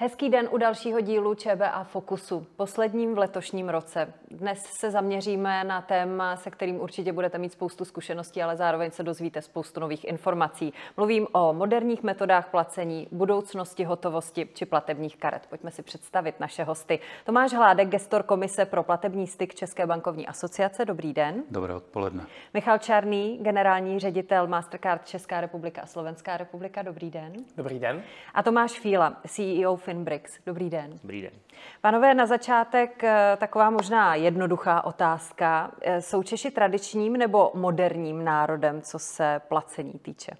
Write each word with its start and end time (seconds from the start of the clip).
Hezký 0.00 0.30
den 0.30 0.48
u 0.50 0.58
dalšího 0.58 1.00
dílu 1.00 1.34
ČBA 1.34 1.84
Fokusu, 1.84 2.46
posledním 2.56 3.14
v 3.14 3.18
letošním 3.18 3.68
roce. 3.68 4.12
Dnes 4.30 4.58
se 4.62 4.90
zaměříme 4.90 5.64
na 5.64 5.82
téma, 5.82 6.36
se 6.36 6.50
kterým 6.50 6.80
určitě 6.80 7.12
budete 7.12 7.38
mít 7.38 7.52
spoustu 7.52 7.84
zkušeností, 7.84 8.42
ale 8.42 8.56
zároveň 8.56 8.90
se 8.90 9.02
dozvíte 9.02 9.42
spoustu 9.42 9.80
nových 9.80 10.04
informací. 10.04 10.72
Mluvím 10.96 11.26
o 11.32 11.52
moderních 11.52 12.02
metodách 12.02 12.50
placení, 12.50 13.08
budoucnosti 13.12 13.84
hotovosti 13.84 14.48
či 14.54 14.66
platebních 14.66 15.16
karet. 15.16 15.46
Pojďme 15.50 15.70
si 15.70 15.82
představit 15.82 16.40
naše 16.40 16.64
hosty. 16.64 16.98
Tomáš 17.24 17.52
Hládek, 17.52 17.88
gestor 17.88 18.22
Komise 18.22 18.64
pro 18.64 18.82
platební 18.82 19.26
styk 19.26 19.54
České 19.54 19.86
bankovní 19.86 20.26
asociace. 20.26 20.84
Dobrý 20.84 21.12
den. 21.12 21.44
Dobré 21.50 21.74
odpoledne. 21.74 22.26
Michal 22.54 22.78
Čarný, 22.78 23.38
generální 23.42 23.98
ředitel 23.98 24.46
Mastercard 24.46 25.06
Česká 25.06 25.40
republika 25.40 25.82
a 25.82 25.86
Slovenská 25.86 26.36
republika. 26.36 26.82
Dobrý 26.82 27.10
den. 27.10 27.32
Dobrý 27.56 27.78
den. 27.78 28.02
A 28.34 28.42
Tomáš 28.42 28.80
Fíla, 28.80 29.16
CEO 29.26 29.76
Finbrix. 29.88 30.38
Dobrý 30.46 30.70
den. 30.70 30.98
Dobrý 31.02 31.22
den. 31.22 31.32
Panové, 31.80 32.14
na 32.14 32.26
začátek 32.26 33.04
eh, 33.04 33.36
taková 33.40 33.70
možná 33.70 34.14
jednoduchá 34.14 34.84
otázka. 34.84 35.72
Eh, 35.80 36.02
jsou 36.02 36.22
Češi 36.22 36.50
tradičním 36.50 37.12
nebo 37.12 37.50
moderním 37.54 38.24
národem, 38.24 38.82
co 38.82 38.98
se 38.98 39.40
placení 39.48 39.92
týče? 39.92 40.32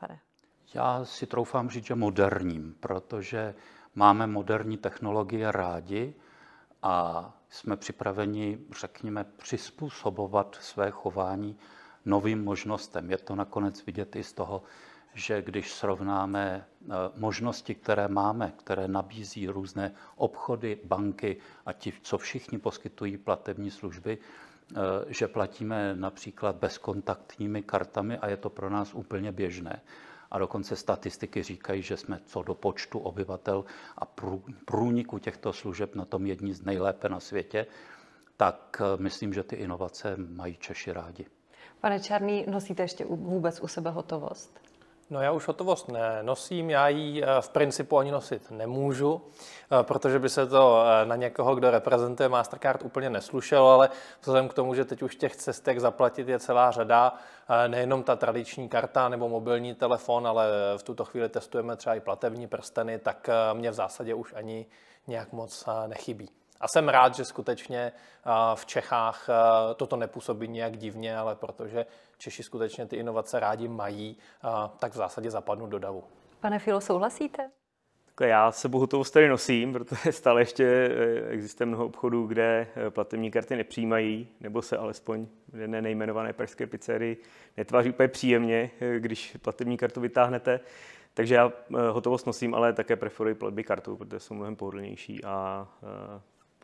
Pane. 0.00 0.18
Já 0.74 1.04
si 1.04 1.26
troufám 1.26 1.70
říct, 1.70 1.86
že 1.86 1.94
moderním, 1.94 2.74
protože 2.80 3.54
máme 3.94 4.26
moderní 4.26 4.78
technologie 4.78 5.52
rádi 5.52 6.14
a 6.82 7.30
jsme 7.48 7.76
připraveni, 7.76 8.58
řekněme, 8.80 9.24
přizpůsobovat 9.24 10.58
své 10.60 10.90
chování 10.90 11.58
novým 12.04 12.44
možnostem. 12.44 13.10
Je 13.10 13.18
to 13.18 13.34
nakonec 13.34 13.86
vidět 13.86 14.16
i 14.16 14.22
z 14.22 14.32
toho, 14.32 14.62
že 15.16 15.42
když 15.42 15.72
srovnáme 15.72 16.64
eh, 16.64 16.94
možnosti, 17.16 17.74
které 17.74 18.08
máme, 18.08 18.52
které 18.56 18.88
nabízí 18.88 19.48
různé 19.48 19.92
obchody, 20.16 20.78
banky 20.84 21.36
a 21.66 21.72
ti, 21.72 21.92
co 22.02 22.18
všichni 22.18 22.58
poskytují 22.58 23.16
platební 23.16 23.70
služby, 23.70 24.18
eh, 24.18 24.76
že 25.08 25.28
platíme 25.28 25.94
například 25.96 26.56
bezkontaktními 26.56 27.62
kartami 27.62 28.18
a 28.18 28.28
je 28.28 28.36
to 28.36 28.50
pro 28.50 28.70
nás 28.70 28.94
úplně 28.94 29.32
běžné. 29.32 29.80
A 30.30 30.38
dokonce 30.38 30.76
statistiky 30.76 31.42
říkají, 31.42 31.82
že 31.82 31.96
jsme 31.96 32.20
co 32.24 32.42
do 32.42 32.54
počtu 32.54 32.98
obyvatel 32.98 33.64
a 33.98 34.04
průniku 34.64 35.18
těchto 35.18 35.52
služeb 35.52 35.94
na 35.94 36.04
tom 36.04 36.26
jední 36.26 36.52
z 36.52 36.64
nejlépe 36.64 37.08
na 37.08 37.20
světě, 37.20 37.66
tak 38.36 38.82
eh, 38.84 39.02
myslím, 39.02 39.32
že 39.32 39.42
ty 39.42 39.56
inovace 39.56 40.16
mají 40.16 40.56
Češi 40.56 40.92
rádi. 40.92 41.26
Pane 41.80 42.00
Čarný, 42.00 42.44
nosíte 42.48 42.82
ještě 42.82 43.04
vůbec 43.04 43.60
u 43.60 43.68
sebe 43.68 43.90
hotovost? 43.90 44.65
No 45.10 45.22
já 45.22 45.32
už 45.32 45.48
hotovost 45.48 45.88
nenosím, 45.88 46.70
já 46.70 46.88
ji 46.88 47.22
eh, 47.22 47.26
v 47.40 47.48
principu 47.48 47.98
ani 47.98 48.10
nosit 48.10 48.50
nemůžu, 48.50 49.22
eh, 49.80 49.82
protože 49.82 50.18
by 50.18 50.28
se 50.28 50.46
to 50.46 50.84
eh, 50.84 51.06
na 51.06 51.16
někoho, 51.16 51.54
kdo 51.54 51.70
reprezentuje 51.70 52.28
Mastercard, 52.28 52.82
úplně 52.82 53.10
neslušelo, 53.10 53.70
ale 53.70 53.90
vzhledem 54.20 54.48
k 54.48 54.54
tomu, 54.54 54.74
že 54.74 54.84
teď 54.84 55.02
už 55.02 55.16
těch 55.16 55.36
cestek 55.36 55.80
zaplatit 55.80 56.28
je 56.28 56.38
celá 56.38 56.70
řada, 56.70 57.14
nejenom 57.66 58.02
ta 58.02 58.16
tradiční 58.16 58.68
karta 58.68 59.08
nebo 59.08 59.28
mobilní 59.28 59.74
telefon, 59.74 60.26
ale 60.26 60.48
v 60.76 60.82
tuto 60.82 61.04
chvíli 61.04 61.28
testujeme 61.28 61.76
třeba 61.76 61.94
i 61.94 62.00
platební 62.00 62.46
prsteny, 62.46 62.98
tak 62.98 63.30
mě 63.52 63.70
v 63.70 63.74
zásadě 63.74 64.14
už 64.14 64.34
ani 64.36 64.66
nějak 65.06 65.32
moc 65.32 65.64
nechybí. 65.86 66.35
A 66.60 66.68
jsem 66.68 66.88
rád, 66.88 67.14
že 67.14 67.24
skutečně 67.24 67.92
v 68.54 68.66
Čechách 68.66 69.28
toto 69.76 69.96
nepůsobí 69.96 70.48
nějak 70.48 70.76
divně, 70.76 71.18
ale 71.18 71.34
protože 71.34 71.86
Češi 72.18 72.42
skutečně 72.42 72.86
ty 72.86 72.96
inovace 72.96 73.40
rádi 73.40 73.68
mají, 73.68 74.16
tak 74.78 74.92
v 74.92 74.96
zásadě 74.96 75.30
zapadnu 75.30 75.66
do 75.66 75.78
davu. 75.78 76.04
Pane 76.40 76.58
Filo, 76.58 76.80
souhlasíte? 76.80 77.50
Já 78.20 78.52
sebou 78.52 78.78
hotovost 78.78 79.10
tady 79.10 79.28
nosím, 79.28 79.72
protože 79.72 80.12
stále 80.12 80.40
ještě 80.40 80.90
existuje 81.28 81.66
mnoho 81.66 81.86
obchodů, 81.86 82.26
kde 82.26 82.66
platební 82.90 83.30
karty 83.30 83.56
nepřijímají, 83.56 84.28
nebo 84.40 84.62
se 84.62 84.76
alespoň 84.76 85.26
v 85.52 85.60
jedné 85.60 85.82
nejmenované 85.82 86.32
pražské 86.32 86.66
pizzerii 86.66 87.22
netváří 87.56 87.90
úplně 87.90 88.08
příjemně, 88.08 88.70
když 88.98 89.36
platební 89.42 89.76
kartu 89.76 90.00
vytáhnete. 90.00 90.60
Takže 91.14 91.34
já 91.34 91.52
hotovost 91.90 92.26
nosím, 92.26 92.54
ale 92.54 92.72
také 92.72 92.96
preferuji 92.96 93.34
platby 93.34 93.64
kartou, 93.64 93.96
protože 93.96 94.20
jsou 94.20 94.34
mnohem 94.34 94.56
pohodlnější 94.56 95.24
a 95.24 95.68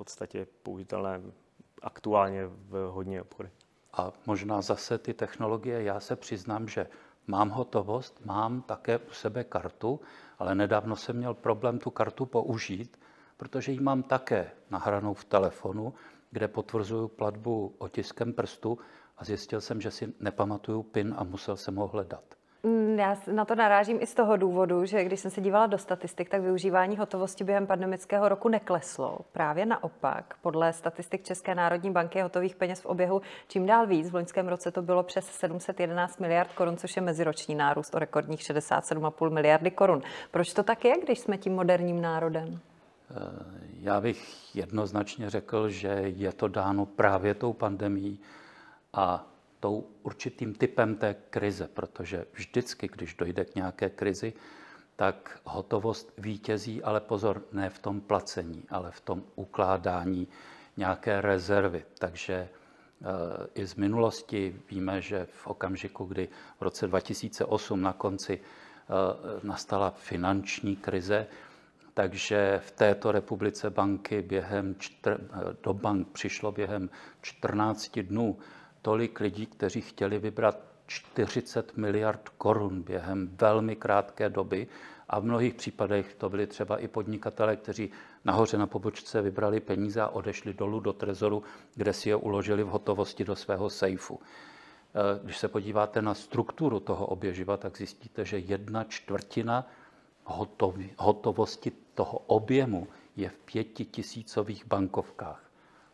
podstatě 0.05 0.47
použitelné 0.63 1.23
aktuálně 1.83 2.47
v 2.47 2.91
hodně 2.91 3.23
obchodech. 3.23 3.53
A 3.93 4.13
možná 4.27 4.63
zase 4.63 4.99
ty 4.99 5.15
technologie, 5.15 5.83
já 5.83 6.01
se 6.01 6.17
přiznám, 6.17 6.69
že 6.69 6.87
mám 7.27 7.51
hotovost, 7.51 8.25
mám 8.25 8.63
také 8.63 8.99
u 8.99 9.11
sebe 9.11 9.45
kartu, 9.45 10.01
ale 10.39 10.55
nedávno 10.55 10.97
jsem 10.97 11.17
měl 11.17 11.35
problém 11.35 11.79
tu 11.79 11.91
kartu 11.91 12.27
použít, 12.27 13.01
protože 13.37 13.73
ji 13.73 13.81
mám 13.81 14.03
také 14.03 14.51
nahranou 14.71 15.15
v 15.15 15.25
telefonu, 15.25 15.95
kde 16.31 16.49
potvrzuju 16.49 17.09
platbu 17.09 17.75
otiskem 17.79 18.33
prstu 18.33 18.79
a 19.19 19.25
zjistil 19.25 19.61
jsem, 19.61 19.81
že 19.81 19.91
si 19.91 20.15
nepamatuju 20.21 20.83
PIN 20.83 21.15
a 21.19 21.25
musel 21.25 21.57
jsem 21.57 21.77
ho 21.77 21.87
hledat. 21.87 22.42
Mm, 22.65 22.99
já 22.99 23.17
na 23.33 23.45
to 23.45 23.55
narážím 23.55 23.99
i 24.01 24.07
z 24.07 24.15
toho 24.15 24.37
důvodu, 24.37 24.85
že 24.85 25.05
když 25.05 25.21
jsem 25.21 25.31
se 25.31 25.41
dívala 25.41 25.67
do 25.67 25.79
statistik, 25.79 26.29
tak 26.29 26.41
využívání 26.41 26.97
hotovosti 26.97 27.45
během 27.45 27.67
pandemického 27.67 28.29
roku 28.29 28.49
nekleslo. 28.49 29.19
Právě 29.33 29.67
naopak, 29.67 30.35
podle 30.43 30.73
statistik 30.73 31.23
České 31.25 31.55
národní 31.55 31.91
banky 31.91 32.19
je 32.19 32.23
hotových 32.23 32.57
peněz 32.57 32.81
v 32.81 32.87
oběhu 32.87 33.23
čím 33.49 33.67
dál 33.67 33.87
víc. 33.87 34.11
V 34.11 34.15
loňském 34.15 34.49
roce 34.49 34.71
to 34.71 34.83
bylo 34.83 35.03
přes 35.03 35.27
711 35.27 36.21
miliard 36.21 36.53
korun, 36.53 36.77
což 36.77 36.97
je 36.97 37.03
meziroční 37.03 37.55
nárůst 37.55 37.95
o 37.95 37.99
rekordních 37.99 38.41
67,5 38.41 39.31
miliardy 39.31 39.71
korun. 39.71 40.03
Proč 40.31 40.53
to 40.53 40.63
tak 40.63 40.85
je, 40.85 40.95
když 41.03 41.19
jsme 41.19 41.39
tím 41.39 41.55
moderním 41.55 42.01
národem? 42.01 42.59
Eh, 43.11 43.17
já 43.81 44.01
bych 44.01 44.55
jednoznačně 44.57 45.31
řekl, 45.31 45.69
že 45.69 45.89
je 46.05 46.33
to 46.33 46.49
dáno 46.49 46.87
právě 46.87 47.35
tou 47.35 47.53
pandemí 47.53 48.21
a 48.93 49.32
tou 49.63 49.87
určitým 50.03 50.55
typem 50.55 50.97
té 50.97 51.15
krize, 51.31 51.69
protože 51.75 52.27
vždycky, 52.33 52.89
když 52.89 53.15
dojde 53.15 53.45
k 53.45 53.55
nějaké 53.55 53.91
krizi, 53.91 54.33
tak 54.97 55.41
hotovost 55.45 56.13
vítězí, 56.19 56.83
ale 56.83 57.01
pozor, 57.01 57.43
ne 57.53 57.71
v 57.71 57.79
tom 57.79 58.01
placení, 58.01 58.65
ale 58.71 58.91
v 58.91 59.01
tom 59.01 59.23
ukládání 59.35 60.29
nějaké 60.77 61.21
rezervy. 61.21 61.85
Takže 61.99 62.35
e, 62.35 62.49
i 63.55 63.67
z 63.67 63.75
minulosti 63.75 64.57
víme, 64.71 65.01
že 65.01 65.27
v 65.31 65.47
okamžiku, 65.47 66.05
kdy 66.05 66.29
v 66.59 66.63
roce 66.63 66.87
2008 66.87 67.83
na 67.83 67.93
konci 67.93 68.35
e, 68.35 69.47
nastala 69.47 69.91
finanční 69.91 70.77
krize, 70.77 71.27
takže 71.95 72.61
v 72.67 72.71
této 72.71 73.13
republice 73.13 73.71
banky 73.71 74.23
během 74.23 74.75
čtr, 74.79 75.21
do 75.63 75.75
bank 75.75 76.09
přišlo 76.09 76.53
během 76.53 76.91
14 77.21 77.99
dnů 77.99 78.39
tolik 78.83 79.21
lidí, 79.21 79.47
kteří 79.47 79.81
chtěli 79.81 80.19
vybrat 80.19 80.59
40 80.87 81.77
miliard 81.77 82.29
korun 82.29 82.83
během 82.83 83.37
velmi 83.41 83.77
krátké 83.77 84.29
doby 84.29 84.67
a 85.09 85.21
v 85.21 85.25
mnohých 85.25 85.55
případech 85.55 86.15
to 86.15 86.29
byli 86.29 86.47
třeba 86.47 86.79
i 86.79 86.89
podnikatele, 86.89 87.57
kteří 87.57 87.91
nahoře 88.25 88.59
na 88.59 88.67
pobočce 88.67 89.23
vybrali 89.23 89.61
peníze 89.61 90.01
a 90.01 90.09
odešli 90.09 90.55
dolů 90.55 90.81
do 90.81 90.93
trezoru, 90.93 91.43
kde 91.75 91.93
si 91.93 92.09
je 92.09 92.17
uložili 92.17 92.63
v 92.63 92.69
hotovosti 92.69 93.25
do 93.25 93.37
svého 93.37 93.71
sejfu. 93.71 94.21
Eh, 94.95 95.21
když 95.25 95.39
se 95.39 95.49
podíváte 95.49 96.03
na 96.03 96.15
strukturu 96.15 96.81
toho 96.81 97.07
oběživa, 97.07 97.57
tak 97.57 97.77
zjistíte, 97.77 98.25
že 98.25 98.39
jedna 98.39 98.85
čtvrtina 98.85 99.67
hotovosti 100.99 101.73
toho 101.95 102.19
objemu 102.19 102.89
je 103.17 103.29
v 103.29 103.39
pětitisícových 103.39 104.67
bankovkách. 104.67 105.52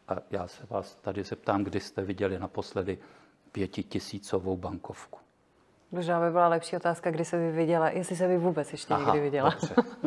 A 0.08 0.16
já 0.30 0.48
se 0.48 0.66
vás 0.70 0.94
tady 0.94 1.24
zeptám, 1.24 1.64
kdy 1.64 1.80
jste 1.80 2.02
viděli 2.02 2.38
naposledy 2.38 2.98
pětitisícovou 3.52 4.56
bankovku. 4.56 5.18
Možná 5.92 6.20
by 6.20 6.30
byla 6.30 6.48
lepší 6.48 6.76
otázka, 6.76 7.10
kdy 7.10 7.24
se 7.24 7.38
vy 7.38 7.52
viděla, 7.52 7.90
jestli 7.90 8.16
se 8.16 8.26
vy 8.26 8.38
vůbec 8.38 8.72
ještě 8.72 8.94
Aha, 8.94 9.04
někdy 9.04 9.20
viděla. 9.20 9.54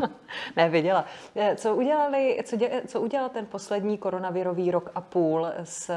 ne, 0.56 0.70
viděla. 0.70 1.06
Eh, 1.36 1.56
co, 1.56 1.76
udělali, 1.76 2.40
co, 2.46 2.56
dě, 2.56 2.82
co 2.88 3.02
udělal 3.02 3.30
ten 3.30 3.46
poslední 3.46 3.98
koronavirový 3.98 4.72
rok 4.72 4.92
a 4.96 5.02
půl 5.02 5.48
s 5.64 5.92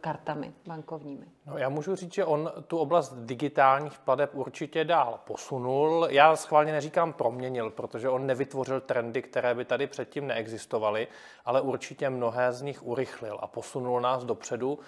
kartami 0.00 0.52
bankovními? 0.66 1.26
No, 1.46 1.58
já 1.58 1.68
můžu 1.68 1.94
říct, 1.94 2.14
že 2.14 2.24
on 2.24 2.52
tu 2.66 2.78
oblast 2.78 3.14
digitálních 3.16 3.98
plateb 3.98 4.30
určitě 4.34 4.84
dál 4.84 5.20
posunul. 5.24 6.06
Já 6.10 6.36
schválně 6.36 6.72
neříkám 6.72 7.12
proměnil, 7.12 7.70
protože 7.70 8.08
on 8.08 8.26
nevytvořil 8.26 8.80
trendy, 8.80 9.22
které 9.22 9.54
by 9.54 9.64
tady 9.64 9.86
předtím 9.86 10.26
neexistovaly, 10.26 11.08
ale 11.44 11.60
určitě 11.60 12.10
mnohé 12.10 12.52
z 12.52 12.62
nich 12.62 12.86
urychlil 12.86 13.38
a 13.40 13.46
posunul 13.46 14.00
nás 14.00 14.24
dopředu. 14.24 14.78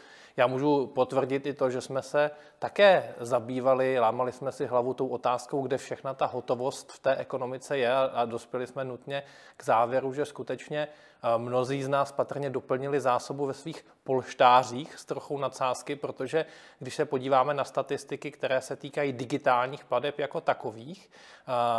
Já 0.41 0.47
můžu 0.47 0.87
potvrdit 0.87 1.47
i 1.47 1.55
to, 1.55 1.71
že 1.71 1.81
jsme 1.81 2.03
se 2.03 2.31
také 2.59 3.15
zabývali, 3.21 3.99
lámali 3.99 4.33
jsme 4.33 4.53
si 4.53 4.67
hlavu 4.67 4.95
tou 4.95 5.09
otázkou, 5.09 5.63
kde 5.63 5.79
všechna 5.79 6.15
ta 6.15 6.27
hotovost 6.27 6.93
v 6.93 6.99
té 6.99 7.17
ekonomice 7.17 7.79
je 7.79 7.93
a 7.93 8.25
dospěli 8.25 8.67
jsme 8.67 8.85
nutně 8.85 9.23
k 9.57 9.65
závěru, 9.65 10.13
že 10.13 10.25
skutečně 10.25 10.89
Mnozí 11.37 11.83
z 11.83 11.89
nás 11.89 12.13
patrně 12.13 12.51
doplnili 12.51 13.01
zásobu 13.01 13.47
ve 13.47 13.55
svých 13.55 13.87
polštářích 14.05 14.99
s 14.99 15.05
trochou 15.05 15.39
nadsázky, 15.39 15.97
protože 15.97 16.47
když 16.79 16.95
se 16.95 17.05
podíváme 17.05 17.55
na 17.55 17.65
statistiky, 17.65 18.31
které 18.31 18.61
se 18.61 18.77
týkají 18.77 19.13
digitálních 19.13 19.85
pladeb 19.85 20.19
jako 20.19 20.41
takových, 20.41 21.11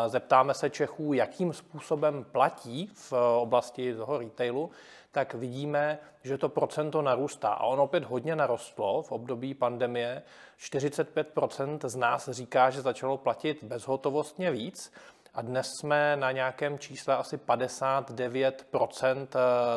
zeptáme 0.08 0.54
se 0.54 0.70
Čechů, 0.70 1.14
jakým 1.14 1.54
způsobem 1.54 2.26
platí 2.32 2.92
v 2.94 3.14
oblasti 3.42 3.96
toho 3.96 4.18
retailu, 4.18 4.72
tak 5.12 5.34
vidíme, 5.34 6.00
že 6.24 6.38
to 6.38 6.50
procento 6.50 7.02
narůstá. 7.02 7.50
A 7.50 7.64
on 7.64 7.80
opět 7.80 8.04
hodně 8.04 8.36
narostlo 8.36 9.02
v 9.02 9.12
období 9.12 9.54
pandemie. 9.54 10.24
45% 10.60 11.80
z 11.88 11.96
nás 11.96 12.30
říká, 12.30 12.70
že 12.70 12.82
začalo 12.82 13.18
platit 13.18 13.64
bezhotovostně 13.64 14.52
víc. 14.52 14.94
A 15.34 15.42
dnes 15.42 15.68
jsme 15.80 16.16
na 16.16 16.32
nějakém 16.32 16.80
čísle 16.80 17.18
asi 17.18 17.38
59 17.38 18.66
eh, 19.04 19.20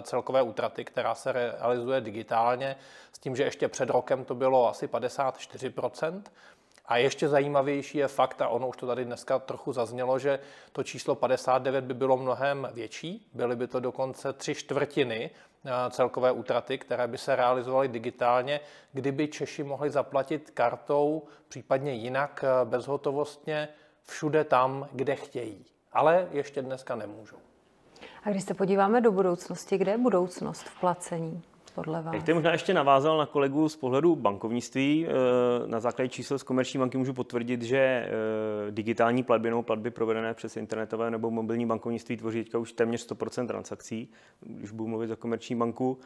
celkové 0.03 0.43
útraty, 0.43 0.85
která 0.85 1.15
se 1.15 1.33
realizuje 1.33 2.01
digitálně, 2.01 2.77
s 3.13 3.19
tím, 3.19 3.37
že 3.37 3.43
ještě 3.43 3.69
před 3.69 3.91
rokem 3.91 4.25
to 4.25 4.35
bylo 4.35 4.69
asi 4.69 4.89
54 4.89 5.73
a 6.87 6.97
ještě 6.97 7.29
zajímavější 7.29 7.99
je 7.99 8.09
fakt, 8.09 8.43
a 8.43 8.49
ono 8.49 8.69
už 8.69 8.77
to 8.77 8.87
tady 8.87 9.05
dneska 9.05 9.39
trochu 9.39 9.73
zaznělo, 9.73 10.19
že 10.19 10.39
to 10.73 10.83
číslo 10.83 11.15
59 11.15 11.85
by 11.85 11.95
bylo 11.95 12.17
mnohem 12.17 12.69
větší, 12.73 13.31
byly 13.35 13.57
by 13.57 13.67
to 13.67 13.81
dokonce 13.81 14.33
tři 14.33 14.55
čtvrtiny 14.55 15.31
eh, 15.65 15.71
celkové 15.91 16.33
útraty, 16.33 16.79
které 16.79 17.07
by 17.07 17.19
se 17.19 17.37
realizovaly 17.37 17.89
digitálně, 17.89 18.61
kdyby 18.93 19.29
Češi 19.29 19.63
mohli 19.63 19.91
zaplatit 19.91 20.51
kartou, 20.51 21.23
případně 21.49 21.93
jinak 21.93 22.45
eh, 22.45 22.65
bezhotovostně 22.65 23.69
všude 24.07 24.45
tam, 24.45 24.89
kde 24.93 25.17
chtějí. 25.17 25.65
Ale 25.93 26.29
ještě 26.31 26.63
dneska 26.63 26.95
nemůžou. 26.97 27.37
A 28.25 28.31
když 28.31 28.45
se 28.45 28.55
podíváme 28.55 29.01
do 29.01 29.13
budoucnosti, 29.13 29.79
kde 29.79 29.93
je 29.93 29.99
budoucnost 29.99 30.63
v 30.63 30.81
placení? 30.81 31.43
Podle 31.75 32.03
vás? 32.03 32.15
Jak 32.15 32.35
možná 32.35 32.53
ještě 32.53 32.75
navázal 32.75 33.19
na 33.19 33.27
kolegu 33.27 33.69
z 33.69 33.77
pohledu 33.77 34.17
bankovnictví. 34.17 35.07
Eh, 35.07 35.13
na 35.67 35.81
základě 35.81 36.09
čísel 36.09 36.39
z 36.39 36.43
komerční 36.43 36.79
banky 36.79 36.99
můžu 36.99 37.13
potvrdit, 37.13 37.63
že 37.63 37.79
eh, 37.79 38.11
digitální 38.71 39.23
platby 39.23 39.51
nebo 39.51 39.63
platby 39.63 39.91
provedené 39.91 40.35
přes 40.35 40.57
internetové 40.57 41.11
nebo 41.11 41.31
mobilní 41.31 41.67
bankovnictví 41.67 42.17
tvoří 42.17 42.45
teďka 42.45 42.59
už 42.59 42.73
téměř 42.73 43.07
100% 43.11 43.47
transakcí, 43.47 44.11
když 44.41 44.71
budu 44.71 44.89
mluvit 44.89 45.09
za 45.09 45.17
komerční 45.17 45.57
banku. 45.57 45.99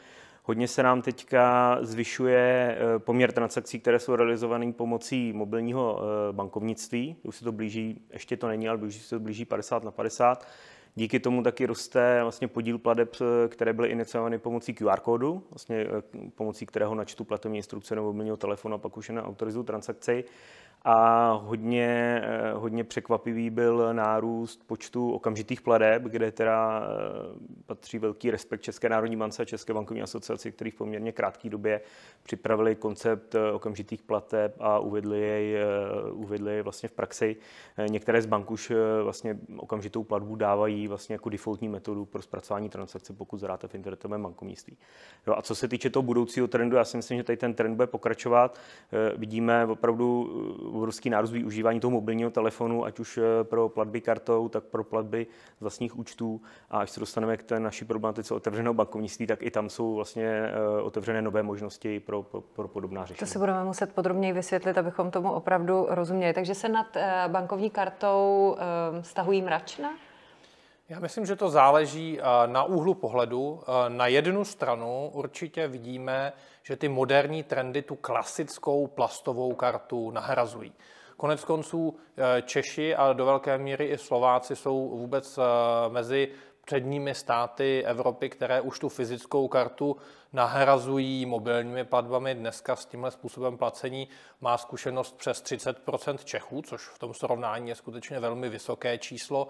Hodně 0.42 0.68
se 0.68 0.82
nám 0.82 1.02
teďka 1.02 1.78
zvyšuje 1.80 2.76
eh, 2.78 2.98
poměr 2.98 3.32
transakcí, 3.32 3.80
které 3.80 3.98
jsou 3.98 4.16
realizované 4.16 4.72
pomocí 4.72 5.32
mobilního 5.32 6.00
bankovnictví. 6.32 7.16
Už 7.22 7.36
se 7.36 7.44
to 7.44 7.52
blíží, 7.52 8.02
ještě 8.12 8.36
to 8.36 8.48
není, 8.48 8.68
ale 8.68 8.78
už 8.78 8.94
se 8.94 9.16
to 9.16 9.20
blíží 9.20 9.44
50 9.44 9.84
na 9.84 9.90
50. 9.90 10.46
Díky 10.98 11.20
tomu 11.20 11.42
taky 11.42 11.66
roste 11.66 12.18
vlastně 12.22 12.48
podíl 12.48 12.78
pladeb, 12.78 13.16
eh, 13.20 13.48
které 13.48 13.72
byly 13.72 13.88
iniciovány 13.88 14.38
pomocí 14.38 14.74
QR 14.74 15.00
kódu, 15.00 15.42
vlastně 15.50 15.86
pomocí 16.34 16.66
kterého 16.66 16.94
načtu 16.94 17.24
platební 17.24 17.56
instrukce 17.58 17.94
nebo 17.94 18.06
mobilního 18.06 18.36
telefonu 18.36 18.74
a 18.74 18.78
pak 18.78 18.96
už 18.96 19.08
je 19.08 19.22
autorizuju 19.22 19.64
transakci 19.64 20.24
a 20.82 21.32
hodně, 21.32 22.22
eh, 22.24 22.52
hodně 22.52 22.84
překvapivý 22.84 23.50
byl 23.50 23.94
nárůst 23.94 24.66
počtu 24.66 25.12
okamžitých 25.12 25.60
pladeb, 25.60 26.02
kde 26.02 26.32
teda 26.32 26.82
eh, 26.82 27.62
patří 27.66 27.98
velký 27.98 28.30
respekt 28.30 28.60
České 28.60 28.88
národní 28.88 29.16
bance 29.16 29.42
a 29.42 29.44
České 29.44 29.74
bankovní 29.74 30.02
asociaci, 30.02 30.52
který 30.52 30.70
v 30.70 30.74
poměrně 30.74 31.12
krátké 31.12 31.50
době 31.50 31.80
připravili 32.22 32.74
koncept 32.74 33.34
eh, 33.34 33.52
okamžitých 33.52 34.02
plateb 34.02 34.56
a 34.60 34.78
uvedli 34.78 35.20
jej, 35.20 35.56
uvedli 36.12 36.52
jej 36.52 36.62
vlastně 36.62 36.88
v 36.88 36.92
praxi. 36.92 37.36
Některé 37.90 38.22
z 38.22 38.26
bank 38.26 38.50
už 38.50 38.72
vlastně 39.02 39.38
okamžitou 39.56 40.04
platbu 40.04 40.36
dávají 40.36 40.88
vlastně 40.88 41.14
jako 41.14 41.28
defaultní 41.28 41.68
metodu 41.68 42.04
pro 42.04 42.22
zpracování 42.22 42.68
transakce, 42.68 43.12
pokud 43.12 43.40
zadáte 43.40 43.68
v 43.68 43.74
internetovém 43.74 44.22
bankovnictví. 44.22 44.76
Jo, 45.26 45.34
a 45.36 45.42
co 45.42 45.54
se 45.54 45.68
týče 45.68 45.90
toho 45.90 46.02
budoucího 46.02 46.48
trendu, 46.48 46.76
já 46.76 46.84
si 46.84 46.96
myslím, 46.96 47.18
že 47.18 47.24
tady 47.24 47.36
ten 47.36 47.54
trend 47.54 47.76
bude 47.76 47.86
pokračovat. 47.86 48.58
Vidíme 49.16 49.66
opravdu 49.66 50.28
obrovský 50.70 51.10
nárůst 51.10 51.30
využívání 51.30 51.80
toho 51.80 51.90
mobilního 51.90 52.30
telefonu, 52.30 52.84
ať 52.84 53.00
už 53.00 53.18
eh, 53.18 53.44
pro 53.44 53.68
platby 53.68 54.00
kartou, 54.00 54.48
tak 54.48 54.64
pro 54.64 54.84
platby 54.84 55.26
z 55.58 55.60
vlastních 55.60 55.98
účtů. 55.98 56.40
A 56.70 56.78
až 56.78 56.90
se 56.90 57.00
dostaneme 57.00 57.36
k 57.36 57.42
té 57.42 57.60
naší 57.60 57.84
problematice 57.84 58.34
otevřeného 58.34 58.74
bankovnictví, 58.74 59.26
tak 59.26 59.42
i 59.42 59.50
tam 59.50 59.70
jsou 59.70 59.94
vlastně 59.94 60.26
eh, 60.26 60.82
otevřené 60.82 61.22
nové 61.22 61.42
možnosti 61.42 62.00
pro, 62.00 62.22
pro, 62.22 62.40
pro 62.40 62.68
podobná 62.68 63.06
řešení. 63.06 63.18
To 63.18 63.32
si 63.32 63.38
budeme 63.38 63.64
muset 63.64 63.94
podrobněji 63.94 64.32
vysvětlit, 64.32 64.78
abychom 64.78 65.10
tomu 65.10 65.32
opravdu 65.32 65.86
rozuměli. 65.88 66.34
Takže 66.34 66.54
se 66.54 66.68
nad 66.68 66.96
eh, 66.96 67.24
bankovní 67.28 67.70
kartou 67.70 68.56
stahují 69.00 69.42
mračna? 69.42 69.90
Já 70.90 71.00
myslím, 71.00 71.26
že 71.26 71.36
to 71.36 71.50
záleží 71.50 72.18
na 72.46 72.64
úhlu 72.64 72.94
pohledu. 72.94 73.60
Na 73.88 74.06
jednu 74.06 74.44
stranu 74.44 75.10
určitě 75.14 75.68
vidíme, 75.68 76.32
že 76.62 76.76
ty 76.76 76.88
moderní 76.88 77.42
trendy 77.42 77.82
tu 77.82 77.96
klasickou 77.96 78.86
plastovou 78.86 79.54
kartu 79.54 80.10
nahrazují. 80.10 80.72
Konec 81.16 81.44
konců 81.44 81.96
e, 82.16 82.42
Češi 82.42 82.96
a 82.96 83.12
do 83.12 83.24
velké 83.24 83.58
míry 83.58 83.84
i 83.86 83.98
Slováci 83.98 84.56
jsou 84.56 84.88
vůbec 84.88 85.38
mezi 85.88 86.28
předními 86.64 87.14
státy 87.14 87.84
Evropy, 87.86 88.28
které 88.28 88.60
už 88.60 88.78
tu 88.78 88.88
fyzickou 88.88 89.48
kartu 89.48 89.96
nahrazují 90.32 91.26
mobilními 91.26 91.84
platbami. 91.84 92.34
Dneska 92.34 92.76
s 92.76 92.86
tímhle 92.86 93.10
způsobem 93.10 93.58
placení 93.58 94.08
má 94.40 94.58
zkušenost 94.58 95.16
přes 95.16 95.42
30% 95.42 96.16
Čechů, 96.24 96.62
což 96.62 96.88
v 96.88 96.98
tom 96.98 97.14
srovnání 97.14 97.68
je 97.68 97.74
skutečně 97.74 98.20
velmi 98.20 98.48
vysoké 98.48 98.98
číslo. 98.98 99.48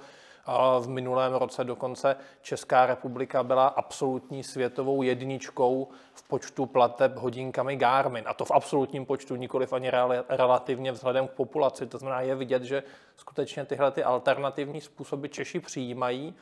V 0.80 0.88
minulém 0.88 1.34
roce 1.34 1.64
dokonce 1.64 2.16
Česká 2.42 2.86
republika 2.86 3.42
byla 3.42 3.66
absolutní 3.66 4.44
světovou 4.44 5.02
jedničkou 5.02 5.88
v 6.14 6.28
počtu 6.28 6.66
plateb 6.66 7.16
hodinkami 7.16 7.76
Garmin. 7.76 8.24
A 8.26 8.34
to 8.34 8.44
v 8.44 8.50
absolutním 8.50 9.06
počtu, 9.06 9.36
nikoliv 9.36 9.72
ani 9.72 9.90
relativně 10.28 10.92
vzhledem 10.92 11.28
k 11.28 11.30
populaci. 11.30 11.86
To 11.86 11.98
znamená, 11.98 12.20
je 12.20 12.34
vidět, 12.34 12.62
že 12.62 12.82
skutečně 13.16 13.64
tyhle 13.64 13.90
ty 13.90 14.04
alternativní 14.04 14.80
způsoby 14.80 15.26
Češi 15.28 15.60
přijímají. 15.60 16.34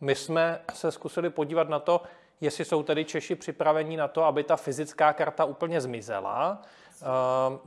My 0.00 0.14
jsme 0.14 0.60
se 0.74 0.92
zkusili 0.92 1.30
podívat 1.30 1.68
na 1.68 1.78
to, 1.78 2.02
jestli 2.40 2.64
jsou 2.64 2.82
tedy 2.82 3.04
Češi 3.04 3.34
připraveni 3.34 3.96
na 3.96 4.08
to, 4.08 4.24
aby 4.24 4.44
ta 4.44 4.56
fyzická 4.56 5.12
karta 5.12 5.44
úplně 5.44 5.80
zmizela. 5.80 6.62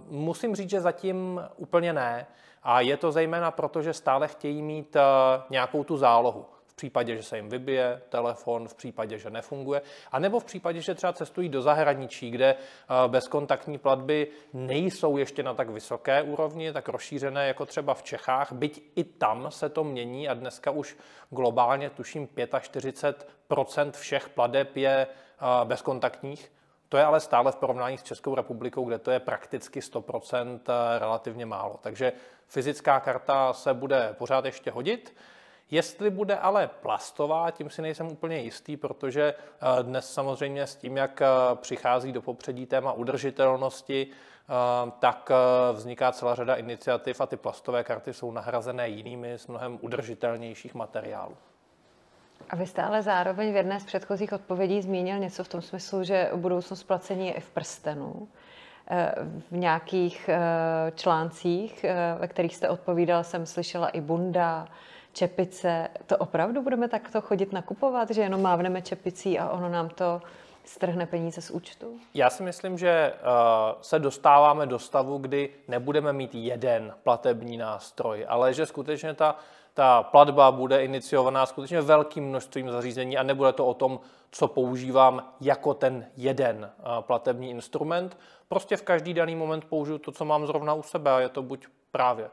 Musím 0.07 0.56
říct, 0.56 0.69
že 0.69 0.81
zatím 0.81 1.42
úplně 1.57 1.94
ne. 1.94 2.28
A 2.63 2.81
je 2.81 2.98
to 2.98 3.12
zejména 3.12 3.51
proto, 3.51 3.81
že 3.81 3.94
stále 3.94 4.28
chtějí 4.28 4.62
mít 4.62 4.95
eh, 4.95 5.01
nějakou 5.50 5.83
tu 5.83 5.98
zálohu. 5.98 6.45
V 6.66 6.75
případě, 6.75 7.16
že 7.16 7.24
se 7.24 7.36
jim 7.36 7.50
vybije 7.50 8.01
telefon, 8.10 8.68
v 8.68 8.75
případě, 8.75 9.18
že 9.18 9.30
nefunguje, 9.30 9.81
a 10.12 10.19
nebo 10.19 10.39
v 10.39 10.44
případě, 10.44 10.81
že 10.81 10.95
třeba 10.95 11.13
cestují 11.13 11.50
do 11.50 11.62
zahraničí, 11.62 12.31
kde 12.31 12.56
eh, 12.56 13.07
bezkontaktní 13.07 13.78
platby 13.78 14.28
nejsou 14.54 15.18
ještě 15.18 15.44
na 15.44 15.54
tak 15.54 15.69
vysoké 15.69 16.22
úrovni, 16.22 16.74
tak 16.74 16.89
rozšířené 16.89 17.48
jako 17.48 17.66
třeba 17.66 17.94
v 17.94 18.04
Čechách, 18.04 18.51
byť 18.51 18.83
i 18.95 19.04
tam 19.04 19.51
se 19.51 19.69
to 19.69 19.83
mění 19.83 20.30
a 20.30 20.33
dneska 20.33 20.72
už 20.72 20.98
globálně 21.30 21.89
tuším 21.89 22.28
45% 22.28 23.92
všech 23.92 24.30
plateb 24.30 24.78
je 24.78 25.07
eh, 25.07 25.66
bezkontaktních, 25.66 26.52
to 26.92 26.98
je 26.98 27.06
ale 27.06 27.19
stále 27.19 27.52
v 27.52 27.56
porovnání 27.56 27.98
s 27.98 28.04
Českou 28.04 28.36
republikou, 28.36 28.86
kde 28.86 29.00
to 29.00 29.12
je 29.12 29.19
prakticky 29.19 29.80
100% 29.80 30.60
relativně 31.00 31.45
málo. 31.45 31.80
Takže 31.81 32.14
fyzická 32.48 33.00
karta 33.00 33.54
se 33.54 33.74
bude 33.74 34.16
pořád 34.18 34.45
ještě 34.45 34.71
hodit. 34.71 35.16
Jestli 35.69 36.10
bude 36.10 36.38
ale 36.38 36.68
plastová, 36.68 37.52
tím 37.52 37.69
si 37.69 37.81
nejsem 37.81 38.07
úplně 38.07 38.38
jistý, 38.38 38.78
protože 38.78 39.33
eh, 39.33 39.83
dnes 39.83 40.14
samozřejmě 40.14 40.68
s 40.68 40.76
tím, 40.76 40.98
jak 40.98 41.21
eh, 41.21 41.28
přichází 41.56 42.12
do 42.12 42.21
popředí 42.21 42.66
téma 42.66 42.94
udržitelnosti, 42.94 44.07
eh, 44.10 44.92
tak 45.00 45.31
vzniká 45.74 46.12
celá 46.12 46.36
řada 46.36 46.56
iniciativ 46.56 47.21
a 47.21 47.26
ty 47.26 47.38
plastové 47.38 47.83
karty 47.83 48.14
jsou 48.14 48.31
nahrazené 48.31 48.90
jinými 48.90 49.38
z 49.38 49.48
mnohem 49.48 49.80
udržitelnějších 49.81 50.76
materiálů. 50.76 51.38
A 52.52 52.56
vy 52.56 52.68
jste 52.68 52.84
ale 52.84 53.02
zároveň 53.02 53.54
v 53.54 53.56
jedné 53.56 53.80
z 53.80 53.86
předchozích 53.86 54.34
odpovědí 54.34 54.81
zmínil 54.81 55.20
něco 55.20 55.44
v 55.44 55.48
tom 55.48 55.62
smyslu, 55.62 56.04
že 56.04 56.30
budoucnost 56.36 56.84
placení 56.84 57.28
je 57.28 57.34
i 57.34 57.40
v 57.40 57.50
prstenu. 57.50 58.28
Eh, 58.94 59.14
v 59.52 59.58
nějakých 59.58 60.30
eh, 60.30 60.92
článcích, 60.96 61.84
eh, 61.84 62.16
ve 62.20 62.28
kterých 62.28 62.56
jste 62.56 62.70
odpovídal, 62.70 63.24
jsem 63.24 63.46
slyšela 63.46 63.90
i 63.90 64.02
bunda, 64.02 64.68
čepice. 65.14 65.88
To 66.06 66.18
opravdu 66.18 66.62
budeme 66.62 66.88
takto 66.88 67.22
chodit 67.22 67.54
nakupovat, 67.54 68.10
že 68.12 68.22
jenom 68.22 68.42
mávneme 68.42 68.81
čepicí 68.81 69.40
a 69.40 69.50
ono 69.50 69.70
nám 69.70 69.90
to 69.90 70.22
strhne 70.64 71.06
peníze 71.06 71.42
z 71.42 71.52
účtu? 71.52 72.00
Já 72.14 72.30
si 72.30 72.44
myslím, 72.44 72.78
že 72.78 73.14
se 73.81 74.00
dostáváme 74.00 74.66
do 74.66 74.80
stavu, 74.80 75.18
kdy 75.18 75.50
nebudeme 75.68 76.14
mít 76.14 76.36
jeden 76.36 76.94
platební 77.04 77.58
nástroj, 77.58 78.26
ale 78.30 78.54
že 78.54 78.66
skutečně 78.66 79.14
ta 79.14 79.36
ta 79.73 80.04
platba 80.04 80.51
bude 80.51 80.83
iniciovaná 80.83 81.45
skutečně 81.45 81.81
velkým 81.81 82.25
množstvím 82.25 82.69
zařízení 82.69 83.18
a 83.18 83.23
nebude 83.23 83.54
to 83.54 83.68
o 83.68 83.73
tom, 83.73 83.99
co 84.31 84.47
používám 84.47 85.33
jako 85.42 85.73
ten 85.73 86.07
jeden 86.18 86.71
platební 87.01 87.49
instrument. 87.49 88.18
Prostě 88.47 88.78
v 88.78 88.81
každý 88.81 89.13
daný 89.13 89.35
moment 89.35 89.66
použiju 89.66 89.97
to, 89.97 90.11
co 90.11 90.25
mám 90.25 90.47
zrovna 90.47 90.73
u 90.73 90.83
sebe 90.83 91.11
a 91.11 91.19
je 91.19 91.30
to 91.30 91.42
buď 91.42 91.68
právě 91.92 92.30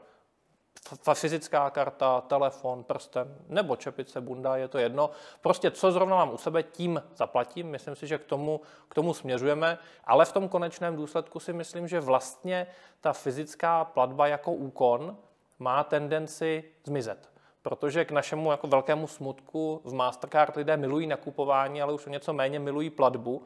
fyzická 1.13 1.69
karta, 1.69 2.21
telefon, 2.21 2.83
prsten 2.83 3.35
nebo 3.47 3.75
čepice, 3.75 4.21
bunda, 4.21 4.55
je 4.57 4.67
to 4.67 4.77
jedno. 4.77 5.09
Prostě 5.41 5.71
co 5.71 5.91
zrovna 5.91 6.15
mám 6.15 6.33
u 6.33 6.37
sebe, 6.37 6.63
tím 6.63 7.03
zaplatím. 7.15 7.67
Myslím 7.67 7.95
si, 7.95 8.07
že 8.07 8.17
k 8.17 8.25
tomu, 8.25 8.61
k 8.89 8.95
tomu 8.95 9.13
směřujeme, 9.13 9.77
ale 10.05 10.25
v 10.25 10.31
tom 10.31 10.49
konečném 10.49 10.95
důsledku 10.95 11.39
si 11.39 11.53
myslím, 11.53 11.87
že 11.87 11.99
vlastně 11.99 12.67
ta 13.01 13.13
fyzická 13.13 13.85
platba 13.85 14.27
jako 14.27 14.51
úkon 14.51 15.17
má 15.59 15.83
tendenci 15.83 16.63
zmizet. 16.83 17.29
Protože 17.61 18.05
k 18.05 18.11
našemu 18.11 18.51
jako 18.51 18.67
velkému 18.67 19.07
smutku 19.07 19.81
v 19.83 19.93
Mastercard 19.93 20.55
lidé 20.55 20.77
milují 20.77 21.07
nakupování, 21.07 21.81
ale 21.81 21.93
už 21.93 22.07
o 22.07 22.09
něco 22.09 22.33
méně 22.33 22.59
milují 22.59 22.89
platbu. 22.89 23.43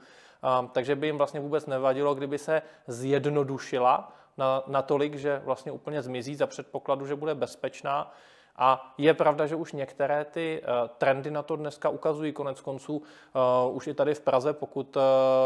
takže 0.72 0.96
by 0.96 1.08
jim 1.08 1.17
vlastně 1.17 1.39
vůbec 1.39 1.65
nevadilo, 1.65 2.15
kdyby 2.15 2.38
se 2.38 2.62
zjednodušila 2.88 4.13
na, 4.38 4.63
natolik, 4.67 5.15
že 5.15 5.41
vlastně 5.46 5.72
úplně 5.72 6.01
zmizí 6.01 6.36
za 6.36 6.48
předpokladu, 6.48 7.08
že 7.08 7.15
bude 7.15 7.36
bezpečná. 7.36 8.13
A 8.55 8.93
je 8.98 9.13
pravda, 9.13 9.48
že 9.48 9.55
už 9.55 9.74
některé 9.74 10.25
ty 10.25 10.62
uh, 10.62 10.88
trendy 10.98 11.31
na 11.31 11.43
to 11.43 11.55
dneska 11.55 11.89
ukazují 11.89 12.33
konec 12.33 12.62
konců. 12.62 12.98
Uh, 12.98 13.75
už 13.75 13.88
i 13.88 13.93
tady 13.93 14.15
v 14.15 14.22
Praze, 14.22 14.53
pokud, 14.53 14.95
uh, 14.95 15.01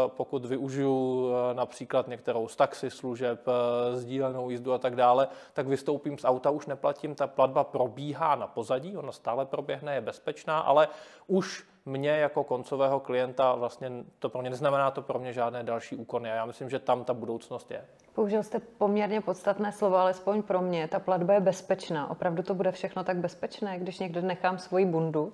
pokud 0.08 0.44
využiju 0.44 1.32
například 1.52 2.08
některou 2.08 2.48
z 2.48 2.56
taxi 2.56 2.90
služeb, 2.90 3.46
sdílenou 3.94 4.50
jízdu 4.50 4.72
a 4.72 4.78
tak 4.78 4.96
dále, 4.96 5.28
tak 5.52 5.66
vystoupím 5.66 6.18
z 6.18 6.24
auta, 6.24 6.50
už 6.50 6.66
neplatím, 6.66 7.14
ta 7.14 7.26
platba 7.26 7.64
probíhá 7.64 8.34
na 8.34 8.46
pozadí, 8.46 8.96
ona 8.96 9.12
stále 9.12 9.46
proběhne, 9.46 9.94
je 9.94 10.00
bezpečná, 10.00 10.60
ale 10.60 10.88
už 11.26 11.64
mě 11.88 12.10
jako 12.10 12.44
koncového 12.44 13.00
klienta 13.00 13.54
vlastně 13.54 13.90
to 14.18 14.28
pro 14.28 14.40
mě 14.40 14.50
neznamená 14.50 14.90
to 14.90 15.02
pro 15.02 15.18
mě 15.18 15.32
žádné 15.32 15.62
další 15.62 15.96
úkony 15.96 16.30
a 16.32 16.34
já 16.34 16.46
myslím, 16.46 16.70
že 16.70 16.78
tam 16.78 17.04
ta 17.04 17.14
budoucnost 17.14 17.70
je. 17.70 17.84
Použil 18.14 18.42
jste 18.42 18.58
poměrně 18.58 19.20
podstatné 19.20 19.72
slovo, 19.72 19.96
alespoň 19.96 20.42
pro 20.42 20.60
mě. 20.60 20.88
Ta 20.88 20.98
platba 20.98 21.34
je 21.34 21.40
bezpečná. 21.40 22.10
Opravdu 22.10 22.42
to 22.42 22.54
bude 22.54 22.72
všechno 22.72 23.04
tak 23.04 23.16
bezpečné, 23.16 23.78
když 23.78 23.98
někde 23.98 24.22
nechám 24.22 24.58
svoji 24.58 24.86
bundu, 24.86 25.32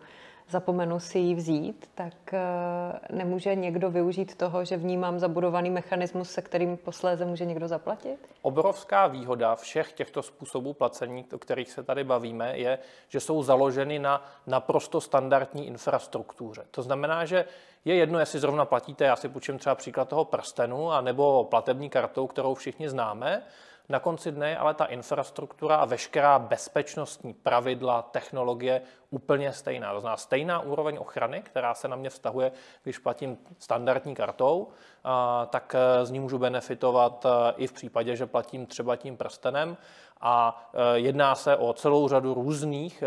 zapomenu 0.49 1.01
si 1.01 1.19
ji 1.19 1.35
vzít, 1.35 1.91
tak 1.95 2.15
eh, 2.33 2.39
nemůže 3.11 3.55
někdo 3.55 3.91
využít 3.91 4.35
toho, 4.35 4.65
že 4.65 4.77
vnímám 4.77 5.19
zabudovaný 5.19 5.71
mechanismus, 5.71 6.31
se 6.31 6.43
kterým 6.43 6.77
posléze 6.77 7.25
může 7.25 7.45
někdo 7.45 7.69
zaplatit? 7.69 8.19
Obrovská 8.43 9.07
výhoda 9.07 9.55
všech 9.55 9.93
těchto 9.93 10.23
způsobů 10.23 10.73
placení, 10.73 11.27
o 11.35 11.39
kterých 11.39 11.71
se 11.71 11.83
tady 11.83 12.05
bavíme, 12.05 12.59
je, 12.59 12.79
že 13.09 13.21
jsou 13.21 13.43
založeny 13.43 13.99
na 13.99 14.25
naprosto 14.47 15.01
standardní 15.01 15.67
infrastruktuře. 15.67 16.63
To 16.71 16.83
znamená, 16.83 17.25
že 17.25 17.45
je 17.85 17.95
jedno, 17.95 18.19
jestli 18.19 18.39
zrovna 18.39 18.65
platíte, 18.65 19.05
já 19.05 19.17
si 19.17 19.29
půjčím 19.29 19.59
třeba 19.59 19.75
příklad 19.75 20.09
toho 20.09 20.25
prstenu, 20.25 20.89
nebo 21.01 21.45
platební 21.45 21.91
kartou, 21.91 22.27
kterou 22.27 22.55
všichni 22.55 22.89
známe, 22.89 23.43
na 23.88 24.00
konci 24.00 24.33
dne 24.33 24.57
ale 24.57 24.75
ta 24.75 24.85
infrastruktura 24.85 25.76
a 25.76 25.85
veškerá 25.85 26.38
bezpečnostní 26.38 27.35
pravidla, 27.35 28.03
technologie 28.03 28.83
úplně 29.11 29.53
stejná. 29.53 29.93
To 29.95 30.00
znamená 30.00 30.17
stejná 30.17 30.61
úroveň 30.61 30.97
ochrany, 31.00 31.43
která 31.43 31.75
se 31.75 31.88
na 31.88 31.97
mě 31.97 32.11
vztahuje, 32.11 32.53
když 32.83 32.99
platím 32.99 33.38
standardní 33.59 34.14
kartou, 34.14 34.69
tak 35.50 35.75
e, 35.75 36.07
z 36.07 36.11
ní 36.11 36.21
můžu 36.21 36.38
benefitovat 36.38 37.26
e, 37.26 37.29
i 37.57 37.67
v 37.67 37.73
případě, 37.73 38.17
že 38.17 38.26
platím 38.26 38.67
třeba 38.67 38.97
tím 38.97 39.17
prstenem. 39.17 39.76
A 40.21 40.64
e, 40.75 40.99
jedná 40.99 41.35
se 41.35 41.57
o 41.57 41.73
celou 41.73 42.09
řadu 42.09 42.35
různých 42.35 43.03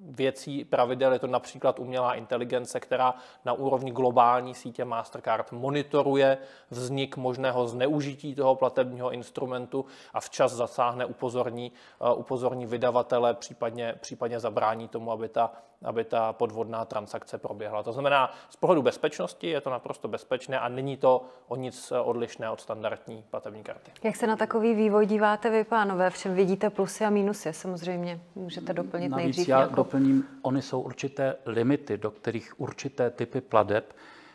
věcí, 0.00 0.64
pravidel. 0.64 1.12
Je 1.12 1.18
to 1.18 1.26
například 1.26 1.78
umělá 1.78 2.14
inteligence, 2.14 2.80
která 2.80 3.14
na 3.44 3.52
úrovni 3.52 3.90
globální 3.90 4.54
sítě 4.54 4.84
Mastercard 4.84 5.52
monitoruje 5.52 6.38
vznik 6.70 7.16
možného 7.16 7.68
zneužití 7.68 8.34
toho 8.34 8.54
platebního 8.54 9.10
instrumentu 9.10 9.84
a 10.14 10.20
včas 10.20 10.52
zasáhne, 10.52 11.04
upozorní, 11.04 11.72
uh, 11.98 12.18
upozorní 12.18 12.66
vydavatele, 12.66 13.34
případně, 13.34 13.94
případně 14.00 14.40
zabrání 14.40 14.88
tomu, 14.88 15.12
aby 15.12 15.28
ta, 15.28 15.52
aby 15.84 16.04
ta 16.04 16.32
podvodná 16.32 16.84
transakce 16.84 17.38
proběhla. 17.38 17.82
To 17.82 17.92
znamená, 17.92 18.34
z 18.50 18.56
pohledu 18.56 18.82
bezpečnosti 18.82 19.46
je 19.46 19.60
to 19.60 19.70
naprosto 19.70 20.08
bezpečné 20.08 20.60
a 20.60 20.68
není 20.68 20.96
to 20.96 21.24
o 21.48 21.56
nic 21.56 21.92
odlišné 22.04 22.50
od 22.50 22.60
standardní 22.60 23.24
platební 23.30 23.62
karty. 23.62 23.90
Jak 24.02 24.16
se 24.16 24.26
na 24.26 24.36
takový 24.36 24.74
vývoj 24.74 25.06
díváte 25.06 25.50
vy, 25.50 25.64
pánové? 25.64 26.10
Všem 26.10 26.34
vidíte 26.34 26.70
plusy 26.70 27.04
a 27.04 27.10
mínusy, 27.10 27.52
samozřejmě. 27.52 28.20
Můžete 28.34 28.72
doplnit 28.72 29.08
Navíc 29.08 29.24
nejdřív 29.24 29.48
já 29.48 29.60
jako 29.60 29.74
doplním, 29.74 30.24
ony 30.42 30.62
jsou 30.62 30.80
určité 30.80 31.36
limity, 31.46 31.98
do 31.98 32.10
kterých 32.10 32.60
určité 32.60 33.10
typy 33.10 33.40
pladeb, 33.40 33.92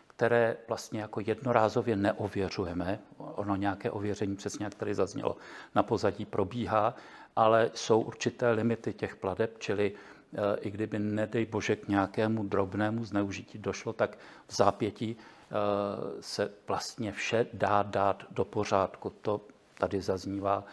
které 0.08 0.58
vlastně 0.68 1.02
jako 1.02 1.20
jednorázově 1.26 1.96
neověřujeme. 1.96 3.00
Ono 3.18 3.56
nějaké 3.56 3.92
ověření, 3.92 4.36
přesně 4.36 4.66
jak 4.66 4.76
tady 4.76 4.96
zaznělo, 4.96 5.38
na 5.76 5.84
pozadí 5.84 6.26
probíhá, 6.26 6.96
ale 7.36 7.72
jsou 7.74 8.02
určité 8.02 8.52
limity 8.52 8.94
těch 8.94 9.16
pladeb, 9.16 9.60
čili 9.60 9.92
eh, 9.96 10.15
i 10.62 10.72
kdyby, 10.72 11.00
nedej 11.00 11.46
bože, 11.46 11.76
k 11.76 11.88
nějakému 11.88 12.44
drobnému 12.44 13.06
zneužití 13.06 13.58
došlo, 13.58 13.94
tak 13.94 14.18
v 14.48 14.56
zápětí 14.56 15.16
eh, 15.16 15.56
se 16.20 16.52
vlastně 16.68 17.12
vše 17.12 17.48
dá 17.54 17.84
dát 17.84 18.24
do 18.32 18.46
pořádku. 18.46 19.10
To 19.22 19.42
tady 19.78 20.02
zaznívá, 20.02 20.64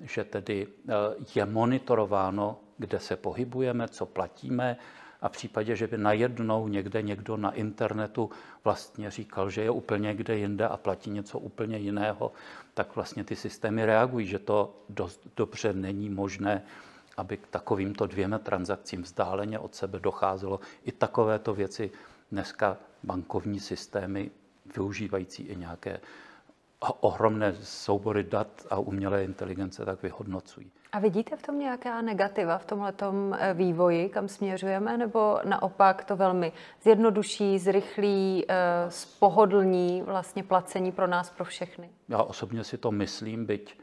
že 0.00 0.24
tedy 0.24 0.66
eh, 0.88 0.92
je 1.34 1.46
monitorováno 1.46 2.58
kde 2.78 2.98
se 2.98 3.16
pohybujeme, 3.16 3.88
co 3.88 4.06
platíme 4.06 4.76
a 5.20 5.28
v 5.28 5.32
případě, 5.32 5.76
že 5.76 5.86
by 5.86 5.98
najednou 5.98 6.68
někde 6.68 7.02
někdo 7.02 7.36
na 7.36 7.50
internetu 7.50 8.30
vlastně 8.64 9.10
říkal, 9.10 9.50
že 9.50 9.62
je 9.62 9.70
úplně 9.70 10.02
někde 10.02 10.38
jinde 10.38 10.68
a 10.68 10.76
platí 10.76 11.10
něco 11.10 11.38
úplně 11.38 11.78
jiného, 11.78 12.32
tak 12.74 12.96
vlastně 12.96 13.24
ty 13.24 13.36
systémy 13.36 13.86
reagují, 13.86 14.26
že 14.26 14.38
to 14.38 14.74
dost 14.88 15.28
dobře 15.36 15.72
není 15.72 16.10
možné, 16.10 16.62
aby 17.18 17.36
k 17.36 17.46
takovýmto 17.46 18.06
dvěma 18.06 18.38
transakcím 18.38 19.02
vzdáleně 19.02 19.58
od 19.58 19.74
sebe 19.74 19.98
docházelo. 19.98 20.60
I 20.84 20.92
takovéto 20.92 21.54
věci 21.54 21.90
dneska 22.32 22.76
bankovní 23.02 23.60
systémy 23.60 24.30
využívající 24.76 25.42
i 25.42 25.56
nějaké 25.56 26.00
ohromné 26.80 27.54
soubory 27.62 28.24
dat 28.24 28.66
a 28.70 28.78
umělé 28.78 29.24
inteligence 29.24 29.84
tak 29.84 30.02
vyhodnocují. 30.02 30.70
A 30.92 30.98
vidíte 30.98 31.36
v 31.36 31.42
tom 31.42 31.58
nějaká 31.58 32.02
negativa 32.02 32.58
v 32.58 32.64
tomhle 32.64 32.92
eh, 33.38 33.54
vývoji, 33.54 34.08
kam 34.08 34.28
směřujeme, 34.28 34.98
nebo 34.98 35.38
naopak 35.44 36.04
to 36.04 36.16
velmi 36.16 36.52
zjednoduší, 36.82 37.58
zrychlí, 37.58 38.44
spohodlní 38.88 40.00
eh, 40.00 40.04
vlastně 40.04 40.42
placení 40.42 40.92
pro 40.92 41.06
nás, 41.06 41.30
pro 41.30 41.44
všechny? 41.44 41.90
Já 42.08 42.22
osobně 42.22 42.64
si 42.64 42.78
to 42.78 42.90
myslím, 42.92 43.46
byť 43.46 43.78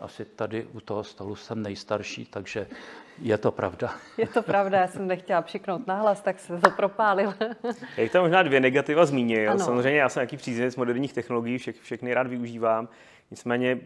asi 0.00 0.24
tady 0.24 0.66
u 0.72 0.80
toho 0.80 1.04
stolu 1.04 1.36
jsem 1.36 1.62
nejstarší, 1.62 2.24
takže 2.24 2.66
je 3.18 3.38
to 3.38 3.52
pravda. 3.52 3.94
Je 4.18 4.26
to 4.26 4.42
pravda, 4.42 4.80
já 4.80 4.88
jsem 4.88 5.06
nechtěla 5.06 5.42
přiknout 5.42 5.86
nahlas, 5.86 6.20
tak 6.20 6.38
se 6.38 6.58
to 6.58 6.70
propálil. 6.70 7.34
Jak 7.96 8.12
tam 8.12 8.22
možná 8.22 8.42
dvě 8.42 8.60
negativa 8.60 9.06
zmínil. 9.06 9.50
Ano. 9.50 9.60
Samozřejmě 9.60 9.98
já 9.98 10.08
jsem 10.08 10.20
nějaký 10.20 10.36
příznivec 10.36 10.76
moderních 10.76 11.12
technologií, 11.12 11.58
všech, 11.58 11.80
všechny 11.80 12.14
rád 12.14 12.26
využívám. 12.26 12.88
Nicméně, 13.30 13.80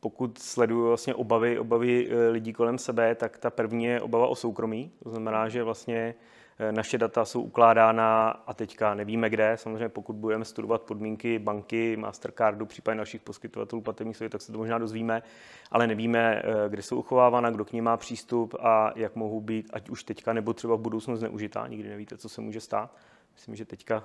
pokud 0.00 0.38
sleduju 0.38 0.86
vlastně 0.88 1.14
obavy, 1.14 1.58
obavy 1.58 2.08
eh, 2.10 2.28
lidí 2.28 2.52
kolem 2.52 2.78
sebe, 2.78 3.14
tak 3.14 3.38
ta 3.38 3.50
první 3.50 3.84
je 3.84 4.00
obava 4.00 4.26
o 4.26 4.34
soukromí. 4.34 4.90
To 5.02 5.10
znamená, 5.10 5.48
že 5.48 5.62
vlastně 5.62 6.14
eh, 6.18 6.37
naše 6.70 6.98
data 6.98 7.24
jsou 7.24 7.42
ukládána 7.42 8.30
a 8.30 8.54
teďka 8.54 8.94
nevíme 8.94 9.30
kde. 9.30 9.52
Samozřejmě 9.56 9.88
pokud 9.88 10.16
budeme 10.16 10.44
studovat 10.44 10.82
podmínky 10.82 11.38
banky, 11.38 11.96
Mastercardu, 11.96 12.66
případně 12.66 12.98
našich 12.98 13.20
poskytovatelů 13.20 13.82
platebních 13.82 14.16
služeb, 14.16 14.32
tak 14.32 14.42
se 14.42 14.52
to 14.52 14.58
možná 14.58 14.78
dozvíme, 14.78 15.22
ale 15.70 15.86
nevíme, 15.86 16.42
eh, 16.44 16.68
kde 16.68 16.82
jsou 16.82 16.98
uchovávána, 16.98 17.50
kdo 17.50 17.64
k 17.64 17.72
ním 17.72 17.84
má 17.84 17.96
přístup 17.96 18.54
a 18.60 18.92
jak 18.96 19.16
mohou 19.16 19.40
být, 19.40 19.70
ať 19.72 19.90
už 19.90 20.04
teďka 20.04 20.32
nebo 20.32 20.52
třeba 20.52 20.76
v 20.76 20.80
budoucnu 20.80 21.16
zneužitá. 21.16 21.66
Nikdy 21.66 21.88
nevíte, 21.88 22.16
co 22.16 22.28
se 22.28 22.40
může 22.40 22.60
stát. 22.60 22.94
Myslím, 23.32 23.56
že 23.56 23.64
teďka 23.64 24.04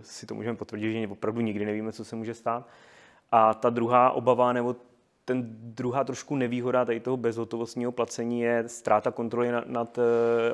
si 0.00 0.26
to 0.26 0.34
můžeme 0.34 0.56
potvrdit, 0.56 0.92
že 0.92 1.08
opravdu 1.08 1.40
nikdy 1.40 1.64
nevíme, 1.64 1.92
co 1.92 2.04
se 2.04 2.16
může 2.16 2.34
stát. 2.34 2.68
A 3.30 3.54
ta 3.54 3.70
druhá 3.70 4.10
obava 4.10 4.52
nebo 4.52 4.76
ten 5.32 5.48
druhá 5.60 6.04
trošku 6.04 6.36
nevýhoda 6.36 6.84
tady 6.84 7.00
toho 7.00 7.16
bezhotovostního 7.16 7.92
placení 7.92 8.40
je 8.40 8.64
ztráta 8.66 9.10
kontroly 9.10 9.52
nad, 9.52 9.68
nad 9.68 9.98
uh, 9.98 10.04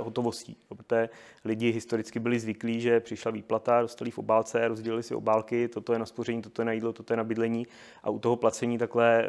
hotovostí. 0.05 0.57
Protože 0.69 1.09
lidi 1.45 1.71
historicky 1.71 2.19
byli 2.19 2.39
zvyklí, 2.39 2.81
že 2.81 3.01
přišla 3.01 3.31
výplata, 3.31 3.83
dostali 3.83 4.11
v 4.11 4.19
obálce, 4.19 4.69
rozdělili 4.69 5.03
si 5.03 5.15
obálky, 5.15 5.69
toto 5.69 5.93
je 5.93 5.99
na 5.99 6.07
spoření, 6.07 6.43
toto 6.43 6.63
je 6.63 6.67
na 6.67 6.73
jídlo, 6.73 6.93
toto 6.93 7.13
je 7.13 7.17
na 7.17 7.25
bydlení 7.25 7.67
a 8.03 8.11
u 8.11 8.19
toho 8.19 8.37
placení 8.37 8.79
takhle 8.79 9.29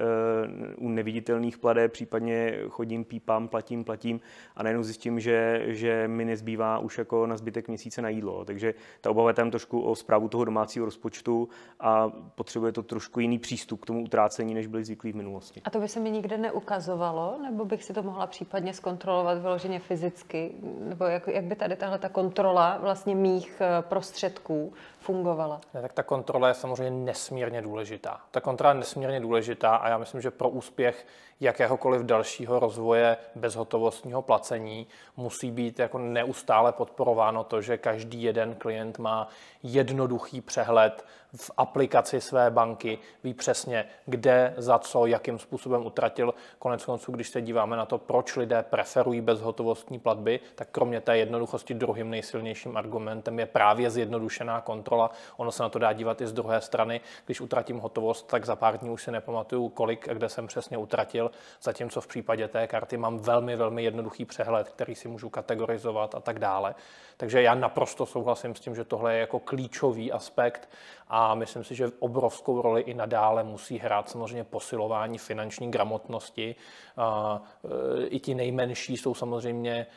uh, 0.77 0.85
u 0.85 0.89
neviditelných 0.89 1.57
pladé 1.57 1.87
případně 1.87 2.59
chodím, 2.69 3.03
pípám, 3.03 3.47
platím, 3.47 3.83
platím 3.83 4.19
a 4.55 4.63
najednou 4.63 4.83
zjistím, 4.83 5.19
že, 5.19 5.63
že 5.65 6.07
mi 6.07 6.25
nezbývá 6.25 6.79
už 6.79 6.97
jako 6.97 7.27
na 7.27 7.37
zbytek 7.37 7.67
měsíce 7.67 8.01
na 8.01 8.09
jídlo. 8.09 8.45
Takže 8.45 8.73
ta 9.01 9.09
obava 9.09 9.29
je 9.29 9.33
tam 9.33 9.51
trošku 9.51 9.81
o 9.81 9.95
zprávu 9.95 10.27
toho 10.27 10.45
domácího 10.45 10.85
rozpočtu 10.85 11.49
a 11.79 12.09
potřebuje 12.35 12.71
to 12.71 12.83
trošku 12.83 13.19
jiný 13.19 13.39
přístup 13.39 13.81
k 13.81 13.85
tomu 13.85 14.03
utrácení, 14.03 14.53
než 14.53 14.67
byli 14.67 14.85
zvyklí 14.85 15.11
v 15.11 15.15
minulosti 15.15 15.38
hotovosti. 15.39 15.61
A 15.65 15.69
to 15.69 15.79
by 15.79 15.87
se 15.87 15.99
mi 15.99 16.11
nikde 16.11 16.37
neukazovalo, 16.37 17.37
nebo 17.41 17.65
bych 17.65 17.83
si 17.83 17.93
to 17.93 18.03
mohla 18.03 18.27
případně 18.27 18.73
zkontrolovat 18.73 19.37
vyloženě 19.37 19.79
fyzicky, 19.79 20.51
nebo 20.79 21.05
jak, 21.05 21.27
jak 21.27 21.43
by 21.43 21.55
tady 21.55 21.75
tahle 21.75 21.99
ta 21.99 22.09
kontrola 22.09 22.77
vlastně 22.81 23.15
mých 23.15 23.61
eh, 23.61 23.81
prostředků 23.81 24.73
fungovala? 24.99 25.61
Ne, 25.73 25.81
tak 25.81 25.93
ta 25.93 26.03
kontrola 26.03 26.47
je 26.47 26.53
samozřejmě 26.53 27.05
nesmírně 27.05 27.61
důležitá. 27.61 28.21
Ta 28.31 28.41
kontrola 28.41 28.73
je 28.73 28.79
nesmírně 28.79 29.19
důležitá 29.19 29.75
a 29.75 29.89
já 29.89 29.97
myslím, 29.97 30.21
že 30.21 30.31
pro 30.31 30.49
úspěch 30.49 31.05
jakéhokoliv 31.39 32.01
dalšího 32.01 32.59
rozvoje 32.59 33.17
bezhotovostního 33.35 34.21
placení 34.21 34.87
musí 35.17 35.51
být 35.51 35.79
jako 35.79 35.97
neustále 35.97 36.71
podporováno 36.71 37.43
to, 37.43 37.61
že 37.61 37.77
každý 37.77 38.23
jeden 38.23 38.55
klient 38.55 38.99
má 38.99 39.27
jednoduchý 39.63 40.41
přehled 40.41 41.05
v 41.35 41.51
aplikaci 41.57 42.21
své 42.21 42.51
banky, 42.51 42.99
ví 43.23 43.33
přesně, 43.33 43.85
kde, 44.05 44.53
za 44.57 44.79
co, 44.79 45.05
jakým 45.05 45.39
způsobem 45.39 45.85
utratil. 45.85 46.33
Konec 46.59 46.85
konců, 46.85 47.11
když 47.11 47.29
se 47.29 47.41
díváme 47.41 47.77
na 47.77 47.85
to, 47.85 47.97
proč 47.97 48.35
lidé 48.35 48.63
preferují 48.63 49.21
bezhotovostní 49.21 49.99
platby, 49.99 50.39
tak 50.55 50.67
kromě 50.71 51.01
té 51.01 51.17
jednoduchosti 51.17 51.73
druhým 51.73 52.09
nejsilnějším 52.09 52.77
argumentem 52.77 53.39
je 53.39 53.45
právě 53.45 53.89
zjednodušená 53.89 54.61
kontrola. 54.61 54.88
Ono 55.37 55.51
se 55.51 55.63
na 55.63 55.69
to 55.69 55.79
dá 55.79 55.93
dívat 55.93 56.21
i 56.21 56.27
z 56.27 56.33
druhé 56.33 56.61
strany. 56.61 57.01
Když 57.25 57.41
utratím 57.41 57.79
hotovost, 57.79 58.27
tak 58.27 58.45
za 58.45 58.55
pár 58.55 58.77
dní 58.77 58.89
už 58.89 59.03
si 59.03 59.11
nepamatuju, 59.11 59.69
kolik 59.69 60.09
a 60.09 60.13
kde 60.13 60.29
jsem 60.29 60.47
přesně 60.47 60.77
utratil, 60.77 61.31
zatímco 61.61 62.01
v 62.01 62.07
případě 62.07 62.47
té 62.47 62.67
karty 62.67 62.97
mám 62.97 63.19
velmi, 63.19 63.55
velmi 63.55 63.83
jednoduchý 63.83 64.25
přehled, 64.25 64.69
který 64.69 64.95
si 64.95 65.07
můžu 65.07 65.29
kategorizovat 65.29 66.15
a 66.15 66.19
tak 66.19 66.39
dále. 66.39 66.75
Takže 67.17 67.41
já 67.41 67.55
naprosto 67.55 68.05
souhlasím 68.05 68.55
s 68.55 68.59
tím, 68.59 68.75
že 68.75 68.83
tohle 68.83 69.13
je 69.13 69.19
jako 69.19 69.39
klíčový 69.39 70.11
aspekt 70.11 70.69
a 71.09 71.35
myslím 71.35 71.63
si, 71.63 71.75
že 71.75 71.91
obrovskou 71.99 72.61
roli 72.61 72.81
i 72.81 72.93
nadále 72.93 73.43
musí 73.43 73.77
hrát 73.77 74.09
samozřejmě 74.09 74.43
posilování 74.43 75.17
finanční 75.17 75.71
gramotnosti. 75.71 76.55
E, 76.55 78.07
I 78.07 78.19
ti 78.19 78.35
nejmenší 78.35 78.97
jsou 78.97 79.13
samozřejmě 79.13 79.87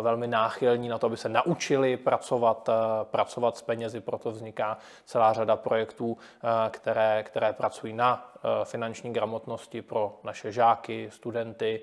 velmi 0.00 0.26
náchylní 0.26 0.88
na 0.88 0.98
to, 0.98 1.06
aby 1.06 1.16
se 1.16 1.28
naučili 1.28 1.96
pracovat, 1.96 2.68
pracovat 3.02 3.56
s 3.56 3.62
penězi, 3.62 4.00
proto 4.00 4.30
vzniká 4.30 4.78
celá 5.04 5.32
řada 5.32 5.56
projektů, 5.56 6.16
které, 6.70 7.22
které 7.22 7.52
pracují 7.52 7.92
na 7.92 8.32
finanční 8.64 9.12
gramotnosti 9.12 9.82
pro 9.82 10.18
naše 10.24 10.52
žáky, 10.52 11.10
studenty, 11.10 11.82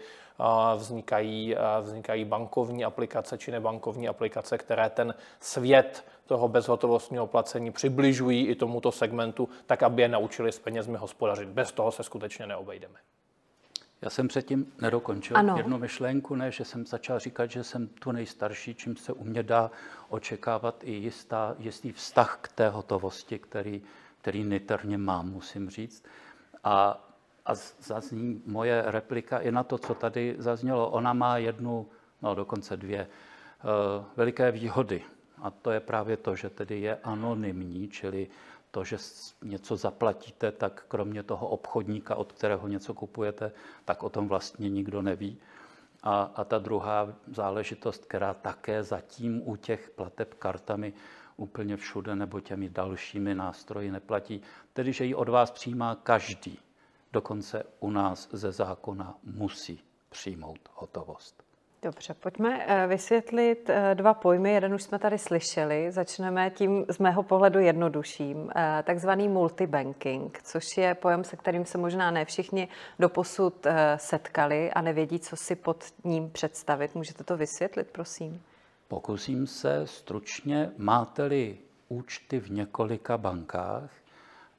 vznikají, 0.75 1.55
vznikají 1.81 2.25
bankovní 2.25 2.85
aplikace 2.85 3.37
či 3.37 3.51
nebankovní 3.51 4.07
aplikace, 4.07 4.57
které 4.57 4.89
ten 4.89 5.13
svět 5.39 6.05
toho 6.25 6.47
bezhotovostního 6.47 7.27
placení 7.27 7.71
přibližují 7.71 8.47
i 8.47 8.55
tomuto 8.55 8.91
segmentu, 8.91 9.49
tak 9.65 9.83
aby 9.83 10.01
je 10.01 10.07
naučili 10.07 10.51
s 10.51 10.59
penězmi 10.59 10.97
hospodařit. 10.97 11.49
Bez 11.49 11.71
toho 11.71 11.91
se 11.91 12.03
skutečně 12.03 12.47
neobejdeme. 12.47 12.95
Já 14.01 14.09
jsem 14.09 14.27
předtím 14.27 14.73
nedokončil 14.81 15.37
ano. 15.37 15.57
jednu 15.57 15.77
myšlenku, 15.77 16.35
ne, 16.35 16.51
že 16.51 16.65
jsem 16.65 16.85
začal 16.85 17.19
říkat, 17.19 17.51
že 17.51 17.63
jsem 17.63 17.87
tu 17.87 18.11
nejstarší, 18.11 18.75
čím 18.75 18.95
se 18.95 19.13
u 19.13 19.23
mě 19.23 19.43
dá 19.43 19.71
očekávat 20.09 20.75
i 20.83 20.91
jistá, 20.91 21.55
jistý 21.59 21.91
vztah 21.91 22.39
k 22.41 22.47
té 22.47 22.69
hotovosti, 22.69 23.39
který, 23.39 23.81
který 24.21 24.43
niterně 24.43 24.97
mám, 24.97 25.31
musím 25.31 25.69
říct. 25.69 26.05
A 26.63 27.07
a 27.45 27.55
zazní 27.79 28.41
moje 28.45 28.83
replika 28.85 29.39
i 29.39 29.51
na 29.51 29.63
to, 29.63 29.77
co 29.77 29.93
tady 29.93 30.35
zaznělo. 30.37 30.89
Ona 30.89 31.13
má 31.13 31.37
jednu, 31.37 31.87
no 32.21 32.35
dokonce 32.35 32.77
dvě 32.77 32.99
eh, 32.99 34.05
veliké 34.17 34.51
výhody. 34.51 35.03
A 35.41 35.49
to 35.49 35.71
je 35.71 35.79
právě 35.79 36.17
to, 36.17 36.35
že 36.35 36.49
tedy 36.49 36.81
je 36.81 36.95
anonymní, 37.03 37.87
čili 37.89 38.27
to, 38.71 38.83
že 38.83 38.97
něco 39.43 39.75
zaplatíte, 39.75 40.51
tak 40.51 40.85
kromě 40.87 41.23
toho 41.23 41.47
obchodníka, 41.47 42.15
od 42.15 42.31
kterého 42.31 42.67
něco 42.67 42.93
kupujete, 42.93 43.51
tak 43.85 44.03
o 44.03 44.09
tom 44.09 44.27
vlastně 44.27 44.69
nikdo 44.69 45.01
neví. 45.01 45.37
A, 46.03 46.31
a 46.35 46.43
ta 46.43 46.57
druhá 46.57 47.13
záležitost, 47.27 48.05
která 48.05 48.33
také 48.33 48.83
zatím 48.83 49.41
u 49.45 49.55
těch 49.55 49.89
plateb 49.89 50.33
kartami 50.33 50.93
úplně 51.37 51.77
všude 51.77 52.15
nebo 52.15 52.39
těmi 52.39 52.69
dalšími 52.69 53.35
nástroji 53.35 53.91
neplatí, 53.91 54.41
tedy 54.73 54.93
že 54.93 55.05
ji 55.05 55.15
od 55.15 55.29
vás 55.29 55.51
přijímá 55.51 55.95
každý 55.95 56.59
dokonce 57.11 57.63
u 57.79 57.89
nás 57.89 58.29
ze 58.31 58.51
zákona 58.51 59.17
musí 59.23 59.83
přijmout 60.09 60.59
hotovost. 60.73 61.43
Dobře, 61.83 62.13
pojďme 62.13 62.65
eh, 62.67 62.87
vysvětlit 62.87 63.69
eh, 63.69 63.95
dva 63.95 64.13
pojmy. 64.13 64.53
Jeden 64.53 64.73
už 64.73 64.83
jsme 64.83 64.99
tady 64.99 65.17
slyšeli. 65.17 65.91
Začneme 65.91 66.49
tím 66.49 66.85
z 66.89 66.99
mého 66.99 67.23
pohledu 67.23 67.59
jednodušším, 67.59 68.51
eh, 68.55 68.83
takzvaný 68.85 69.27
multibanking, 69.27 70.39
což 70.43 70.77
je 70.77 70.95
pojem, 70.95 71.23
se 71.23 71.37
kterým 71.37 71.65
se 71.65 71.77
možná 71.77 72.11
ne 72.11 72.25
všichni 72.25 72.67
doposud 72.99 73.67
setkali 73.95 74.71
a 74.71 74.81
nevědí, 74.81 75.19
co 75.19 75.35
si 75.35 75.55
pod 75.55 75.85
ním 76.03 76.29
představit. 76.29 76.95
Můžete 76.95 77.23
to 77.23 77.37
vysvětlit, 77.37 77.87
prosím? 77.91 78.41
Pokusím 78.87 79.47
se 79.47 79.87
stručně. 79.87 80.71
Máte-li 80.77 81.57
účty 81.89 82.39
v 82.39 82.51
několika 82.51 83.17
bankách, 83.17 83.91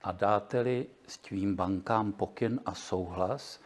a 0.02 0.12
dáte-li 0.12 0.86
s 1.06 1.18
tvým 1.18 1.56
bankám 1.56 2.12
pokyn 2.12 2.60
a 2.66 2.74
souhlas, 2.74 3.60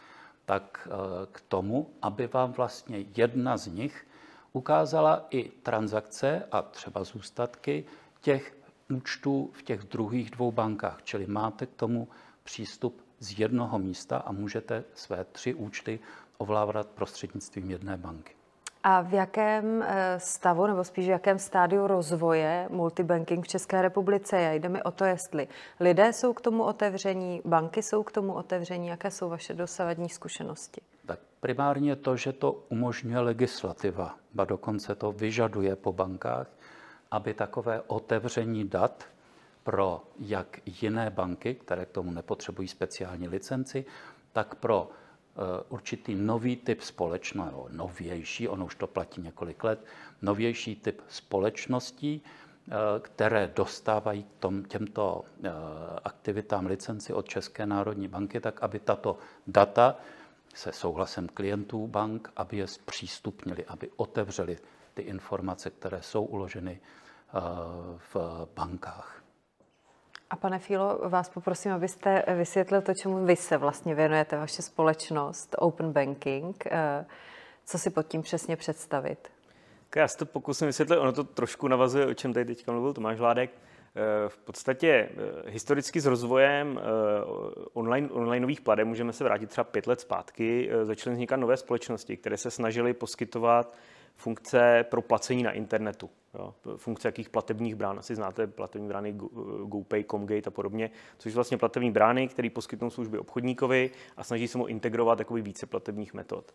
tak 0.44 0.88
eh, 0.90 1.26
k 1.32 1.40
tomu, 1.40 1.90
aby 2.02 2.26
vám 2.26 2.52
vlastně 2.52 3.04
jedna 3.16 3.56
z 3.56 3.66
nich 3.66 4.06
ukázala 4.52 5.26
i 5.30 5.48
transakce 5.48 6.44
a 6.52 6.62
třeba 6.62 7.04
zůstatky 7.04 7.84
těch 8.20 8.56
účtů 8.90 9.50
v 9.52 9.62
těch 9.62 9.80
druhých 9.80 10.30
dvou 10.30 10.52
bankách. 10.52 11.02
Čili 11.02 11.26
máte 11.26 11.66
k 11.66 11.74
tomu 11.74 12.08
přístup 12.42 13.02
z 13.18 13.38
jednoho 13.38 13.78
místa 13.78 14.16
a 14.16 14.32
můžete 14.32 14.84
své 14.94 15.24
tři 15.24 15.54
účty 15.54 16.00
ovládat 16.38 16.86
prostřednictvím 16.86 17.70
jedné 17.70 17.96
banky. 17.96 18.35
A 18.88 19.00
v 19.02 19.14
jakém 19.14 19.82
eh, 19.82 20.20
stavu, 20.20 20.66
nebo 20.66 20.84
spíš 20.84 21.06
v 21.06 21.10
jakém 21.10 21.38
stádiu 21.38 21.86
rozvoje 21.86 22.68
multibanking 22.70 23.44
v 23.44 23.48
České 23.48 23.82
republice 23.82 24.40
je? 24.40 24.54
Jde 24.54 24.68
mi 24.68 24.82
o 24.82 24.90
to, 24.90 25.04
jestli 25.04 25.48
lidé 25.80 26.12
jsou 26.12 26.32
k 26.32 26.40
tomu 26.40 26.62
otevření, 26.62 27.42
banky 27.44 27.82
jsou 27.82 28.02
k 28.02 28.12
tomu 28.12 28.32
otevření, 28.32 28.88
jaké 28.88 29.10
jsou 29.10 29.28
vaše 29.28 29.54
dosavadní 29.54 30.08
zkušenosti? 30.08 30.80
Tak 31.06 31.18
primárně 31.40 31.96
to, 31.96 32.16
že 32.16 32.32
to 32.32 32.52
umožňuje 32.68 33.18
legislativa, 33.18 34.14
ba 34.34 34.44
dokonce 34.44 34.94
to 34.94 35.12
vyžaduje 35.12 35.76
po 35.76 35.92
bankách, 35.92 36.46
aby 37.10 37.34
takové 37.34 37.82
otevření 37.86 38.64
dat 38.64 39.04
pro 39.62 40.02
jak 40.18 40.58
jiné 40.66 41.10
banky, 41.10 41.54
které 41.54 41.86
k 41.86 41.90
tomu 41.90 42.10
nepotřebují 42.10 42.68
speciální 42.68 43.28
licenci, 43.28 43.84
tak 44.32 44.54
pro 44.54 44.90
určitý 45.68 46.14
nový 46.14 46.56
typ 46.56 46.80
společného, 46.80 47.68
novější, 47.70 48.48
ono 48.48 48.64
už 48.64 48.74
to 48.74 48.86
platí 48.86 49.20
několik 49.20 49.64
let, 49.64 49.84
novější 50.22 50.76
typ 50.76 51.00
společností, 51.08 52.22
eh, 52.22 52.72
které 53.00 53.52
dostávají 53.56 54.22
k 54.22 54.32
tom, 54.40 54.64
těmto 54.64 55.24
eh, 55.44 55.50
aktivitám 56.04 56.66
licenci 56.66 57.12
od 57.12 57.28
České 57.28 57.66
národní 57.66 58.08
banky, 58.08 58.40
tak 58.40 58.62
aby 58.62 58.78
tato 58.78 59.18
data 59.46 59.96
se 60.54 60.72
souhlasem 60.72 61.28
klientů 61.28 61.86
bank, 61.86 62.32
aby 62.36 62.56
je 62.56 62.66
zpřístupnili, 62.66 63.64
aby 63.64 63.90
otevřeli 63.96 64.58
ty 64.94 65.02
informace, 65.02 65.70
které 65.70 66.02
jsou 66.02 66.24
uloženy 66.24 66.80
v 68.12 68.16
bankách. 68.54 69.25
A 70.30 70.36
pane 70.36 70.58
Fílo, 70.58 71.00
vás 71.08 71.28
poprosím, 71.28 71.72
abyste 71.72 72.24
vysvětlil 72.36 72.82
to, 72.82 72.94
čemu 72.94 73.26
vy 73.26 73.36
se 73.36 73.56
vlastně 73.56 73.94
věnujete, 73.94 74.36
vaše 74.36 74.62
společnost 74.62 75.56
Open 75.58 75.92
Banking. 75.92 76.66
Eh, 76.66 77.06
co 77.66 77.78
si 77.78 77.90
pod 77.90 78.06
tím 78.06 78.22
přesně 78.22 78.56
představit? 78.56 79.28
Já 79.96 80.08
se 80.08 80.18
to 80.18 80.26
pokusím 80.26 80.66
vysvětlit, 80.66 80.96
ono 80.96 81.12
to 81.12 81.24
trošku 81.24 81.68
navazuje, 81.68 82.06
o 82.06 82.14
čem 82.14 82.32
tady 82.32 82.44
teď 82.44 82.66
mluvil 82.66 82.92
Tomáš 82.92 83.18
Vládek. 83.18 83.50
Eh, 83.50 84.28
v 84.28 84.38
podstatě 84.38 84.88
eh, 84.88 85.50
historicky 85.50 86.00
s 86.00 86.06
rozvojem 86.06 86.80
online, 87.72 88.08
onlineových 88.10 88.60
pladeb 88.60 88.88
můžeme 88.88 89.12
se 89.12 89.24
vrátit 89.24 89.50
třeba 89.50 89.64
pět 89.64 89.86
let 89.86 90.00
zpátky. 90.00 90.70
Začaly 90.82 91.14
vznikat 91.14 91.36
nové 91.36 91.56
společnosti, 91.56 92.16
které 92.16 92.36
se 92.36 92.50
snažily 92.50 92.94
poskytovat 92.94 93.74
funkce 94.16 94.84
pro 94.90 95.02
placení 95.02 95.42
na 95.42 95.52
internetu. 95.52 96.10
Jo, 96.34 96.54
funkce 96.76 97.08
jakých 97.08 97.28
platebních 97.28 97.74
brán. 97.74 97.98
Asi 97.98 98.14
znáte 98.14 98.46
platební 98.46 98.88
brány 98.88 99.14
GoPay, 99.64 100.04
Comgate 100.04 100.48
a 100.48 100.50
podobně, 100.50 100.90
což 101.18 101.32
jsou 101.32 101.36
vlastně 101.36 101.58
platební 101.58 101.90
brány, 101.90 102.28
které 102.28 102.50
poskytnou 102.50 102.90
služby 102.90 103.18
obchodníkovi 103.18 103.90
a 104.16 104.24
snaží 104.24 104.48
se 104.48 104.58
mu 104.58 104.66
integrovat 104.66 105.18
takový 105.18 105.42
více 105.42 105.66
platebních 105.66 106.14
metod. 106.14 106.54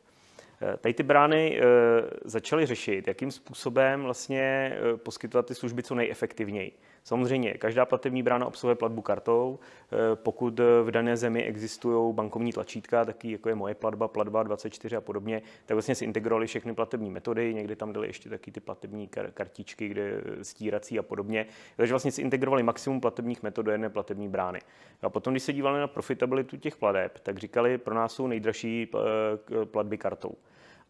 Eh, 0.61 0.77
tady 0.77 0.93
ty 0.93 1.03
brány 1.03 1.59
e, 1.59 1.63
začaly 2.25 2.65
řešit, 2.65 3.07
jakým 3.07 3.31
způsobem 3.31 4.03
vlastně 4.03 4.73
poskytovat 4.95 5.45
ty 5.45 5.55
služby 5.55 5.83
co 5.83 5.95
nejefektivněji. 5.95 6.71
Samozřejmě, 7.03 7.53
každá 7.53 7.85
platební 7.85 8.23
brána 8.23 8.45
obsahuje 8.45 8.75
platbu 8.75 9.01
kartou. 9.01 9.59
E, 10.11 10.15
pokud 10.15 10.59
v 10.83 10.91
dané 10.91 11.17
zemi 11.17 11.43
existují 11.43 12.13
bankovní 12.13 12.53
tlačítka, 12.53 13.05
taky 13.05 13.31
jako 13.31 13.49
je 13.49 13.55
moje 13.55 13.75
platba, 13.75 14.07
platba 14.07 14.43
24 14.43 14.95
a 14.95 15.01
podobně, 15.01 15.41
tak 15.65 15.75
vlastně 15.75 15.95
si 15.95 16.05
integrovali 16.05 16.47
všechny 16.47 16.73
platební 16.75 17.11
metody, 17.11 17.53
někdy 17.53 17.75
tam 17.75 17.93
dali 17.93 18.07
ještě 18.07 18.29
taky 18.29 18.51
ty 18.51 18.59
platební 18.59 19.09
kartičky, 19.33 19.87
kde 19.87 20.21
stírací 20.41 20.99
a 20.99 21.03
podobně. 21.03 21.45
Takže 21.75 21.93
vlastně 21.93 22.11
si 22.11 22.21
integrovali 22.21 22.63
maximum 22.63 23.01
platebních 23.01 23.43
metod 23.43 23.65
do 23.65 23.71
jedné 23.71 23.89
platební 23.89 24.29
brány. 24.29 24.59
A 25.01 25.09
potom, 25.09 25.33
když 25.33 25.43
se 25.43 25.53
dívali 25.53 25.79
na 25.79 25.87
profitabilitu 25.87 26.57
těch 26.57 26.75
plateb, 26.75 27.19
tak 27.19 27.37
říkali, 27.37 27.77
pro 27.77 27.95
nás 27.95 28.13
jsou 28.13 28.27
nejdražší 28.27 28.91
platby 29.71 29.97
kartou. 29.97 30.35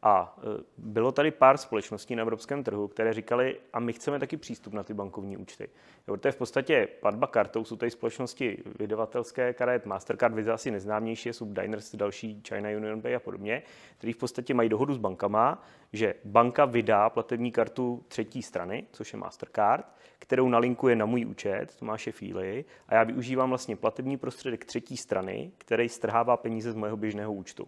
A 0.04 0.38
e, 0.38 0.64
bylo 0.78 1.12
tady 1.12 1.32
pár 1.32 1.58
společností 1.58 2.16
na 2.16 2.22
evropském 2.22 2.64
trhu, 2.64 2.88
které 2.88 3.14
říkali, 3.14 3.60
a 3.74 3.80
my 3.80 3.94
chceme 3.94 4.20
taky 4.20 4.38
přístup 4.38 4.74
na 4.74 4.84
ty 4.84 4.94
bankovní 4.94 5.38
účty. 5.38 5.70
Jo, 6.08 6.18
to 6.18 6.28
je 6.28 6.32
v 6.32 6.36
podstatě 6.36 6.88
platba 7.00 7.28
kartou, 7.28 7.64
jsou 7.64 7.76
tady 7.76 7.92
společnosti 7.92 8.64
vydavatelské 8.80 9.54
karet, 9.54 9.86
Mastercard, 9.86 10.36
Visa 10.36 10.54
asi 10.54 10.72
neznámější, 10.72 11.30
jsou 11.30 11.54
Diners, 11.54 11.96
další 11.96 12.42
China 12.48 12.70
Union 12.70 13.02
Pay 13.02 13.16
a 13.16 13.20
podobně, 13.20 13.64
který 13.98 14.14
v 14.14 14.18
podstatě 14.18 14.54
mají 14.54 14.70
dohodu 14.70 14.94
s 14.94 14.98
bankama, 14.98 15.64
že 15.94 16.16
banka 16.26 16.66
vydá 16.66 17.10
platební 17.10 17.52
kartu 17.52 18.04
třetí 18.08 18.42
strany, 18.42 18.86
což 18.92 19.14
je 19.14 19.20
Mastercard, 19.20 19.86
kterou 20.20 20.50
nalinkuje 20.50 20.96
na 20.96 21.06
můj 21.06 21.26
účet, 21.26 21.76
Tomáše 21.80 22.12
Fíly, 22.12 22.66
a 22.88 22.96
já 22.96 23.04
využívám 23.04 23.50
vlastně 23.50 23.76
platební 23.76 24.18
prostředek 24.18 24.66
třetí 24.66 24.98
strany, 24.98 25.52
který 25.58 25.90
strhává 25.90 26.38
peníze 26.38 26.72
z 26.72 26.76
mého 26.76 26.98
běžného 26.98 27.34
účtu. 27.34 27.68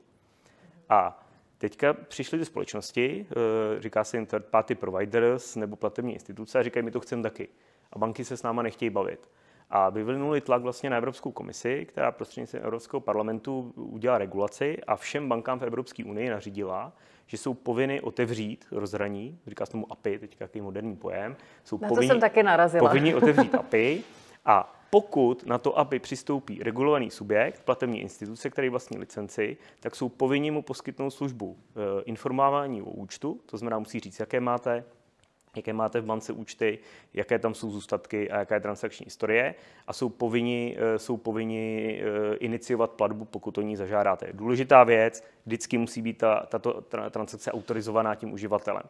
A 0.89 1.22
Teďka 1.63 1.93
přišly 1.93 2.39
ty 2.39 2.45
společnosti, 2.45 3.26
eh, 3.32 3.82
říká 3.82 4.04
se 4.04 4.17
jim 4.17 4.26
third 4.26 4.45
party 4.45 4.76
providers 4.76 5.56
nebo 5.56 5.76
platební 5.76 6.13
instituce 6.13 6.60
a 6.60 6.63
říkají, 6.63 6.84
my 6.86 6.91
to 6.91 6.99
chceme 6.99 7.23
taky. 7.23 7.47
A 7.93 7.99
banky 7.99 8.26
se 8.26 8.38
s 8.38 8.43
náma 8.43 8.62
nechtějí 8.62 8.89
bavit. 8.89 9.30
A 9.69 9.89
vyvinuli 9.89 10.41
tlak 10.41 10.62
vlastně 10.62 10.89
na 10.89 10.97
Evropskou 10.97 11.32
komisi, 11.32 11.86
která 11.86 12.12
prostřednictvím 12.12 12.62
Evropského 12.63 13.02
parlamentu 13.02 13.73
udělala 13.76 14.17
regulaci 14.17 14.78
a 14.88 14.95
všem 14.95 15.30
bankám 15.30 15.60
v 15.60 15.63
Evropské 15.63 16.04
unii 16.06 16.30
nařídila, 16.30 16.93
že 17.28 17.38
jsou 17.38 17.54
povinny 17.54 18.02
otevřít 18.02 18.65
rozhraní, 18.71 19.39
říká 19.47 19.65
se 19.65 19.71
tomu 19.71 19.91
API, 19.91 20.19
teď 20.19 20.38
jaký 20.39 20.62
moderní 20.62 20.95
pojem, 20.95 21.36
jsou 21.63 21.80
na 21.82 21.88
povinni, 21.88 22.08
to 22.08 22.13
jsem 22.13 22.21
taky 22.21 22.43
narazila. 22.43 22.89
povinni 22.89 23.15
otevřít 23.15 23.56
API 23.56 24.04
a 24.45 24.83
pokud 24.93 25.45
na 25.45 25.58
to, 25.58 25.79
aby 25.79 25.99
přistoupí 25.99 26.63
regulovaný 26.63 27.12
subjekt, 27.12 27.63
platební 27.65 28.01
instituce, 28.01 28.49
který 28.49 28.69
vlastní 28.69 28.97
licenci, 28.97 29.58
tak 29.79 29.95
jsou 29.95 30.10
povinni 30.10 30.51
mu 30.51 30.62
poskytnout 30.62 31.10
službu 31.10 31.58
e, 31.58 32.03
informování 32.03 32.82
o 32.82 32.89
účtu, 32.89 33.39
to 33.45 33.58
znamená, 33.58 33.79
musí 33.79 33.99
říct, 33.99 34.19
jaké 34.19 34.39
máte, 34.39 34.84
jaké 35.56 35.73
máte 35.73 36.01
v 36.01 36.06
bance 36.06 36.34
účty, 36.34 36.79
jaké 37.13 37.39
tam 37.39 37.53
jsou 37.53 37.71
zůstatky 37.71 38.29
a 38.32 38.39
jaká 38.39 38.56
je 38.56 38.62
transakční 38.62 39.03
historie 39.03 39.56
a 39.88 39.93
jsou 39.93 40.10
povinni, 40.10 40.77
e, 40.79 40.99
jsou 40.99 41.17
povinni 41.17 42.01
e, 42.03 42.36
iniciovat 42.36 42.91
platbu, 42.91 43.25
pokud 43.25 43.58
o 43.58 43.62
ní 43.62 43.75
zažádáte. 43.75 44.29
Důležitá 44.34 44.84
věc, 44.84 45.23
vždycky 45.45 45.77
musí 45.77 46.01
být 46.01 46.17
ta, 46.17 46.45
tato 46.49 46.82
transakce 47.10 47.51
autorizovaná 47.51 48.15
tím 48.15 48.34
uživatelem. 48.34 48.84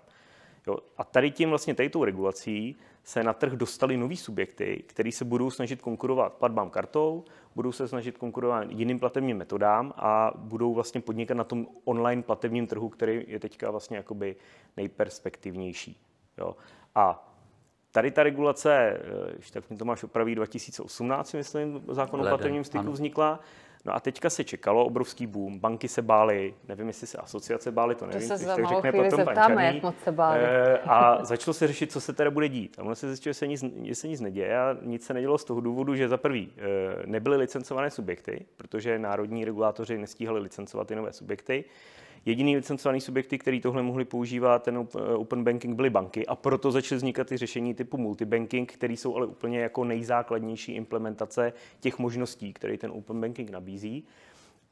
Jo. 0.68 0.78
A 0.98 1.04
tady 1.04 1.32
tím 1.32 1.50
vlastně 1.50 1.76
tady 1.76 1.90
tou 1.90 2.04
regulací 2.04 2.76
se 3.04 3.24
na 3.24 3.34
trh 3.34 3.54
dostali 3.54 3.98
nový 3.98 4.18
subjekty, 4.18 4.84
který 4.88 5.12
se 5.12 5.26
budou 5.26 5.52
snažit 5.52 5.82
konkurovat 5.82 6.34
platbám 6.34 6.70
kartou, 6.70 7.24
budou 7.56 7.72
se 7.72 7.88
snažit 7.88 8.18
konkurovat 8.18 8.68
jiným 8.70 9.00
platebním 9.00 9.38
metodám 9.38 9.94
a 9.96 10.32
budou 10.36 10.74
vlastně 10.74 11.02
podnikat 11.02 11.38
na 11.38 11.44
tom 11.44 11.68
online 11.84 12.22
platebním 12.22 12.68
trhu, 12.68 12.90
který 12.90 13.26
je 13.28 13.40
teďka 13.40 13.72
vlastně 13.72 13.98
jakoby 13.98 14.36
nejperspektivnější. 14.78 15.98
Jo. 16.38 16.56
A 16.96 17.30
Tady 17.94 18.12
ta 18.12 18.24
regulace, 18.24 18.98
když 19.36 19.52
tak 19.52 19.70
mi 19.70 19.78
to 19.78 19.86
máš 19.86 20.04
opraví 20.04 20.36
2018, 20.36 21.34
myslím, 21.34 21.84
zákon 21.88 22.22
o 22.22 22.24
platebním 22.24 22.64
styku 22.64 22.92
vznikla. 22.92 23.40
No 23.86 23.96
a 23.96 24.00
teďka 24.00 24.30
se 24.30 24.44
čekalo 24.44 24.86
obrovský 24.86 25.28
boom, 25.28 25.60
banky 25.60 25.88
se 25.88 26.02
bály, 26.02 26.54
nevím, 26.68 26.88
jestli 26.88 27.08
se 27.08 27.18
asociace 27.18 27.72
bály, 27.72 27.96
to 27.96 28.06
nevím, 28.06 28.30
to 28.30 28.38
se 28.38 28.46
tak 28.46 28.68
řekne 28.68 28.92
potom 28.92 29.26
zeptáme, 29.26 29.66
jak 29.66 29.84
moc 29.84 29.96
se 30.04 30.12
báli. 30.12 30.40
E, 30.44 30.80
a 30.80 31.26
začalo 31.26 31.54
se 31.54 31.68
řešit, 31.68 31.92
co 31.92 32.02
se 32.02 32.14
teda 32.14 32.32
bude 32.32 32.50
dít. 32.50 32.76
A 32.80 32.84
ono 32.84 32.96
se 32.96 33.08
zjistilo, 33.08 33.32
že 33.32 33.40
se 33.40 33.48
nic, 33.48 33.64
že 33.84 33.96
se 33.96 34.08
nic 34.08 34.22
neděje 34.22 34.60
a 34.60 34.78
nic 34.82 35.06
se 35.06 35.14
nedělo 35.14 35.38
z 35.38 35.44
toho 35.44 35.62
důvodu, 35.62 35.96
že 35.96 36.10
za 36.10 36.18
prvý 36.18 36.54
e, 36.58 37.08
nebyly 37.08 37.38
licencované 37.38 37.90
subjekty, 37.90 38.46
protože 38.58 39.00
národní 39.00 39.46
regulátoři 39.46 39.98
nestíhali 39.98 40.40
licencovat 40.40 40.88
ty 40.88 40.96
nové 40.96 41.14
subjekty. 41.14 41.66
Jediný 42.26 42.56
licencovaný 42.56 43.02
subjekty, 43.02 43.38
který 43.38 43.62
tohle 43.62 43.84
mohli 43.84 44.06
používat, 44.06 44.64
ten 44.64 44.88
open 45.16 45.44
banking, 45.44 45.76
byly 45.76 45.90
banky 45.90 46.28
a 46.28 46.36
proto 46.36 46.72
začaly 46.72 46.98
vznikat 46.98 47.28
ty 47.28 47.38
řešení 47.38 47.74
typu 47.74 47.98
multibanking, 47.98 48.74
které 48.74 48.94
jsou 48.94 49.16
ale 49.16 49.26
úplně 49.26 49.60
jako 49.60 49.84
nejzákladnější 49.84 50.72
implementace 50.72 51.54
těch 51.80 52.00
možností, 52.00 52.54
které 52.54 52.78
ten 52.78 52.92
open 52.92 53.22
banking 53.22 53.50
nabízí. 53.50 54.06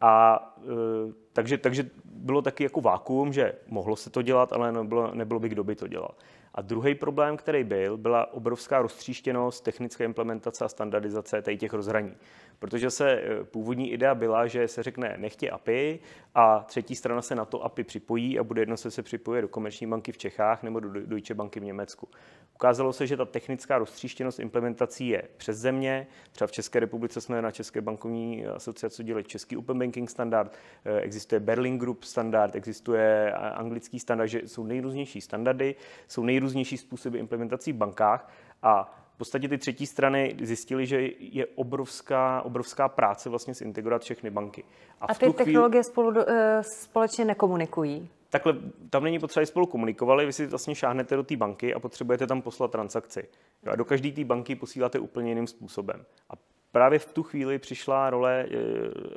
A 0.01 0.39
e, 0.63 1.13
takže, 1.33 1.57
takže 1.57 1.89
bylo 2.05 2.41
taky 2.41 2.63
jako 2.63 2.81
vákuum, 2.81 3.33
že 3.33 3.53
mohlo 3.67 3.95
se 3.95 4.09
to 4.09 4.21
dělat, 4.21 4.53
ale 4.53 4.71
nebylo, 4.71 5.15
nebylo 5.15 5.39
by, 5.39 5.49
kdo 5.49 5.63
by 5.63 5.75
to 5.75 5.87
dělal. 5.87 6.11
A 6.55 6.61
druhý 6.61 6.95
problém, 6.95 7.37
který 7.37 7.63
byl, 7.63 7.97
byla 7.97 8.33
obrovská 8.33 8.81
roztříštěnost 8.81 9.63
technické 9.63 10.05
implementace 10.05 10.65
a 10.65 10.67
standardizace 10.67 11.41
těch 11.57 11.73
rozhraní 11.73 12.15
protože 12.61 12.89
se 12.89 13.11
eh, 13.11 13.43
původní 13.43 13.91
idea 13.91 14.15
byla, 14.15 14.47
že 14.47 14.67
se 14.67 14.83
řekne 14.83 15.15
nechtě 15.17 15.49
API 15.49 15.99
a 16.35 16.59
třetí 16.59 16.95
strana 16.95 17.21
se 17.21 17.35
na 17.35 17.45
to 17.45 17.63
API 17.63 17.83
připojí 17.83 18.39
a 18.39 18.43
bude 18.43 18.61
jedno 18.61 18.77
se 18.77 18.91
se 18.91 19.03
připojuje 19.03 19.41
do 19.41 19.47
komerční 19.47 19.87
banky 19.87 20.11
v 20.11 20.17
Čechách 20.17 20.63
nebo 20.63 20.79
do 20.79 20.89
Deutsche 20.89 21.33
banky 21.33 21.59
v 21.59 21.63
Německu. 21.63 22.07
Ukázalo 22.55 22.93
se, 22.93 23.07
že 23.07 23.17
ta 23.17 23.25
technická 23.25 23.77
roztříštěnost 23.77 24.39
implementací 24.39 25.07
je 25.07 25.23
přes 25.37 25.57
země. 25.57 26.07
Třeba 26.31 26.47
v 26.47 26.51
České 26.51 26.79
republice 26.79 27.21
jsme 27.21 27.41
na 27.41 27.51
České 27.51 27.81
bankovní 27.81 28.45
asociaci 28.45 29.03
dělali 29.03 29.23
český 29.23 29.57
Open 29.57 29.79
Banking 29.79 30.09
standard, 30.09 30.57
eh, 30.85 30.99
existuje 30.99 31.39
Berlin 31.39 31.79
Group 31.79 32.03
standard, 32.03 32.55
existuje 32.55 33.33
anglický 33.33 33.99
standard, 33.99 34.27
že 34.27 34.41
jsou 34.45 34.63
nejrůznější 34.63 35.21
standardy, 35.21 35.75
jsou 36.07 36.23
nejrůznější 36.23 36.40
způsoby 36.49 37.19
implementací 37.19 37.73
v 37.73 37.75
bankách 37.75 38.31
a 38.63 38.97
podstatě 39.21 39.47
ty 39.47 39.57
třetí 39.57 39.85
strany 39.85 40.35
zjistili, 40.41 40.85
že 40.85 41.09
je 41.19 41.45
obrovská, 41.45 42.41
obrovská 42.41 42.89
práce 42.89 43.29
vlastně 43.29 43.53
zintegrovat 43.53 44.01
všechny 44.01 44.29
banky. 44.29 44.63
A, 45.01 45.05
a 45.05 45.13
ty 45.13 45.19
chvíli... 45.19 45.33
technologie 45.33 45.83
spolu, 45.83 46.09
uh, 46.09 46.23
společně 46.61 47.25
nekomunikují? 47.25 48.09
Takhle, 48.29 48.53
tam 48.89 49.03
není 49.03 49.19
potřeba, 49.19 49.45
spolu 49.45 49.65
komunikovali, 49.65 50.25
vy 50.25 50.33
si 50.33 50.47
vlastně 50.47 50.75
šáhnete 50.75 51.15
do 51.15 51.23
té 51.23 51.35
banky 51.35 51.73
a 51.73 51.79
potřebujete 51.79 52.27
tam 52.27 52.41
poslat 52.41 52.71
transakci. 52.71 53.27
A 53.67 53.75
do 53.75 53.85
každé 53.85 54.11
té 54.11 54.23
banky 54.23 54.55
posíláte 54.55 54.99
úplně 54.99 55.31
jiným 55.31 55.47
způsobem. 55.47 56.05
A 56.29 56.33
právě 56.71 56.99
v 56.99 57.13
tu 57.13 57.23
chvíli 57.23 57.59
přišla 57.59 58.09
role 58.09 58.45
eh, 58.45 58.57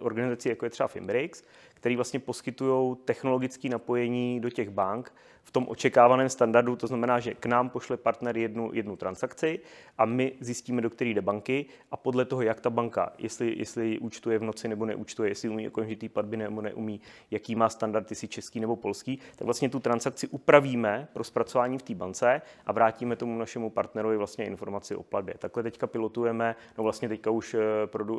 organizací, 0.01 0.49
jako 0.49 0.67
je 0.67 0.71
třeba 0.71 0.89
Fimbrix, 0.89 1.43
který 1.75 1.97
vlastně 1.97 2.21
poskytují 2.21 2.97
technologické 3.05 3.69
napojení 3.69 4.41
do 4.41 4.51
těch 4.51 4.71
bank 4.71 5.13
v 5.45 5.51
tom 5.51 5.67
očekávaném 5.69 6.29
standardu, 6.29 6.77
to 6.77 6.87
znamená, 6.87 7.21
že 7.21 7.35
k 7.35 7.47
nám 7.47 7.71
pošle 7.71 7.97
partner 7.97 8.37
jednu, 8.37 8.71
jednu 8.73 8.97
transakci 8.97 9.61
a 9.99 10.05
my 10.05 10.33
zjistíme, 10.41 10.83
do 10.83 10.91
které 10.91 11.11
jde 11.11 11.23
banky 11.23 11.67
a 11.91 11.97
podle 11.97 12.25
toho, 12.25 12.43
jak 12.43 12.61
ta 12.61 12.71
banka, 12.71 13.13
jestli, 13.19 13.55
jestli 13.59 13.99
účtuje 13.99 14.39
v 14.39 14.43
noci 14.43 14.69
nebo 14.69 14.87
neúčtuje, 14.87 15.31
jestli 15.31 15.49
umí 15.49 15.69
okamžitý 15.69 16.09
platby 16.09 16.37
nebo 16.37 16.61
neumí, 16.61 17.01
jaký 17.31 17.55
má 17.55 17.69
standard, 17.69 18.11
jestli 18.11 18.29
český 18.29 18.61
nebo 18.61 18.77
polský, 18.77 19.19
tak 19.37 19.45
vlastně 19.45 19.69
tu 19.69 19.81
transakci 19.81 20.29
upravíme 20.29 21.09
pro 21.13 21.25
zpracování 21.25 21.79
v 21.79 21.83
té 21.83 21.95
bance 21.95 22.43
a 22.67 22.73
vrátíme 22.73 23.17
tomu 23.17 23.39
našemu 23.39 23.71
partnerovi 23.71 24.17
vlastně 24.17 24.45
informaci 24.45 24.97
o 24.97 25.03
platbě. 25.03 25.35
Takhle 25.39 25.63
teďka 25.63 25.87
pilotujeme, 25.87 26.57
no 26.79 26.85
vlastně 26.85 27.09
teďka 27.09 27.31
už 27.31 27.55
eh, 27.55 27.61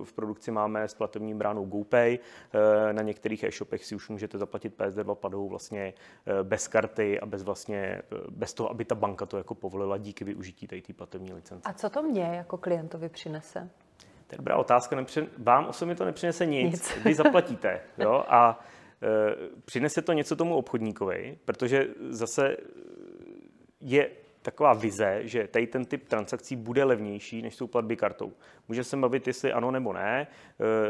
v 0.03 0.13
produkci 0.13 0.51
máme 0.51 0.83
s 0.83 0.93
platební 0.93 1.33
bránou 1.33 1.65
GoPay, 1.65 2.19
eh, 2.19 2.93
na 2.93 3.01
některých 3.01 3.43
e-shopech 3.47 3.85
si 3.85 3.95
už 3.95 4.09
můžete 4.09 4.37
zaplatit 4.37 4.77
PSD2 4.77 5.15
platbou 5.15 5.49
vlastně 5.49 5.93
eh, 6.25 6.43
bez 6.43 6.67
karty 6.67 7.19
a 7.19 7.25
bez 7.25 7.43
vlastně, 7.43 7.77
eh, 7.77 8.01
bez 8.29 8.53
toho, 8.53 8.69
aby 8.69 8.85
ta 8.85 8.95
banka 8.95 9.25
to 9.25 9.37
jako 9.37 9.55
povolila 9.55 9.97
díky 9.97 10.23
využití 10.23 10.67
té 10.67 10.93
platební 10.95 11.33
licence. 11.33 11.69
A 11.69 11.73
co 11.73 11.89
to 11.89 12.03
mě 12.03 12.23
jako 12.23 12.57
klientovi 12.57 13.09
přinese? 13.09 13.69
To 14.27 14.33
je 14.33 14.37
dobrá 14.37 14.57
otázka. 14.57 14.95
Nepřin... 14.95 15.27
Vám 15.37 15.65
osobně 15.65 15.95
to 15.95 16.05
nepřinese 16.05 16.45
nic. 16.45 16.71
nic. 16.71 17.03
Vy 17.05 17.13
zaplatíte. 17.23 17.81
Jo? 17.97 18.23
A 18.27 18.59
e, 19.01 19.59
přinese 19.65 20.01
to 20.01 20.13
něco 20.13 20.35
tomu 20.35 20.55
obchodníkovi, 20.55 21.37
protože 21.45 21.87
zase 22.09 22.57
je 23.81 24.09
taková 24.45 24.73
vize, 24.73 25.19
že 25.23 25.47
tady 25.47 25.67
ten 25.67 25.85
typ 25.85 26.07
transakcí 26.07 26.55
bude 26.55 26.83
levnější, 26.83 27.41
než 27.41 27.55
jsou 27.55 27.67
platby 27.67 27.95
kartou. 27.95 28.33
Může 28.67 28.83
se 28.83 28.97
bavit, 28.97 29.27
jestli 29.27 29.53
ano 29.53 29.71
nebo 29.71 29.93
ne. 29.93 30.27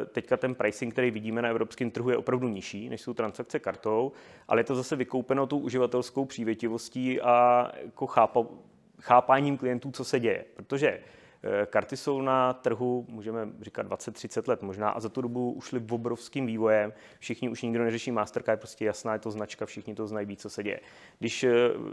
E, 0.02 0.06
teďka 0.06 0.38
ten 0.38 0.56
pricing, 0.56 0.94
který 0.94 1.12
vidíme 1.12 1.42
na 1.42 1.50
evropském 1.50 1.92
trhu, 1.92 2.10
je 2.10 2.18
opravdu 2.18 2.48
nižší, 2.48 2.90
než 2.90 3.02
jsou 3.02 3.14
transakce 3.14 3.60
kartou, 3.60 4.12
ale 4.48 4.60
je 4.60 4.64
to 4.64 4.76
zase 4.76 4.96
vykoupeno 4.96 5.48
tou 5.48 5.60
uživatelskou 5.60 6.26
přívětivostí 6.26 7.22
a 7.22 7.72
jako 7.86 8.08
chápa, 8.08 8.46
chápáním 9.02 9.58
klientů, 9.58 9.92
co 9.92 10.04
se 10.04 10.20
děje. 10.20 10.46
Protože 10.56 11.00
Karty 11.66 11.98
jsou 11.98 12.22
na 12.22 12.54
trhu, 12.54 13.06
můžeme 13.10 13.50
říkat 13.62 13.88
20-30 13.88 14.50
let 14.50 14.62
možná, 14.62 14.90
a 14.90 15.00
za 15.00 15.10
tu 15.10 15.22
dobu 15.22 15.52
ušli 15.52 15.82
obrovským 15.90 16.46
vývojem. 16.46 16.94
Všichni 17.20 17.50
už 17.50 17.62
nikdo 17.62 17.84
neřeší 17.84 18.12
Mastercard, 18.12 18.58
je 18.58 18.58
prostě 18.58 18.86
jasná, 18.86 19.14
je 19.14 19.20
to 19.20 19.32
značka, 19.32 19.66
všichni 19.66 19.96
to 19.96 20.08
znají, 20.08 20.38
co 20.38 20.50
se 20.50 20.64
děje. 20.64 20.80
Když 21.20 21.46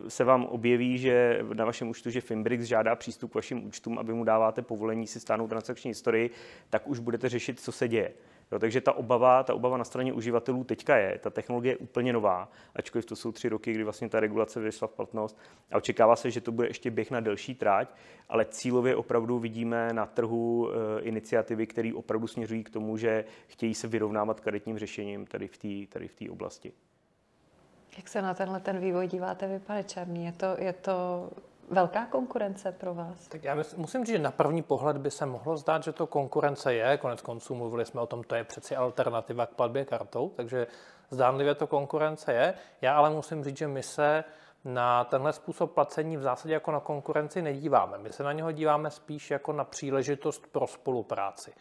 se 0.08 0.24
vám 0.24 0.44
objeví, 0.44 0.98
že 0.98 1.40
na 1.52 1.64
vašem 1.64 1.88
účtu, 1.88 2.10
že 2.10 2.20
Finbrix 2.20 2.64
žádá 2.64 2.96
přístup 2.96 3.32
k 3.32 3.34
vašim 3.34 3.66
účtům, 3.66 3.98
aby 3.98 4.14
mu 4.14 4.24
dáváte 4.24 4.62
povolení 4.62 5.06
si 5.06 5.20
stáhnout 5.20 5.48
transakční 5.48 5.88
historii, 5.88 6.30
tak 6.70 6.88
už 6.88 6.98
budete 6.98 7.28
řešit, 7.28 7.60
co 7.60 7.72
se 7.72 7.88
děje. 7.88 8.12
Jo, 8.52 8.58
takže 8.58 8.80
ta 8.80 8.92
obava, 8.92 9.42
ta 9.42 9.54
obava 9.54 9.76
na 9.76 9.84
straně 9.84 10.12
uživatelů 10.12 10.64
teďka 10.64 10.96
je. 10.96 11.18
Ta 11.18 11.30
technologie 11.30 11.72
je 11.72 11.76
úplně 11.76 12.12
nová, 12.12 12.48
ačkoliv 12.76 13.06
to 13.06 13.16
jsou 13.16 13.32
tři 13.32 13.48
roky, 13.48 13.72
kdy 13.72 13.84
vlastně 13.84 14.08
ta 14.08 14.20
regulace 14.20 14.60
vyšla 14.60 14.88
v 14.88 14.92
platnost 14.92 15.38
a 15.70 15.76
očekává 15.76 16.16
se, 16.16 16.30
že 16.30 16.40
to 16.40 16.52
bude 16.52 16.68
ještě 16.68 16.90
běh 16.90 17.10
na 17.10 17.20
delší 17.20 17.54
tráť, 17.54 17.88
ale 18.28 18.44
cílově 18.44 18.96
opravdu 18.96 19.38
vidíme 19.38 19.92
na 19.92 20.06
trhu 20.06 20.70
e, 20.70 21.00
iniciativy, 21.00 21.66
které 21.66 21.90
opravdu 21.94 22.26
směřují 22.26 22.64
k 22.64 22.70
tomu, 22.70 22.96
že 22.96 23.24
chtějí 23.46 23.74
se 23.74 23.88
vyrovnávat 23.88 24.40
karetním 24.40 24.78
řešením 24.78 25.26
tady 25.26 25.48
v 25.48 25.58
té 25.58 25.92
tady 25.92 26.08
v 26.08 26.30
oblasti. 26.30 26.72
Jak 27.96 28.08
se 28.08 28.22
na 28.22 28.34
tenhle 28.34 28.60
ten 28.60 28.78
vývoj 28.78 29.06
díváte 29.06 29.48
vy, 29.48 29.58
pane 29.58 29.84
Černý? 29.84 30.24
Je 30.24 30.32
to, 30.32 30.46
je 30.58 30.72
to 30.72 31.28
velká 31.72 32.06
konkurence 32.06 32.72
pro 32.72 32.94
vás? 32.94 33.28
Tak 33.28 33.44
já 33.44 33.56
musím 33.76 34.04
říct, 34.04 34.16
že 34.16 34.18
na 34.18 34.30
první 34.30 34.62
pohled 34.62 34.96
by 34.96 35.10
se 35.10 35.26
mohlo 35.26 35.56
zdát, 35.56 35.82
že 35.84 35.92
to 35.92 36.06
konkurence 36.06 36.74
je. 36.74 36.98
Konec 36.98 37.22
konců 37.22 37.54
mluvili 37.54 37.84
jsme 37.84 38.00
o 38.00 38.06
tom, 38.06 38.22
to 38.24 38.34
je 38.34 38.44
přeci 38.44 38.76
alternativa 38.76 39.46
k 39.46 39.50
platbě 39.50 39.84
kartou, 39.84 40.28
takže 40.28 40.66
zdánlivě 41.10 41.54
to 41.54 41.66
konkurence 41.66 42.32
je. 42.32 42.54
Já 42.80 42.96
ale 42.96 43.10
musím 43.10 43.44
říct, 43.44 43.56
že 43.56 43.68
my 43.68 43.82
se 43.82 44.24
na 44.64 45.04
tenhle 45.04 45.32
způsob 45.32 45.72
placení 45.72 46.16
v 46.16 46.22
zásadě 46.22 46.54
jako 46.54 46.72
na 46.72 46.80
konkurenci 46.80 47.42
nedíváme. 47.42 47.98
My 47.98 48.12
se 48.12 48.22
na 48.22 48.32
něho 48.32 48.52
díváme 48.52 48.90
spíš 48.90 49.30
jako 49.30 49.52
na 49.52 49.64
příležitost 49.64 50.46
pro 50.52 50.66
spolupráci. 50.66 51.52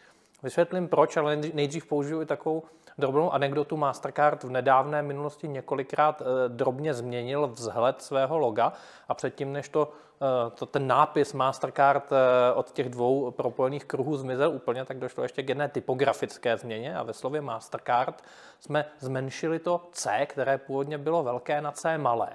Vysvětlím 0.42 0.88
proč, 0.88 1.16
ale 1.16 1.36
nejdřív 1.36 1.86
použiju 1.86 2.22
i 2.22 2.26
takovou 2.26 2.62
drobnou 2.98 3.32
anekdotu. 3.32 3.76
Mastercard 3.76 4.44
v 4.44 4.50
nedávné 4.50 5.02
minulosti 5.02 5.48
několikrát 5.48 6.22
eh, 6.22 6.48
drobně 6.48 6.94
změnil 6.94 7.48
vzhled 7.48 8.02
svého 8.02 8.38
loga 8.38 8.72
a 9.08 9.14
předtím, 9.14 9.52
než 9.52 9.68
to, 9.68 9.92
eh, 10.22 10.50
to 10.50 10.66
ten 10.66 10.86
nápis 10.86 11.32
Mastercard 11.32 12.12
eh, 12.12 12.52
od 12.54 12.72
těch 12.72 12.88
dvou 12.88 13.30
propojených 13.30 13.84
kruhů 13.84 14.16
zmizel 14.16 14.50
úplně, 14.50 14.84
tak 14.84 14.98
došlo 14.98 15.22
ještě 15.22 15.42
k 15.42 15.48
jedné 15.48 15.68
typografické 15.68 16.56
změně 16.56 16.96
a 16.96 17.02
ve 17.02 17.12
slově 17.12 17.40
Mastercard 17.40 18.24
jsme 18.60 18.84
zmenšili 18.98 19.58
to 19.58 19.88
C, 19.92 20.26
které 20.26 20.58
původně 20.58 20.98
bylo 20.98 21.22
velké 21.22 21.60
na 21.60 21.72
C 21.72 21.98
malé. 21.98 22.30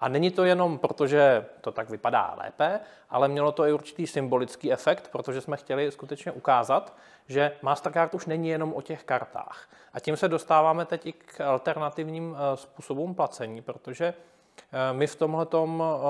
A 0.00 0.08
není 0.08 0.30
to 0.30 0.44
jenom 0.44 0.78
proto, 0.78 1.06
že 1.06 1.46
to 1.60 1.72
tak 1.72 1.90
vypadá 1.90 2.34
lépe, 2.42 2.80
ale 3.10 3.28
mělo 3.28 3.52
to 3.52 3.66
i 3.66 3.72
určitý 3.72 4.06
symbolický 4.06 4.72
efekt, 4.72 5.08
protože 5.12 5.40
jsme 5.40 5.56
chtěli 5.56 5.90
skutečně 5.90 6.32
ukázat, 6.32 6.96
že 7.28 7.52
Mastercard 7.62 8.14
už 8.14 8.26
není 8.26 8.48
jenom 8.48 8.74
o 8.74 8.82
těch 8.82 9.04
kartách. 9.04 9.68
A 9.92 10.00
tím 10.00 10.16
se 10.16 10.28
dostáváme 10.28 10.84
teď 10.84 11.06
i 11.06 11.12
k 11.12 11.40
alternativním 11.40 12.36
eh, 12.36 12.56
způsobům 12.56 13.14
placení, 13.14 13.62
protože 13.62 14.04
eh, 14.06 14.92
my 14.92 15.06
v 15.06 15.16
tomhle 15.16 15.46
eh, 15.52 15.56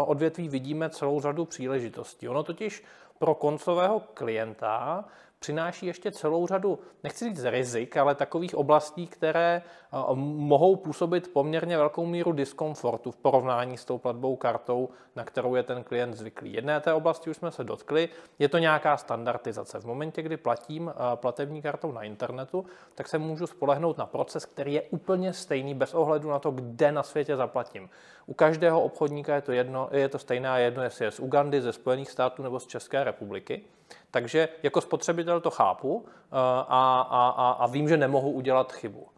odvětví 0.05 0.49
vidíme 0.49 0.91
celou 0.91 1.21
řadu 1.21 1.45
příležitostí. 1.45 2.29
Ono 2.29 2.43
totiž 2.43 2.85
pro 3.19 3.35
koncového 3.35 4.01
klienta 4.01 5.05
přináší 5.45 5.87
ještě 5.87 6.13
celou 6.13 6.47
řadu, 6.47 6.79
nechci 7.03 7.25
říct 7.25 7.45
rizik, 7.45 7.97
ale 7.97 8.15
takových 8.15 8.55
oblastí, 8.55 9.07
které 9.07 9.63
eh, 9.63 9.97
mohou 10.15 10.77
působit 10.77 11.33
poměrně 11.33 11.77
velkou 11.77 12.07
míru 12.07 12.33
diskomfortu 12.33 13.11
v 13.11 13.17
porovnání 13.17 13.77
s 13.77 13.85
tou 13.85 13.99
platbou 13.99 14.37
kartou, 14.37 14.89
na 15.17 15.25
kterou 15.25 15.55
je 15.55 15.63
ten 15.63 15.85
klient 15.85 16.15
zvyklý. 16.15 16.53
Jedné 16.53 16.81
té 16.81 16.93
oblasti 16.93 17.31
už 17.31 17.37
jsme 17.37 17.51
se 17.51 17.65
dotkli, 17.65 18.09
je 18.39 18.49
to 18.49 18.59
nějaká 18.59 18.97
standardizace. 18.97 19.81
V 19.81 19.85
momentě, 19.85 20.23
kdy 20.23 20.37
platím 20.37 20.89
eh, 20.89 21.17
platební 21.17 21.63
kartou 21.63 21.93
na 21.93 22.03
internetu, 22.03 22.65
tak 22.95 23.09
se 23.09 23.19
můžu 23.19 23.47
spolehnout 23.47 23.99
na 23.99 24.07
proces, 24.07 24.47
který 24.47 24.73
je 24.73 24.83
úplně 24.83 25.33
stejný 25.33 25.75
bez 25.75 25.95
ohledu 25.95 26.31
na 26.31 26.39
to, 26.39 26.51
kde 26.51 26.93
na 26.93 27.03
světě 27.03 27.37
zaplatím. 27.37 27.91
U 28.27 28.35
každého 28.35 28.83
obchodníka 28.83 29.35
je 29.35 29.41
to, 29.41 29.53
jedno, 29.53 29.89
je 29.93 30.09
to 30.09 30.19
stejné 30.19 30.49
a 30.49 30.59
jedno, 30.59 30.83
jestli 30.83 31.05
je 31.05 31.11
z 31.11 31.21
Ugandy, 31.21 31.61
ze 31.61 31.73
Spojených 31.73 32.11
států 32.11 32.43
nebo 32.43 32.61
z 32.61 32.67
České 32.67 33.05
republiky. 33.05 33.65
Takže 34.11 34.49
jako 34.63 34.81
spotřebitel 34.81 35.41
to 35.41 35.51
chápu 35.51 36.07
eh, 36.07 36.37
a, 36.69 37.07
a, 37.11 37.29
a, 37.29 37.51
a 37.51 37.67
vím, 37.67 37.89
že 37.89 37.97
nemohu 37.97 38.31
udělat 38.31 38.73
chybu. 38.73 39.09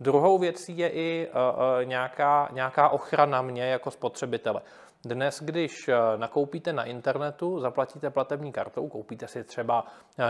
Druhou 0.00 0.38
věcí 0.38 0.78
je 0.78 0.90
i 0.90 1.28
uh, 1.28 1.84
nějaká, 1.84 2.48
nějaká 2.52 2.88
ochrana 2.88 3.42
mě 3.42 3.64
jako 3.64 3.90
spotřebitele. 3.90 4.62
Dnes, 5.04 5.42
když 5.42 5.90
nakoupíte 6.16 6.72
na 6.72 6.84
internetu, 6.84 7.60
zaplatíte 7.60 8.10
platební 8.10 8.52
kartou, 8.52 8.88
koupíte 8.88 9.28
si 9.28 9.44
třeba 9.44 9.84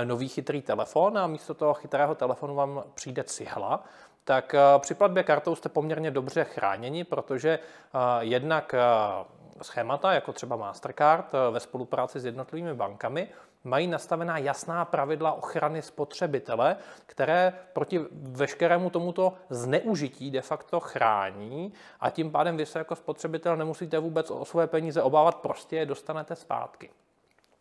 nový 0.05 0.29
chytrý 0.29 0.63
telefon 0.63 1.19
a 1.19 1.27
místo 1.27 1.55
toho 1.55 1.75
chytrého 1.75 2.15
telefonu 2.15 2.55
vám 2.55 2.85
přijde 2.95 3.25
cihla, 3.25 3.85
tak 4.25 4.55
při 4.79 4.95
platbě 4.95 5.23
kartou 5.23 5.55
jste 5.55 5.69
poměrně 5.69 6.11
dobře 6.11 6.45
chráněni, 6.45 7.05
protože 7.05 7.59
jednak 8.21 8.75
schémata, 9.63 10.13
jako 10.13 10.33
třeba 10.33 10.57
Mastercard 10.57 11.33
ve 11.51 11.61
spolupráci 11.61 12.21
s 12.21 12.25
jednotlivými 12.25 12.75
bankami, 12.75 13.29
mají 13.65 13.87
nastavená 13.87 14.39
jasná 14.39 14.85
pravidla 14.85 15.33
ochrany 15.33 15.83
spotřebitele, 15.83 16.77
které 17.07 17.53
proti 17.73 18.01
veškerému 18.13 18.91
tomuto 18.91 19.35
zneužití 19.51 20.31
de 20.31 20.41
facto 20.41 20.81
chrání 20.81 21.73
a 22.01 22.11
tím 22.11 22.31
pádem 22.31 22.57
vy 22.57 22.67
se 22.67 22.79
jako 22.79 22.97
spotřebitel 22.97 23.57
nemusíte 23.57 23.99
vůbec 23.99 24.31
o 24.31 24.45
své 24.45 24.67
peníze 24.67 25.03
obávat, 25.03 25.37
prostě 25.37 25.77
je 25.77 25.87
dostanete 25.87 26.37
zpátky. 26.37 26.91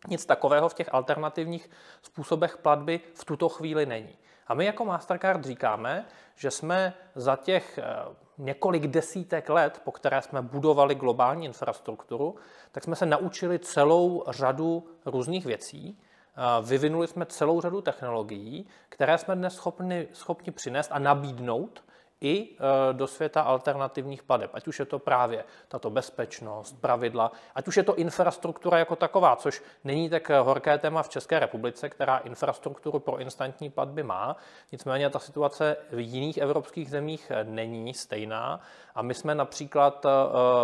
Nic 0.08 0.26
takového 0.26 0.68
v 0.68 0.74
těch 0.74 0.94
alternativních 0.94 1.70
způsobech 2.02 2.56
platby 2.56 3.00
v 3.14 3.24
tuto 3.24 3.48
chvíli 3.48 3.86
není. 3.86 4.18
A 4.46 4.54
my 4.54 4.64
jako 4.64 4.84
Mastercard 4.84 5.44
říkáme, 5.44 6.06
že 6.36 6.50
jsme 6.50 6.94
za 7.14 7.36
těch 7.36 7.78
eh, 7.78 8.27
několik 8.38 8.86
desítek 8.86 9.48
let, 9.48 9.80
po 9.84 9.92
které 9.92 10.22
jsme 10.22 10.42
budovali 10.42 10.94
globální 10.94 11.46
infrastrukturu, 11.46 12.34
tak 12.72 12.84
jsme 12.84 12.96
se 12.96 13.06
naučili 13.06 13.58
celou 13.58 14.24
řadu 14.28 14.86
různých 15.06 15.46
věcí. 15.46 15.98
Vyvinuli 16.62 17.08
jsme 17.08 17.26
celou 17.26 17.60
řadu 17.60 17.80
technologií, 17.80 18.66
které 18.88 19.18
jsme 19.18 19.36
dnes 19.36 19.54
schopni, 19.54 20.08
schopni 20.12 20.52
přinést 20.52 20.90
a 20.92 20.98
nabídnout 20.98 21.84
i 22.20 22.48
e, 22.48 22.92
do 22.92 23.06
světa 23.06 23.42
alternativních 23.42 24.22
pladeb. 24.22 24.50
Ať 24.54 24.68
už 24.68 24.78
je 24.78 24.84
to 24.84 24.98
právě 24.98 25.44
tato 25.68 25.90
bezpečnost, 25.90 26.80
pravidla, 26.80 27.32
ať 27.54 27.68
už 27.68 27.76
je 27.76 27.82
to 27.82 27.94
infrastruktura 27.94 28.78
jako 28.78 28.96
taková, 28.96 29.36
což 29.36 29.62
není 29.84 30.10
tak 30.10 30.30
horké 30.30 30.78
téma 30.78 31.02
v 31.02 31.08
České 31.08 31.38
republice, 31.38 31.88
která 31.88 32.18
infrastrukturu 32.18 32.98
pro 32.98 33.18
instantní 33.18 33.70
platby 33.70 34.02
má. 34.02 34.36
Nicméně 34.72 35.10
ta 35.10 35.18
situace 35.18 35.76
v 35.90 35.98
jiných 35.98 36.38
evropských 36.38 36.90
zemích 36.90 37.32
není 37.44 37.94
stejná 37.94 38.60
a 38.98 39.02
my 39.02 39.14
jsme 39.14 39.34
například 39.34 40.06
e, 40.06 40.08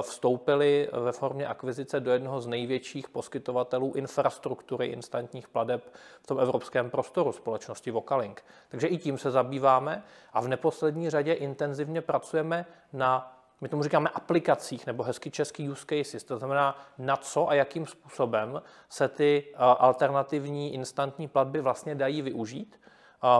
vstoupili 0.02 0.88
ve 0.92 1.12
formě 1.12 1.46
akvizice 1.46 2.00
do 2.00 2.12
jednoho 2.12 2.40
z 2.40 2.46
největších 2.46 3.08
poskytovatelů 3.08 3.92
infrastruktury 3.96 4.86
instantních 4.86 5.48
pladeb 5.48 5.94
v 6.22 6.26
tom 6.26 6.40
evropském 6.40 6.90
prostoru 6.90 7.32
společnosti 7.32 7.90
Vocalink. 7.90 8.44
Takže 8.68 8.86
i 8.86 8.98
tím 8.98 9.18
se 9.18 9.30
zabýváme 9.30 10.02
a 10.32 10.40
v 10.40 10.48
neposlední 10.48 11.10
řadě 11.10 11.32
intenzivně 11.32 12.00
pracujeme 12.00 12.66
na 12.92 13.40
my 13.60 13.68
tomu 13.68 13.82
říkáme 13.82 14.10
aplikacích 14.10 14.86
nebo 14.86 15.02
hezky 15.02 15.30
český 15.30 15.70
use 15.70 15.86
cases, 15.86 16.24
to 16.24 16.38
znamená 16.38 16.78
na 16.98 17.16
co 17.16 17.48
a 17.48 17.54
jakým 17.54 17.86
způsobem 17.86 18.62
se 18.88 19.08
ty 19.08 19.54
alternativní 19.56 20.74
instantní 20.74 21.28
platby 21.28 21.60
vlastně 21.60 21.94
dají 21.94 22.22
využít. 22.22 22.80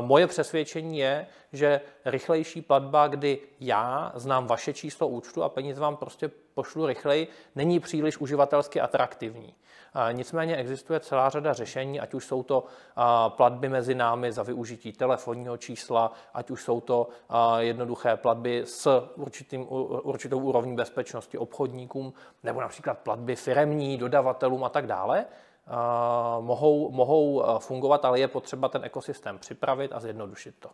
Moje 0.01 0.27
přesvědčení 0.27 0.99
je, 0.99 1.27
že 1.53 1.81
rychlejší 2.05 2.62
platba, 2.62 3.07
kdy 3.09 3.38
já 3.61 4.12
znám 4.14 4.47
vaše 4.47 4.73
číslo 4.73 5.09
účtu 5.09 5.42
a 5.42 5.49
peníze 5.49 5.81
vám 5.81 5.97
prostě 5.97 6.31
pošlu 6.55 6.87
rychleji, 6.87 7.29
není 7.55 7.81
příliš 7.81 8.18
uživatelsky 8.18 8.81
atraktivní. 8.81 9.55
Nicméně 10.12 10.57
existuje 10.57 11.01
celá 11.01 11.31
řada 11.31 11.53
řešení, 11.53 12.01
ať 12.01 12.14
už 12.14 12.27
jsou 12.27 12.42
to 12.42 12.64
platby 13.29 13.68
mezi 13.68 13.94
námi 13.94 14.33
za 14.33 14.42
využití 14.42 14.92
telefonního 14.92 15.57
čísla, 15.57 16.12
ať 16.35 16.51
už 16.51 16.62
jsou 16.62 16.81
to 16.81 17.09
jednoduché 17.59 18.16
platby 18.16 18.62
s 18.66 19.09
určitým, 19.16 19.66
určitou 20.03 20.38
úrovní 20.38 20.77
bezpečnosti 20.77 21.38
obchodníkům, 21.38 22.12
nebo 22.42 22.61
například 22.61 22.99
platby 22.99 23.37
firemní, 23.37 23.99
dodavatelům 23.99 24.64
a 24.64 24.68
tak 24.68 24.87
dále. 24.87 25.25
Mohou, 26.40 26.90
mohou 26.90 27.44
fungovat, 27.59 28.05
ale 28.05 28.20
je 28.20 28.29
potřeba 28.29 28.68
ten 28.68 28.85
ekosystém 28.85 29.38
připravit 29.38 29.92
a 29.92 30.00
zjednodušit 30.00 30.55
to. 30.59 30.70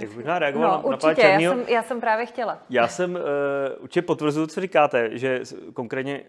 Jak 0.00 0.10
bych 0.10 0.26
reagoval 0.26 0.70
no, 0.70 0.76
na, 0.76 0.84
určitě, 0.84 1.22
na 1.22 1.28
já 1.28 1.40
jsem, 1.40 1.64
já 1.68 1.82
jsem 1.82 2.00
právě 2.00 2.26
chtěla. 2.26 2.58
Já 2.70 2.88
jsem 2.88 3.14
uh, 3.14 3.20
určitě 3.78 4.02
potvrzuju, 4.02 4.46
co 4.46 4.60
říkáte, 4.60 5.18
že 5.18 5.40
konkrétně 5.74 6.24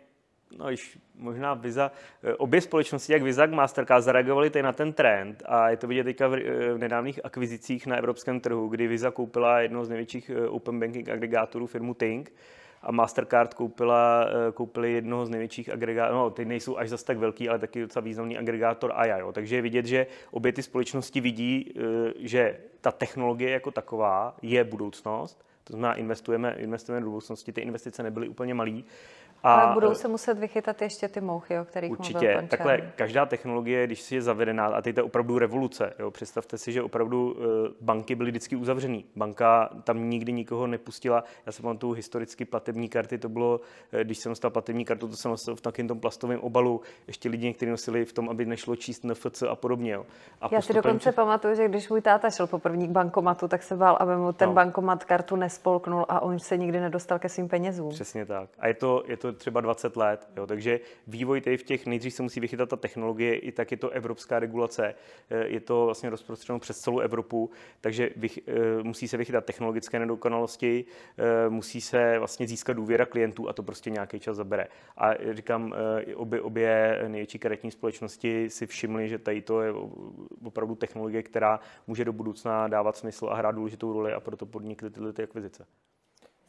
no 0.58 0.70
již 0.70 0.98
možná 1.16 1.54
Visa, 1.54 1.92
eh, 2.24 2.36
obě 2.36 2.62
společnosti, 2.62 3.14
jak 3.14 3.24
Visa, 3.24 3.42
jak 3.42 3.52
Mastercard, 3.52 4.04
zareagovali 4.04 4.50
tady 4.50 4.64
na 4.64 4.74
ten 4.74 4.94
trend 4.94 5.44
a 5.46 5.70
je 5.70 5.78
to 5.78 5.88
vidět 5.88 6.04
teďka 6.04 6.28
v, 6.28 6.34
eh, 6.34 6.74
v 6.74 6.78
nedávných 6.78 7.26
akvizicích 7.26 7.88
na 7.88 7.96
evropském 7.96 8.40
trhu, 8.40 8.68
kdy 8.68 8.88
Visa 8.88 9.12
koupila 9.12 9.60
jedno 9.60 9.86
z 9.86 9.90
největších 9.90 10.32
open 10.48 10.80
banking 10.80 11.10
agregátorů 11.10 11.68
firmu 11.68 11.94
Tink 11.94 12.32
a 12.84 12.92
Mastercard 12.92 13.54
koupila, 13.54 14.26
eh, 14.28 14.52
koupili 14.52 14.92
jednoho 14.92 15.26
z 15.26 15.30
největších 15.30 15.70
agregátorů, 15.70 16.18
no 16.18 16.30
ty 16.30 16.46
nejsou 16.46 16.78
až 16.78 16.90
zas 16.90 17.04
tak 17.04 17.18
velký, 17.18 17.50
ale 17.50 17.60
taky 17.60 17.82
docela 17.82 18.04
významný 18.04 18.38
agregátor 18.38 18.92
AIA. 18.96 19.18
Jo. 19.18 19.32
Takže 19.32 19.56
je 19.56 19.62
vidět, 19.62 19.86
že 19.86 20.08
obě 20.32 20.54
ty 20.54 20.64
společnosti 20.64 21.22
vidí, 21.22 21.74
že 22.20 22.58
ta 22.82 22.92
technologie 22.92 23.50
jako 23.50 23.72
taková 23.72 24.36
je 24.42 24.64
budoucnost, 24.64 25.46
to 25.64 25.74
znamená, 25.74 25.94
investujeme, 25.94 26.56
investujeme 26.58 27.02
do 27.02 27.10
budoucnosti, 27.10 27.52
ty 27.52 27.62
investice 27.62 28.04
nebyly 28.04 28.30
úplně 28.30 28.54
malý 28.54 28.86
a 29.44 29.54
Ale 29.54 29.74
budou 29.74 29.94
se 29.94 30.08
muset 30.08 30.40
vychytat 30.40 30.82
ještě 30.82 31.08
ty 31.08 31.22
mouchy, 31.22 31.60
o 31.60 31.66
kterých 31.66 31.92
určitě, 31.92 32.28
mluvil 32.32 32.48
takhle 32.48 32.78
každá 32.96 33.26
technologie, 33.26 33.86
když 33.86 34.02
si 34.02 34.16
je 34.16 34.22
zavedená, 34.22 34.66
a 34.66 34.82
teď 34.82 34.96
to 34.96 35.00
je 35.00 35.04
opravdu 35.04 35.40
revoluce, 35.40 35.94
jo, 36.00 36.12
představte 36.12 36.58
si, 36.58 36.72
že 36.72 36.84
opravdu 36.84 37.32
uh, 37.32 37.44
banky 37.82 38.16
byly 38.16 38.32
vždycky 38.32 38.56
uzavřený. 38.56 39.06
Banka 39.16 39.70
tam 39.84 40.10
nikdy 40.10 40.32
nikoho 40.32 40.68
nepustila. 40.68 41.24
Já 41.46 41.52
jsem 41.52 41.66
mám 41.66 41.78
tu 41.78 41.92
historicky 41.92 42.46
platební 42.46 42.90
karty, 42.90 43.18
to 43.18 43.30
bylo, 43.30 43.60
eh, 43.92 44.04
když 44.04 44.18
jsem 44.18 44.32
dostal 44.32 44.52
platební 44.52 44.86
kartu, 44.86 45.08
to 45.08 45.16
jsem 45.16 45.32
nosil 45.32 45.56
v 45.56 45.62
takém 45.62 45.88
tom 45.88 46.00
plastovém 46.00 46.40
obalu. 46.40 46.82
Ještě 47.08 47.30
lidi 47.30 47.48
někteří 47.48 47.72
nosili 47.72 48.06
v 48.06 48.14
tom, 48.14 48.30
aby 48.30 48.46
nešlo 48.46 48.76
číst 48.76 49.04
NFC 49.04 49.44
a 49.50 49.56
podobně. 49.56 49.92
Jo. 49.92 50.06
A 50.42 50.50
Já 50.52 50.62
si 50.62 50.74
dokonce 50.74 51.04
čas... 51.04 51.16
pamatuju, 51.16 51.56
že 51.56 51.68
když 51.68 51.90
můj 51.90 52.02
táta 52.02 52.30
šel 52.30 52.48
poprvé 52.48 52.88
k 52.88 52.92
bankomatu, 52.92 53.48
tak 53.48 53.64
se 53.64 53.76
bál, 53.76 53.98
aby 54.00 54.16
mu 54.16 54.34
ten 54.34 54.50
no. 54.50 54.56
bankomat 54.56 55.04
kartu 55.04 55.36
nespolknul 55.36 56.06
a 56.10 56.20
on 56.20 56.40
se 56.40 56.58
nikdy 56.58 56.80
nedostal 56.80 57.20
ke 57.20 57.30
svým 57.30 57.50
penězům. 57.50 57.90
Přesně 57.90 58.26
tak. 58.26 58.50
A 58.60 58.68
je 58.68 58.74
to, 58.74 59.04
je 59.08 59.18
to 59.18 59.33
třeba 59.34 59.62
20 59.62 59.96
let. 59.96 60.28
Jo. 60.38 60.48
Takže 60.48 60.80
vývoj 61.08 61.42
tady 61.42 61.58
v 61.58 61.64
těch, 61.64 61.86
nejdřív 61.86 62.14
se 62.14 62.24
musí 62.24 62.40
vychytat 62.40 62.70
ta 62.70 62.76
technologie, 62.76 63.36
i 63.36 63.52
tak 63.52 63.72
je 63.72 63.78
to 63.78 63.90
evropská 63.90 64.40
regulace, 64.40 64.96
eh, 65.30 65.48
je 65.48 65.60
to 65.60 65.86
vlastně 65.86 66.10
rozprostřeno 66.10 66.60
přes 66.60 66.80
celou 66.80 67.00
Evropu, 67.00 67.52
takže 67.82 68.10
vych, 68.16 68.40
eh, 68.48 68.84
musí 68.84 69.08
se 69.08 69.18
vychytat 69.18 69.46
technologické 69.46 70.00
nedokonalosti, 70.00 70.86
eh, 71.18 71.50
musí 71.50 71.82
se 71.82 72.20
vlastně 72.20 72.48
získat 72.48 72.74
důvěra 72.74 73.06
klientů 73.06 73.50
a 73.50 73.54
to 73.54 73.64
prostě 73.64 73.90
nějaký 73.90 74.20
čas 74.20 74.38
zabere. 74.38 74.68
A 74.98 75.14
říkám, 75.32 75.74
obě, 76.16 76.42
obě 76.42 77.04
největší 77.08 77.40
karetní 77.40 77.72
společnosti 77.72 78.50
si 78.50 78.68
všimly, 78.68 79.10
že 79.10 79.18
tady 79.18 79.42
to 79.42 79.62
je 79.62 79.74
opravdu 80.46 80.76
technologie, 80.76 81.24
která 81.24 81.60
může 81.88 82.06
do 82.06 82.14
budoucna 82.14 82.68
dávat 82.68 82.98
smysl 82.98 83.28
a 83.32 83.36
hrát 83.36 83.56
důležitou 83.56 83.94
roli 83.94 84.14
a 84.14 84.20
proto 84.20 84.46
podnikly 84.46 84.90
tyhle 84.90 85.14
ty 85.14 85.24
akvizice. 85.24 85.66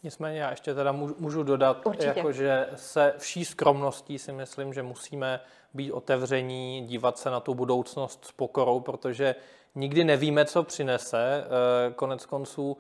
Nicméně 0.04 0.40
já 0.40 0.50
ještě 0.50 0.74
teda 0.74 0.92
můžu 0.92 1.42
dodat, 1.42 1.86
jako, 2.00 2.32
že 2.32 2.68
se 2.76 3.14
vší 3.18 3.44
skromností 3.44 4.18
si 4.18 4.32
myslím, 4.32 4.72
že 4.72 4.82
musíme 4.82 5.40
být 5.74 5.92
otevření, 5.92 6.86
dívat 6.86 7.18
se 7.18 7.30
na 7.30 7.40
tu 7.40 7.54
budoucnost 7.54 8.24
s 8.24 8.32
pokorou, 8.32 8.80
protože 8.80 9.34
nikdy 9.74 10.04
nevíme, 10.04 10.44
co 10.44 10.62
přinese. 10.62 11.44
Eh, 11.44 11.92
konec 11.92 12.26
konců, 12.26 12.76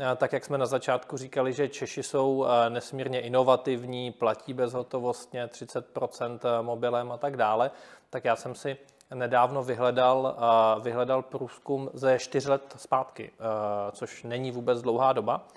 eh, 0.00 0.16
tak 0.16 0.32
jak 0.32 0.44
jsme 0.44 0.58
na 0.58 0.66
začátku 0.66 1.16
říkali, 1.16 1.52
že 1.52 1.68
Češi 1.68 2.02
jsou 2.02 2.46
eh, 2.46 2.70
nesmírně 2.70 3.20
inovativní, 3.20 4.12
platí 4.12 4.54
bezhotovostně 4.54 5.46
30% 5.46 6.62
mobilem 6.62 7.12
a 7.12 7.16
tak 7.16 7.36
dále, 7.36 7.70
tak 8.10 8.24
já 8.24 8.36
jsem 8.36 8.54
si 8.54 8.76
nedávno 9.14 9.62
vyhledal, 9.62 10.36
vyhledal 10.82 11.22
průzkum 11.22 11.90
ze 11.92 12.18
4 12.18 12.50
let 12.50 12.74
zpátky, 12.76 13.30
což 13.92 14.22
není 14.22 14.50
vůbec 14.50 14.82
dlouhá 14.82 15.12
doba 15.12 15.48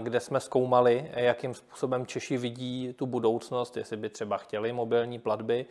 kde 0.00 0.20
jsme 0.20 0.40
zkoumali, 0.40 1.10
jakým 1.14 1.54
způsobem 1.54 2.06
Češi 2.06 2.36
vidí 2.36 2.92
tu 2.92 3.06
budoucnost, 3.06 3.76
jestli 3.76 3.96
by 3.96 4.08
třeba 4.08 4.36
chtěli 4.36 4.72
mobilní 4.72 5.18
platby. 5.18 5.66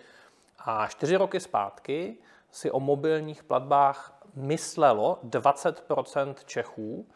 A 0.60 0.88
čtyři 0.88 1.16
roky 1.16 1.40
zpátky 1.40 2.18
si 2.52 2.72
o 2.72 2.80
mobilních 2.80 3.44
platbách 3.44 4.20
myslelo 4.36 5.20
20% 5.24 6.36
Čechů, 6.46 7.08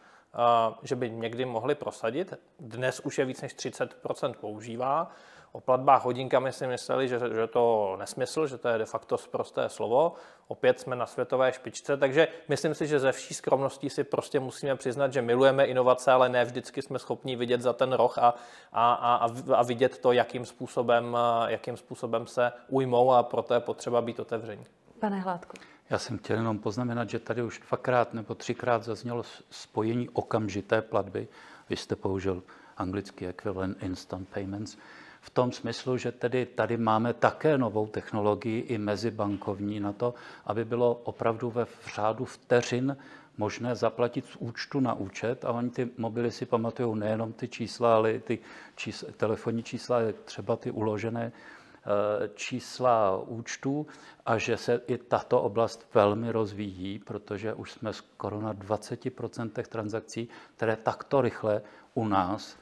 že 0.82 0.96
by 0.96 1.10
někdy 1.10 1.44
mohli 1.44 1.74
prosadit. 1.74 2.34
Dnes 2.60 3.00
už 3.00 3.18
je 3.18 3.24
víc 3.24 3.42
než 3.42 3.56
30% 3.56 4.34
používá. 4.34 5.10
O 5.52 5.60
platbách 5.60 6.04
hodinkami 6.04 6.52
si 6.52 6.66
mysleli, 6.66 7.08
že, 7.08 7.18
že 7.18 7.46
to 7.46 7.96
nesmysl, 7.98 8.46
že 8.46 8.58
to 8.58 8.68
je 8.68 8.78
de 8.78 8.84
facto 8.84 9.16
prosté 9.30 9.68
slovo. 9.68 10.14
Opět 10.48 10.80
jsme 10.80 10.96
na 10.96 11.06
světové 11.06 11.52
špičce, 11.52 11.96
takže 11.96 12.28
myslím 12.48 12.74
si, 12.74 12.86
že 12.86 13.00
ze 13.00 13.12
vší 13.12 13.34
skromností 13.34 13.90
si 13.90 14.04
prostě 14.04 14.40
musíme 14.40 14.76
přiznat, 14.76 15.12
že 15.12 15.22
milujeme 15.22 15.64
inovace, 15.64 16.12
ale 16.12 16.28
ne 16.28 16.44
vždycky 16.44 16.82
jsme 16.82 16.98
schopni 16.98 17.36
vidět 17.36 17.60
za 17.60 17.72
ten 17.72 17.92
roh 17.92 18.18
a, 18.18 18.34
a, 18.72 18.94
a, 18.94 19.28
a 19.54 19.62
vidět 19.62 19.98
to, 19.98 20.12
jakým 20.12 20.46
způsobem, 20.46 21.16
jakým 21.46 21.76
způsobem 21.76 22.26
se 22.26 22.52
ujmou 22.68 23.12
a 23.12 23.22
proto 23.22 23.54
je 23.54 23.60
potřeba 23.60 24.00
být 24.00 24.20
otevření. 24.20 24.64
Pane 24.98 25.20
Hládku. 25.20 25.56
Já 25.90 25.98
jsem 25.98 26.18
chtěl 26.18 26.36
jenom 26.36 26.58
poznamenat, 26.58 27.10
že 27.10 27.18
tady 27.18 27.42
už 27.42 27.60
dvakrát 27.68 28.14
nebo 28.14 28.34
třikrát 28.34 28.84
zaznělo 28.84 29.22
spojení 29.50 30.08
okamžité 30.08 30.82
platby. 30.82 31.28
Vy 31.68 31.76
jste 31.76 31.96
použil 31.96 32.42
anglický 32.76 33.26
ekvivalent 33.26 33.82
instant 33.82 34.28
payments 34.28 34.76
v 35.22 35.30
tom 35.30 35.52
smyslu, 35.52 35.96
že 35.96 36.12
tedy 36.12 36.46
tady 36.46 36.76
máme 36.76 37.14
také 37.14 37.58
novou 37.58 37.86
technologii 37.86 38.60
i 38.60 38.78
mezibankovní 38.78 39.80
na 39.80 39.92
to, 39.92 40.14
aby 40.46 40.64
bylo 40.64 40.94
opravdu 40.94 41.50
ve 41.50 41.66
řádu 41.94 42.24
vteřin 42.24 42.96
možné 43.38 43.76
zaplatit 43.76 44.26
z 44.26 44.36
účtu 44.36 44.80
na 44.80 44.94
účet. 44.94 45.44
A 45.44 45.52
oni 45.52 45.70
ty 45.70 45.88
mobily 45.98 46.30
si 46.30 46.46
pamatují 46.46 46.98
nejenom 46.98 47.32
ty 47.32 47.48
čísla, 47.48 47.94
ale 47.94 48.12
i 48.12 48.20
ty 48.20 48.38
čísla, 48.76 49.08
telefonní 49.16 49.62
čísla, 49.62 49.98
třeba 50.24 50.56
ty 50.56 50.70
uložené 50.70 51.32
eh, 51.32 52.28
čísla 52.34 53.18
účtů 53.18 53.86
a 54.26 54.38
že 54.38 54.56
se 54.56 54.80
i 54.86 54.98
tato 54.98 55.42
oblast 55.42 55.86
velmi 55.94 56.32
rozvíjí, 56.32 56.98
protože 56.98 57.54
už 57.54 57.72
jsme 57.72 57.92
skoro 57.92 58.40
na 58.40 58.54
20% 58.54 59.62
transakcí, 59.62 60.28
které 60.56 60.76
takto 60.76 61.20
rychle 61.20 61.62
u 61.94 62.08
nás 62.08 62.61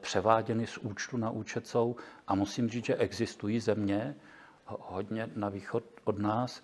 převáděny 0.00 0.66
z 0.66 0.78
účtu 0.78 1.16
na 1.16 1.30
účet 1.30 1.66
jsou. 1.66 1.96
A 2.28 2.34
musím 2.34 2.68
říct, 2.68 2.84
že 2.84 2.96
existují 2.96 3.60
země, 3.60 4.14
hodně 4.66 5.28
na 5.36 5.48
východ 5.48 5.84
od 6.04 6.18
nás, 6.18 6.62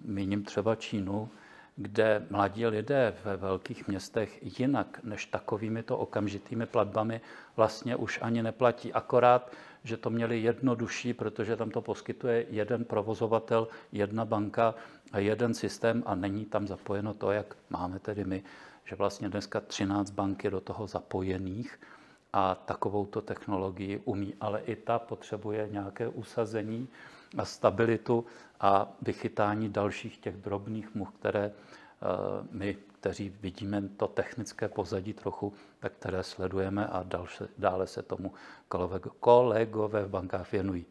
míním 0.00 0.44
třeba 0.44 0.74
Čínu, 0.74 1.30
kde 1.76 2.26
mladí 2.30 2.66
lidé 2.66 3.14
ve 3.24 3.36
velkých 3.36 3.88
městech 3.88 4.58
jinak 4.60 5.00
než 5.02 5.26
takovými 5.26 5.82
to 5.82 5.98
okamžitými 5.98 6.66
platbami 6.66 7.20
vlastně 7.56 7.96
už 7.96 8.18
ani 8.22 8.42
neplatí. 8.42 8.92
Akorát, 8.92 9.52
že 9.84 9.96
to 9.96 10.10
měli 10.10 10.40
jednodušší, 10.40 11.14
protože 11.14 11.56
tam 11.56 11.70
to 11.70 11.82
poskytuje 11.82 12.46
jeden 12.50 12.84
provozovatel, 12.84 13.68
jedna 13.92 14.24
banka 14.24 14.74
a 15.12 15.18
jeden 15.18 15.54
systém 15.54 16.02
a 16.06 16.14
není 16.14 16.44
tam 16.44 16.66
zapojeno 16.66 17.14
to, 17.14 17.32
jak 17.32 17.56
máme 17.70 17.98
tedy 17.98 18.24
my, 18.24 18.42
že 18.84 18.96
vlastně 18.96 19.28
dneska 19.28 19.60
13 19.60 20.10
banky 20.10 20.50
do 20.50 20.60
toho 20.60 20.86
zapojených 20.86 21.78
a 22.36 22.54
takovouto 22.54 23.20
technologii 23.22 24.02
umí, 24.04 24.34
ale 24.40 24.60
i 24.60 24.76
ta 24.76 24.98
potřebuje 24.98 25.68
nějaké 25.70 26.08
usazení 26.08 26.88
a 27.38 27.44
stabilitu 27.44 28.24
a 28.60 28.92
vychytání 29.02 29.68
dalších 29.68 30.18
těch 30.18 30.36
drobných 30.36 30.94
much, 30.94 31.12
které 31.18 31.44
eh, 31.44 32.06
my, 32.50 32.76
kteří 33.00 33.28
vidíme 33.40 33.82
to 33.96 34.06
technické 34.06 34.68
pozadí 34.68 35.12
trochu, 35.12 35.52
tak 35.80 35.92
které 35.92 36.22
sledujeme 36.22 36.86
a 36.86 37.04
dále 37.58 37.86
se 37.86 38.02
tomu 38.02 38.32
kolegové 39.20 40.04
v 40.04 40.08
bankách 40.10 40.52
věnují. 40.52 40.86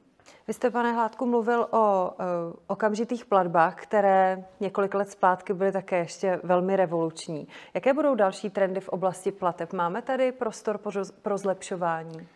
Vy 0.47 0.53
jste, 0.53 0.69
pane 0.69 0.93
Hládku, 0.93 1.25
mluvil 1.25 1.67
o 1.71 2.09
uh, 2.09 2.25
okamžitých 2.67 3.25
platbách, 3.25 3.75
které 3.75 4.45
několik 4.59 4.93
let 4.93 5.09
zpátky 5.09 5.53
byly 5.53 5.71
také 5.71 5.97
ještě 5.97 6.39
velmi 6.43 6.75
revoluční. 6.75 7.47
Jaké 7.73 7.93
budou 7.93 8.15
další 8.15 8.49
trendy 8.49 8.79
v 8.79 8.89
oblasti 8.89 9.31
plateb? 9.31 9.73
Máme 9.73 10.01
tady 10.01 10.31
prostor 10.31 10.79
pro, 11.21 11.37
zlepšování? 11.37 12.27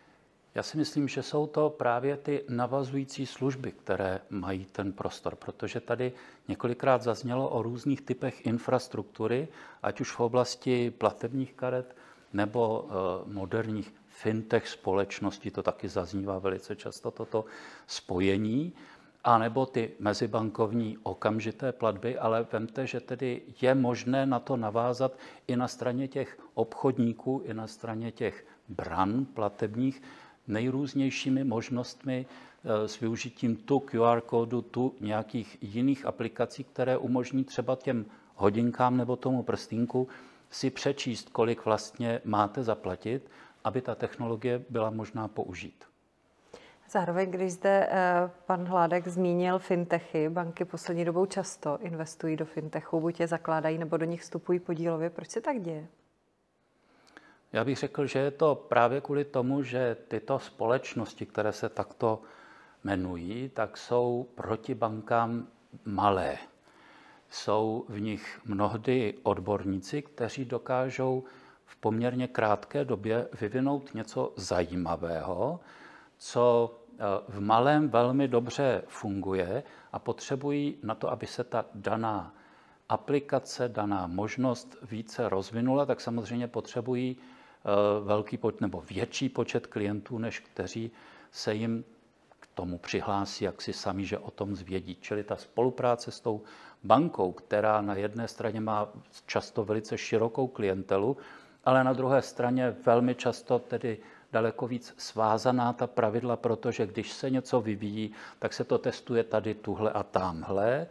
Já 0.55 0.63
si 0.63 0.77
myslím, 0.77 1.07
že 1.07 1.23
jsou 1.23 1.47
to 1.47 1.69
právě 1.69 2.17
ty 2.17 2.43
navazující 2.49 3.25
služby, 3.25 3.71
které 3.71 4.19
mají 4.29 4.65
ten 4.65 4.93
prostor, 4.93 5.35
protože 5.35 5.79
tady 5.79 6.11
několikrát 6.47 7.01
zaznělo 7.01 7.49
o 7.49 7.61
různých 7.61 8.01
typech 8.01 8.45
infrastruktury, 8.45 9.47
ať 9.83 10.01
už 10.01 10.11
v 10.11 10.19
oblasti 10.19 10.91
platebních 10.91 11.53
karet 11.53 11.95
nebo 12.33 12.79
uh, 12.79 13.33
moderních 13.33 13.93
fintech 14.21 14.67
společnosti, 14.67 15.51
to 15.51 15.63
taky 15.63 15.89
zaznívá 15.89 16.39
velice 16.39 16.75
často 16.75 17.12
toto 17.12 17.45
spojení, 17.88 18.73
a 19.23 19.38
nebo 19.38 19.65
ty 19.65 19.91
mezibankovní 19.99 20.97
okamžité 21.03 21.71
platby, 21.71 22.17
ale 22.17 22.47
vemte, 22.51 22.88
že 22.88 22.99
tedy 22.99 23.41
je 23.62 23.75
možné 23.75 24.25
na 24.25 24.39
to 24.39 24.58
navázat 24.58 25.12
i 25.47 25.55
na 25.55 25.67
straně 25.67 26.08
těch 26.08 26.39
obchodníků, 26.53 27.41
i 27.45 27.53
na 27.53 27.67
straně 27.67 28.12
těch 28.12 28.45
bran 28.69 29.25
platebních 29.25 30.01
nejrůznějšími 30.47 31.43
možnostmi 31.43 32.25
eh, 32.25 32.88
s 32.88 32.99
využitím 32.99 33.55
tu 33.55 33.79
QR 33.79 34.21
kódu, 34.21 34.62
tu 34.62 34.95
nějakých 34.99 35.58
jiných 35.62 36.05
aplikací, 36.05 36.63
které 36.63 36.97
umožní 36.97 37.43
třeba 37.43 37.75
těm 37.75 38.05
hodinkám 38.36 38.97
nebo 38.97 39.15
tomu 39.15 39.43
prstínku 39.43 40.08
si 40.49 40.69
přečíst, 40.69 41.29
kolik 41.29 41.65
vlastně 41.65 42.21
máte 42.25 42.63
zaplatit 42.63 43.29
aby 43.69 43.82
ta 43.82 43.95
technologie 43.95 44.65
byla 44.69 44.89
možná 44.89 45.27
použít. 45.27 45.86
Zároveň, 46.89 47.32
když 47.32 47.53
zde 47.53 47.88
eh, 47.89 48.32
pan 48.45 48.65
Hládek 48.65 49.08
zmínil 49.08 49.60
fintechy, 49.60 50.29
banky 50.29 50.65
poslední 50.65 51.05
dobou 51.05 51.25
často 51.25 51.77
investují 51.82 52.36
do 52.36 52.45
fintechu, 52.45 52.99
buď 52.99 53.19
je 53.19 53.27
zakládají, 53.27 53.77
nebo 53.77 53.97
do 53.97 54.05
nich 54.05 54.21
vstupují 54.21 54.60
podílově. 54.60 55.10
Proč 55.10 55.29
se 55.29 55.41
tak 55.41 55.62
děje? 55.62 55.88
Já 57.53 57.65
bych 57.65 57.77
řekl, 57.77 58.05
že 58.05 58.19
je 58.19 58.32
to 58.32 58.55
právě 58.55 59.01
kvůli 59.01 59.25
tomu, 59.25 59.63
že 59.63 59.97
tyto 60.08 60.39
společnosti, 60.39 61.25
které 61.25 61.53
se 61.53 61.69
takto 61.69 62.21
jmenují, 62.84 63.49
tak 63.49 63.77
jsou 63.77 64.27
proti 64.36 64.75
bankám 64.75 65.47
malé. 65.86 66.38
Jsou 67.29 67.86
v 67.89 68.01
nich 68.01 68.41
mnohdy 68.45 69.13
odborníci, 69.23 70.01
kteří 70.01 70.45
dokážou 70.45 71.23
v 71.69 71.75
poměrně 71.75 72.27
krátké 72.27 72.86
době 72.86 73.27
vyvinout 73.41 73.93
něco 73.93 74.34
zajímavého, 74.36 75.60
co 76.17 76.75
eh, 76.91 76.97
v 77.27 77.41
malém 77.41 77.89
velmi 77.89 78.27
dobře 78.27 78.84
funguje 78.88 79.63
a 79.91 79.99
potřebují 79.99 80.77
na 80.84 80.95
to, 80.95 81.12
aby 81.12 81.27
se 81.27 81.43
ta 81.43 81.65
daná 81.75 82.34
aplikace, 82.89 83.69
daná 83.69 84.08
možnost 84.08 84.77
více 84.82 85.29
rozvinula, 85.29 85.86
tak 85.86 86.01
samozřejmě 86.01 86.47
potřebují 86.47 87.17
eh, 87.17 87.69
velký 88.04 88.37
počet 88.37 88.62
nebo 88.62 88.81
větší 88.81 89.29
počet 89.29 89.67
klientů, 89.67 90.17
než 90.17 90.39
kteří 90.39 90.91
se 91.31 91.54
jim 91.56 91.83
k 92.39 92.48
tomu 92.54 92.77
přihlásí, 92.77 93.46
jak 93.46 93.62
si 93.62 93.73
sami, 93.73 94.06
že 94.06 94.17
o 94.17 94.31
tom 94.31 94.56
zvědí. 94.56 94.98
Čili 95.02 95.23
ta 95.23 95.35
spolupráce 95.35 96.12
s 96.12 96.19
tou 96.19 96.41
bankou, 96.83 97.31
která 97.31 97.81
na 97.81 97.96
jedné 97.96 98.27
straně 98.27 98.62
má 98.62 98.89
často 99.25 99.65
velice 99.65 99.98
širokou 99.98 100.48
klientelu, 100.48 101.17
ale 101.65 101.83
na 101.83 101.93
druhé 101.93 102.21
straně 102.21 102.75
velmi 102.85 103.15
často 103.15 103.60
tedy 103.60 103.97
daleko 104.31 104.67
víc 104.67 104.93
svázaná 104.97 105.73
ta 105.73 105.87
pravidla, 105.87 106.35
protože 106.35 106.85
když 106.87 107.12
se 107.12 107.29
něco 107.29 107.62
vyvíjí, 107.62 108.12
tak 108.39 108.53
se 108.53 108.63
to 108.63 108.77
testuje 108.77 109.23
tady, 109.23 109.53
tuhle 109.55 109.91
a 109.91 110.03
tamhle, 110.03 110.87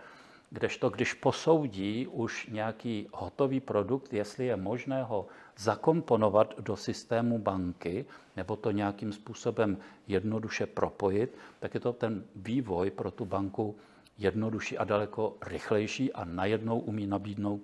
kdežto 0.50 0.90
když 0.90 1.14
posoudí 1.14 2.06
už 2.06 2.46
nějaký 2.46 3.08
hotový 3.12 3.60
produkt, 3.60 4.14
jestli 4.14 4.46
je 4.46 4.56
možné 4.56 5.02
ho 5.02 5.26
zakomponovat 5.56 6.54
do 6.60 6.76
systému 6.76 7.38
banky 7.38 8.06
nebo 8.36 8.56
to 8.56 8.70
nějakým 8.70 9.12
způsobem 9.12 9.78
jednoduše 10.06 10.66
propojit, 10.66 11.36
tak 11.60 11.74
je 11.74 11.80
to 11.80 11.92
ten 11.92 12.24
vývoj 12.36 12.90
pro 12.90 13.10
tu 13.10 13.24
banku 13.24 13.76
jednodušší 14.18 14.78
a 14.78 14.84
daleko 14.84 15.36
rychlejší 15.46 16.12
a 16.12 16.24
najednou 16.24 16.78
umí 16.78 17.06
nabídnout 17.06 17.60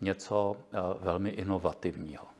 něco 0.00 0.56
eh, 0.56 0.78
velmi 1.00 1.30
inovativního. 1.30 2.33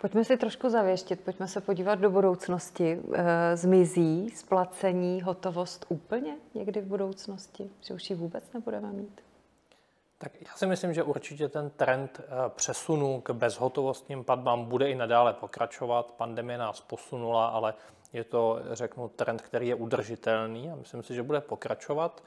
Pojďme 0.00 0.24
si 0.24 0.36
trošku 0.36 0.70
zavěštit, 0.70 1.20
pojďme 1.20 1.48
se 1.48 1.60
podívat 1.60 1.94
do 1.94 2.10
budoucnosti. 2.10 2.98
Eh, 3.12 3.56
zmizí 3.56 4.30
splacení 4.30 5.22
hotovost 5.22 5.86
úplně 5.88 6.36
někdy 6.54 6.80
v 6.80 6.84
budoucnosti, 6.84 7.70
že 7.80 7.94
už 7.94 8.10
ji 8.10 8.16
vůbec 8.16 8.52
nebudeme 8.52 8.92
mít? 8.92 9.20
Tak 10.18 10.32
já 10.40 10.54
si 10.56 10.66
myslím, 10.66 10.94
že 10.94 11.02
určitě 11.02 11.48
ten 11.48 11.70
trend 11.70 12.20
eh, 12.20 12.26
přesunu 12.48 13.20
k 13.20 13.30
bezhotovostním 13.30 14.24
platbám 14.24 14.64
bude 14.64 14.90
i 14.90 14.94
nadále 14.94 15.32
pokračovat. 15.32 16.12
Pandemie 16.16 16.58
nás 16.58 16.80
posunula, 16.80 17.46
ale 17.46 17.74
je 18.12 18.24
to, 18.24 18.60
řeknu, 18.72 19.08
trend, 19.08 19.42
který 19.42 19.68
je 19.68 19.74
udržitelný 19.74 20.70
a 20.70 20.76
myslím 20.76 21.02
si, 21.02 21.14
že 21.14 21.22
bude 21.22 21.40
pokračovat. 21.40 22.22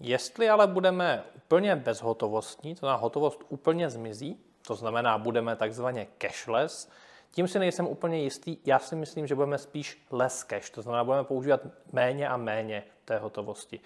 Jestli 0.00 0.48
ale 0.48 0.66
budeme 0.66 1.24
úplně 1.36 1.76
bezhotovostní, 1.76 2.74
to 2.74 2.78
znamená 2.78 2.98
hotovost 2.98 3.40
úplně 3.48 3.90
zmizí, 3.90 4.40
to 4.66 4.74
znamená, 4.74 5.18
budeme 5.18 5.56
takzvaně 5.56 6.06
cashless. 6.18 6.88
Tím 7.30 7.48
si 7.48 7.58
nejsem 7.58 7.86
úplně 7.86 8.18
jistý. 8.18 8.56
Já 8.64 8.78
si 8.78 8.96
myslím, 8.96 9.26
že 9.26 9.34
budeme 9.34 9.58
spíš 9.58 10.06
less 10.10 10.44
cash, 10.44 10.70
to 10.70 10.82
znamená, 10.82 11.04
budeme 11.04 11.24
používat 11.24 11.60
méně 11.92 12.28
a 12.28 12.36
méně 12.36 12.84
té 13.04 13.18
hotovosti. 13.18 13.80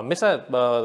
My 0.00 0.16
se 0.16 0.32
e, 0.34 0.42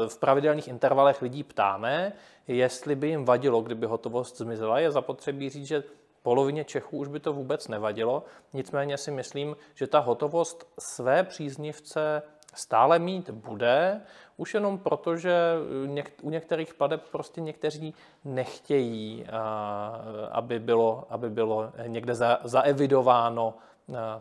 v 0.08 0.18
pravidelných 0.18 0.68
intervalech 0.68 1.22
lidí 1.22 1.44
ptáme, 1.44 2.12
jestli 2.48 2.94
by 2.94 3.08
jim 3.08 3.24
vadilo, 3.24 3.60
kdyby 3.60 3.86
hotovost 3.86 4.38
zmizela. 4.38 4.78
Je 4.78 4.90
zapotřebí 4.90 5.50
říct, 5.50 5.66
že 5.66 5.82
polovině 6.22 6.64
Čechů 6.64 6.98
už 6.98 7.08
by 7.08 7.20
to 7.20 7.32
vůbec 7.32 7.68
nevadilo. 7.68 8.24
Nicméně 8.52 8.98
si 8.98 9.10
myslím, 9.10 9.56
že 9.74 9.86
ta 9.86 9.98
hotovost 9.98 10.68
své 10.78 11.22
příznivce 11.24 12.22
stále 12.56 12.98
mít 12.98 13.30
bude, 13.30 14.00
už 14.36 14.54
jenom 14.54 14.78
proto, 14.78 15.16
že 15.16 15.34
u 16.22 16.30
některých 16.30 16.74
pladeb 16.74 17.08
prostě 17.12 17.40
někteří 17.40 17.94
nechtějí, 18.24 19.26
aby 20.30 20.58
bylo, 20.58 21.06
aby 21.10 21.30
bylo 21.30 21.72
někde 21.86 22.14
za, 22.14 22.38
zaevidováno, 22.44 23.54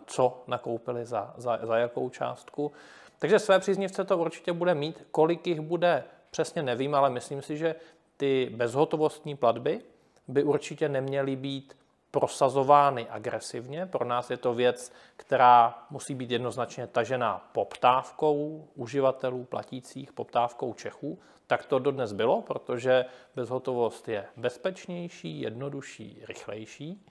co 0.06 0.44
nakoupili 0.48 1.06
za, 1.06 1.34
za, 1.38 1.60
za 1.62 1.78
jakou 1.78 2.10
částku. 2.10 2.72
Takže 3.20 3.40
své 3.40 3.60
příznivce 3.60 4.04
to 4.04 4.18
určitě 4.18 4.54
bude 4.54 4.76
mít. 4.76 5.08
Kolik 5.12 5.48
jich 5.48 5.62
bude, 5.62 6.04
přesně 6.32 6.64
nevím, 6.64 6.96
ale 6.96 7.10
myslím 7.10 7.42
si, 7.42 7.58
že 7.58 7.76
ty 8.18 8.52
bezhotovostní 8.56 9.36
platby 9.36 9.82
by 10.28 10.44
určitě 10.44 10.90
neměly 10.90 11.36
být 11.36 11.78
prosazovány 12.16 13.08
agresivně. 13.10 13.86
Pro 13.86 14.06
nás 14.06 14.30
je 14.30 14.38
to 14.38 14.54
věc, 14.54 14.92
která 15.18 15.86
musí 15.90 16.16
být 16.16 16.32
jednoznačně 16.32 16.88
tažená 16.88 17.50
poptávkou 17.52 18.68
uživatelů 18.76 19.44
platících, 19.44 20.14
poptávkou 20.14 20.74
Čechů. 20.74 21.20
Tak 21.48 21.66
to 21.66 21.80
dodnes 21.80 22.14
bylo, 22.14 22.42
protože 22.42 23.06
bezhotovost 23.36 24.08
je 24.08 24.26
bezpečnější, 24.38 25.42
jednodušší, 25.42 26.24
rychlejší. 26.28 27.06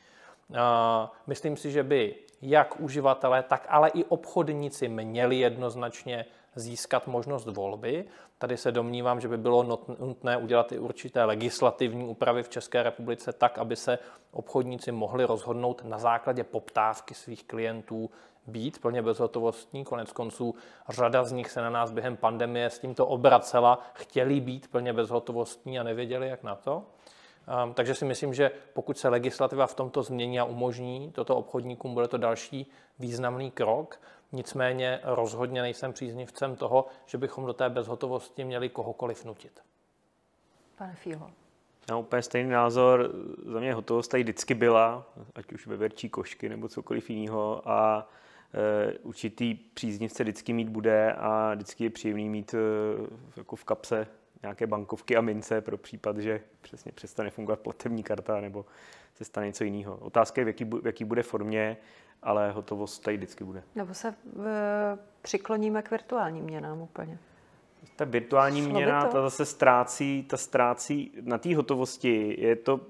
Myslím 1.27 1.57
si, 1.57 1.71
že 1.71 1.83
by 1.83 2.15
jak 2.43 2.81
uživatelé, 2.81 3.43
tak 3.43 3.67
ale 3.69 3.89
i 3.89 4.05
obchodníci 4.05 4.89
měli 4.89 5.37
jednoznačně 5.37 6.27
získat 6.55 7.07
možnost 7.07 7.47
volby. 7.47 8.05
Tady 8.39 8.57
se 8.57 8.73
domnívám, 8.73 9.21
že 9.21 9.29
by 9.29 9.39
bylo 9.39 9.63
nutné 9.99 10.37
udělat 10.37 10.73
i 10.73 10.79
určité 10.79 11.25
legislativní 11.25 12.05
úpravy 12.05 12.43
v 12.43 12.49
České 12.49 12.83
republice 12.83 13.33
tak, 13.33 13.59
aby 13.59 13.77
se 13.77 13.99
obchodníci 14.31 14.93
mohli 14.93 15.25
rozhodnout 15.25 15.85
na 15.85 15.99
základě 15.99 16.45
poptávky 16.45 17.15
svých 17.15 17.45
klientů 17.45 18.11
být 18.47 18.79
plně 18.79 19.03
bezhotovostní. 19.03 19.85
Konec 19.85 20.13
konců 20.13 20.55
řada 20.89 21.25
z 21.25 21.33
nich 21.33 21.51
se 21.51 21.61
na 21.61 21.71
nás 21.71 21.91
během 21.91 22.17
pandemie 22.17 22.71
s 22.71 22.79
tímto 22.79 23.07
obracela, 23.07 23.79
chtěli 23.93 24.41
být 24.41 24.69
plně 24.69 24.93
bezhotovostní 24.93 25.79
a 25.79 25.83
nevěděli, 25.83 26.29
jak 26.29 26.43
na 26.43 26.55
to. 26.55 26.83
Um, 27.65 27.75
takže 27.75 27.95
si 27.95 28.05
myslím, 28.05 28.35
že 28.35 28.51
pokud 28.73 28.99
se 28.99 29.09
legislativa 29.09 29.67
v 29.67 29.75
tomto 29.75 30.03
změní 30.03 30.41
a 30.41 30.45
umožní 30.45 31.13
toto 31.13 31.37
obchodníkům, 31.37 31.95
bude 31.95 32.09
to 32.09 32.19
další 32.19 32.71
významný 32.99 33.51
krok. 33.51 34.01
Nicméně 34.35 35.01
rozhodně 35.03 35.63
nejsem 35.63 35.93
příznivcem 35.93 36.57
toho, 36.57 36.87
že 37.07 37.19
bychom 37.19 37.47
do 37.47 37.53
té 37.53 37.69
bezhotovosti 37.69 38.45
měli 38.45 38.69
kohokoliv 38.69 39.25
nutit. 39.25 39.61
Pane 40.79 40.95
Fího. 40.95 41.31
Já 41.91 41.97
úplně 41.97 42.23
stejný 42.23 42.51
názor. 42.51 43.11
Za 43.47 43.61
mě 43.61 43.75
hotovost 43.75 44.09
tady 44.09 44.23
vždycky 44.23 44.55
byla, 44.55 45.07
ať 45.35 45.53
už 45.53 45.67
ve 45.67 45.77
verčí 45.77 46.09
košky 46.09 46.49
nebo 46.49 46.69
cokoliv 46.69 47.11
jiného. 47.11 47.63
A 47.65 48.09
e, 48.55 48.99
určitý 48.99 49.55
příznivce 49.55 50.23
vždycky 50.23 50.53
mít 50.53 50.69
bude 50.69 51.13
a 51.13 51.55
vždycky 51.55 51.85
je 51.85 51.91
příjemný 51.91 52.29
mít 52.29 52.55
e, 52.55 52.59
jako 53.37 53.57
v 53.57 53.65
kapse 53.65 54.07
nějaké 54.45 54.67
bankovky 54.67 55.17
a 55.17 55.21
mince 55.21 55.61
pro 55.61 55.77
případ, 55.77 56.19
že 56.19 56.41
přesně 56.61 56.93
přestane 56.93 57.31
fungovat 57.31 57.61
platební 57.61 58.03
karta 58.03 58.41
nebo 58.41 58.65
se 59.15 59.25
stane 59.25 59.47
něco 59.47 59.65
jiného. 59.65 59.97
Otázka 59.97 60.41
je, 60.41 60.45
v 60.45 60.49
jaký, 60.49 60.65
v 60.65 60.87
jaký 60.87 61.05
bude 61.05 61.23
formě 61.23 61.77
ale 62.25 62.53
hotovost 62.53 63.03
tady 63.03 63.17
vždycky 63.17 63.45
bude. 63.45 63.63
Nebo 63.75 63.95
se 63.95 64.15
v, 64.37 64.49
přikloníme 65.23 65.83
k 65.83 65.91
virtuálním 65.91 66.45
měnám 66.45 66.81
úplně. 66.81 67.19
Ta 67.97 68.05
virtuální 68.05 68.63
měna, 68.63 69.07
ta 69.07 69.23
zase 69.23 69.45
ztrácí, 69.45 70.23
ta 70.23 70.37
ztrácí 70.37 71.13
na 71.21 71.39
té 71.39 71.57
hotovosti. 71.57 72.37
Je 72.39 72.57
to 72.57 72.81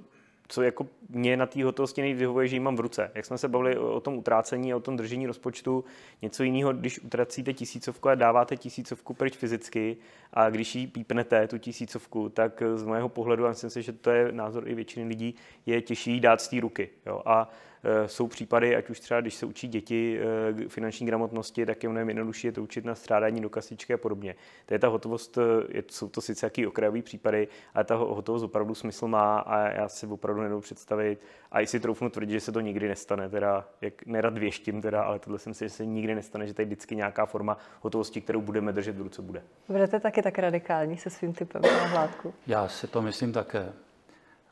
co 0.49 0.62
jako 0.62 0.86
mě 1.09 1.36
na 1.36 1.47
té 1.47 1.64
hotovosti 1.64 2.01
nejvíc 2.01 2.18
vyhovuje, 2.18 2.49
že 2.49 2.57
ji 2.57 2.61
mám 2.61 2.76
v 2.76 2.80
ruce. 2.80 3.11
Jak 3.14 3.24
jsme 3.24 3.38
se 3.38 3.49
bavili 3.49 3.78
o, 3.78 4.01
tom 4.01 4.18
utrácení 4.18 4.72
a 4.72 4.76
o 4.76 4.80
tom 4.80 4.97
držení 4.97 5.26
rozpočtu, 5.26 5.84
něco 6.22 6.42
jiného, 6.42 6.72
když 6.72 6.99
utracíte 6.99 7.53
tisícovku 7.53 8.09
a 8.09 8.14
dáváte 8.14 8.57
tisícovku 8.57 9.14
pryč 9.14 9.36
fyzicky 9.36 9.97
a 10.32 10.51
když 10.51 10.74
ji 10.74 10.86
pípnete, 10.86 11.49
tu 11.49 11.59
tisícovku, 11.59 12.28
tak 12.28 12.62
z 12.74 12.84
mého 12.84 13.09
pohledu, 13.09 13.47
a 13.47 13.49
myslím 13.49 13.70
si, 13.70 13.82
že 13.82 13.92
to 13.92 14.11
je 14.11 14.32
názor 14.32 14.68
i 14.68 14.74
většiny 14.74 15.09
lidí, 15.09 15.34
je 15.66 15.82
těžší 15.82 16.20
dát 16.20 16.40
z 16.40 16.49
té 16.49 16.61
ruky. 16.61 16.90
Jo? 17.07 17.22
A 17.26 17.51
Eh, 17.74 17.74
jsou 18.07 18.26
případy, 18.26 18.76
ať 18.76 18.91
už 18.91 19.01
třeba, 19.01 19.20
když 19.20 19.35
se 19.35 19.47
učí 19.47 19.68
děti 19.68 20.20
eh, 20.64 20.68
finanční 20.68 21.07
gramotnosti, 21.07 21.66
tak 21.66 21.82
je 21.82 21.89
mnohem 21.89 22.09
jednodušší 22.09 22.47
je 22.47 22.53
to 22.53 22.62
učit 22.62 22.85
na 22.85 22.95
strádání 22.95 23.41
do 23.41 23.51
kasičky 23.51 23.95
a 23.95 23.97
podobně. 23.97 24.35
To 24.66 24.74
je 24.74 24.78
ta 24.78 24.89
hotovost, 24.89 25.39
eh, 25.39 25.66
je, 25.68 25.85
jsou 25.91 26.09
to 26.09 26.20
sice 26.20 26.47
jaký 26.47 26.66
okrajový 26.66 27.03
případy, 27.03 27.49
ale 27.74 27.85
ta 27.85 27.95
hotovost 27.95 28.45
opravdu 28.45 28.74
smysl 28.74 29.09
má 29.09 29.39
a 29.39 29.59
já 29.59 29.89
si 29.89 30.07
opravdu 30.07 30.43
nedovedu 30.43 30.62
představit 30.62 31.20
a 31.53 31.61
i 31.61 31.66
si 31.66 31.80
troufnu 31.80 32.11
tvrdit, 32.11 32.32
že 32.32 32.41
se 32.41 32.53
to 32.53 32.61
nikdy 32.61 32.89
nestane, 32.89 33.28
teda 33.28 33.68
jak 33.80 34.07
nerad 34.07 34.39
věštím, 34.39 34.82
teda, 34.82 35.03
ale 35.03 35.18
tohle 35.18 35.39
si 35.39 35.49
myslím, 35.49 35.68
že 35.68 35.74
se 35.74 35.87
nikdy 35.87 36.14
nestane, 36.14 36.47
že 36.47 36.55
tady 36.55 36.66
vždycky 36.66 36.97
nějaká 36.97 37.26
forma 37.26 37.59
hotovosti, 37.80 38.20
kterou 38.20 38.41
budeme 38.41 38.72
držet 38.72 38.97
v 38.97 39.03
ruce, 39.03 39.22
bude. 39.22 39.43
Budete 39.68 40.01
taky 40.01 40.22
tak 40.22 40.39
radikální 40.39 40.97
se 40.99 41.11
svým 41.11 41.32
typem 41.32 41.62
na 41.62 41.87
hládku? 41.87 42.35
Já 42.47 42.68
si 42.68 42.87
to 42.87 43.03
myslím 43.03 43.32
také. 43.32 43.72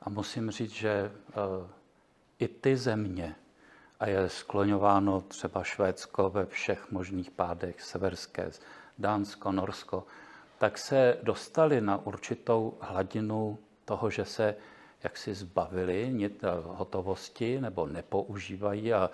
A 0.03 0.11
musím 0.11 0.51
říct, 0.51 0.73
že 0.73 1.11
i 2.43 2.49
ty 2.49 2.77
země, 2.77 3.35
a 4.01 4.09
je 4.09 4.29
skloňováno 4.29 5.21
třeba 5.21 5.65
Švédsko 5.65 6.31
ve 6.31 6.47
všech 6.47 6.91
možných 6.91 7.31
pádech, 7.31 7.83
severské, 7.83 8.51
Dánsko, 8.99 9.53
Norsko, 9.53 10.07
tak 10.59 10.79
se 10.79 11.19
dostali 11.23 11.81
na 11.81 12.07
určitou 12.07 12.75
hladinu 12.81 13.59
toho, 13.85 14.11
že 14.11 14.25
se 14.25 14.55
jak 15.03 15.17
si 15.17 15.35
zbavili 15.35 16.31
hotovosti 16.65 17.61
nebo 17.61 17.87
nepoužívají 17.87 18.93
a 18.93 19.11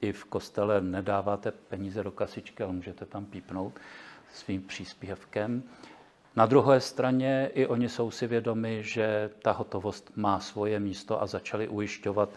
i 0.00 0.12
v 0.12 0.24
kostele 0.24 0.80
nedáváte 0.80 1.50
peníze 1.50 2.02
do 2.02 2.10
kasičky, 2.10 2.62
ale 2.62 2.72
můžete 2.72 3.06
tam 3.06 3.24
pípnout 3.24 3.72
svým 4.32 4.62
příspěvkem. 4.62 5.62
Na 6.36 6.46
druhé 6.46 6.80
straně 6.80 7.50
i 7.54 7.66
oni 7.66 7.88
jsou 7.88 8.10
si 8.10 8.26
vědomi, 8.26 8.82
že 8.82 9.30
ta 9.42 9.52
hotovost 9.52 10.12
má 10.16 10.40
svoje 10.40 10.80
místo 10.80 11.22
a 11.22 11.26
začali 11.26 11.68
ujišťovat, 11.68 12.28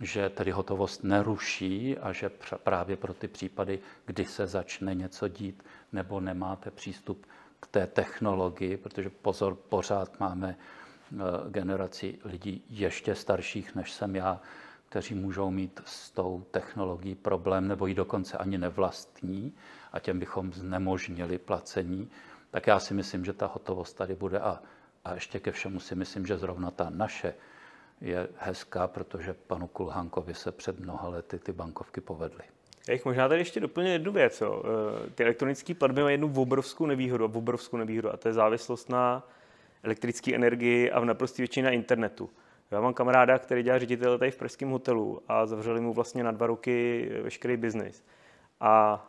že 0.00 0.30
tedy 0.30 0.50
hotovost 0.50 1.04
neruší 1.04 1.98
a 1.98 2.12
že 2.12 2.30
právě 2.64 2.96
pro 2.96 3.14
ty 3.14 3.28
případy, 3.28 3.78
kdy 4.06 4.24
se 4.24 4.46
začne 4.46 4.94
něco 4.94 5.28
dít 5.28 5.62
nebo 5.92 6.20
nemáte 6.20 6.70
přístup 6.70 7.26
k 7.60 7.66
té 7.66 7.86
technologii, 7.86 8.76
protože 8.76 9.10
pozor, 9.10 9.54
pořád 9.54 10.20
máme 10.20 10.56
eh, 10.56 11.16
generaci 11.50 12.18
lidí 12.24 12.62
ještě 12.70 13.14
starších, 13.14 13.74
než 13.74 13.92
jsem 13.92 14.16
já, 14.16 14.40
kteří 14.88 15.14
můžou 15.14 15.50
mít 15.50 15.80
s 15.84 16.10
tou 16.10 16.44
technologií 16.50 17.14
problém 17.14 17.68
nebo 17.68 17.86
ji 17.86 17.94
dokonce 17.94 18.38
ani 18.38 18.58
nevlastní 18.58 19.52
a 19.92 19.98
těm 20.00 20.18
bychom 20.18 20.52
znemožnili 20.52 21.38
placení, 21.38 22.10
tak 22.50 22.66
já 22.66 22.80
si 22.80 22.94
myslím, 22.94 23.24
že 23.24 23.32
ta 23.32 23.46
hotovost 23.46 23.96
tady 23.96 24.14
bude 24.14 24.40
a, 24.40 24.62
a 25.04 25.14
ještě 25.14 25.40
ke 25.40 25.52
všemu 25.52 25.80
si 25.80 25.94
myslím, 25.94 26.26
že 26.26 26.38
zrovna 26.38 26.70
ta 26.70 26.90
naše 26.90 27.34
je 28.00 28.28
hezká, 28.36 28.88
protože 28.88 29.34
panu 29.34 29.66
Kulhankovi 29.66 30.34
se 30.34 30.52
před 30.52 30.80
mnoha 30.80 31.08
lety 31.08 31.38
ty 31.38 31.52
bankovky 31.52 32.00
povedly. 32.00 32.42
Já 32.88 32.92
jich 32.92 33.04
možná 33.04 33.28
tady 33.28 33.40
ještě 33.40 33.60
doplně 33.60 33.92
jednu 33.92 34.12
věc. 34.12 34.40
Jo. 34.40 34.62
Eh, 35.06 35.10
ty 35.10 35.24
elektronické 35.24 35.74
platby 35.74 36.02
mají 36.02 36.14
jednu 36.14 36.32
obrovskou 36.36 36.86
nevýhodu, 36.86 37.24
obrovskou 37.24 37.76
nevýhodu 37.76 38.12
a 38.12 38.16
to 38.16 38.28
je 38.28 38.34
závislost 38.34 38.88
na 38.88 39.28
elektrické 39.82 40.34
energii 40.34 40.90
a 40.90 41.00
v 41.00 41.04
naprosté 41.04 41.42
většině 41.42 41.64
na 41.64 41.70
internetu. 41.70 42.30
Já 42.70 42.80
mám 42.80 42.94
kamaráda, 42.94 43.38
který 43.38 43.62
dělá 43.62 43.78
ředitel 43.78 44.18
tady 44.18 44.30
v 44.30 44.36
pražském 44.36 44.70
hotelu 44.70 45.22
a 45.28 45.46
zavřeli 45.46 45.80
mu 45.80 45.92
vlastně 45.92 46.24
na 46.24 46.30
dva 46.30 46.46
roky 46.46 47.08
veškerý 47.22 47.56
biznis. 47.56 48.04
A 48.60 49.06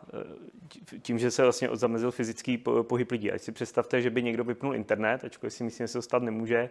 eh, 0.94 0.98
tím, 1.02 1.18
že 1.18 1.30
se 1.30 1.42
vlastně 1.42 1.68
zamezil 1.72 2.10
fyzický 2.10 2.58
pohyb 2.82 3.10
lidí. 3.10 3.32
Ať 3.32 3.42
si 3.42 3.52
představte, 3.52 4.02
že 4.02 4.10
by 4.10 4.22
někdo 4.22 4.44
vypnul 4.44 4.74
internet, 4.74 5.24
ačkoliv 5.24 5.52
si 5.52 5.64
myslím, 5.64 5.84
že 5.84 5.88
se 5.88 5.98
to 5.98 6.02
stát 6.02 6.22
nemůže, 6.22 6.70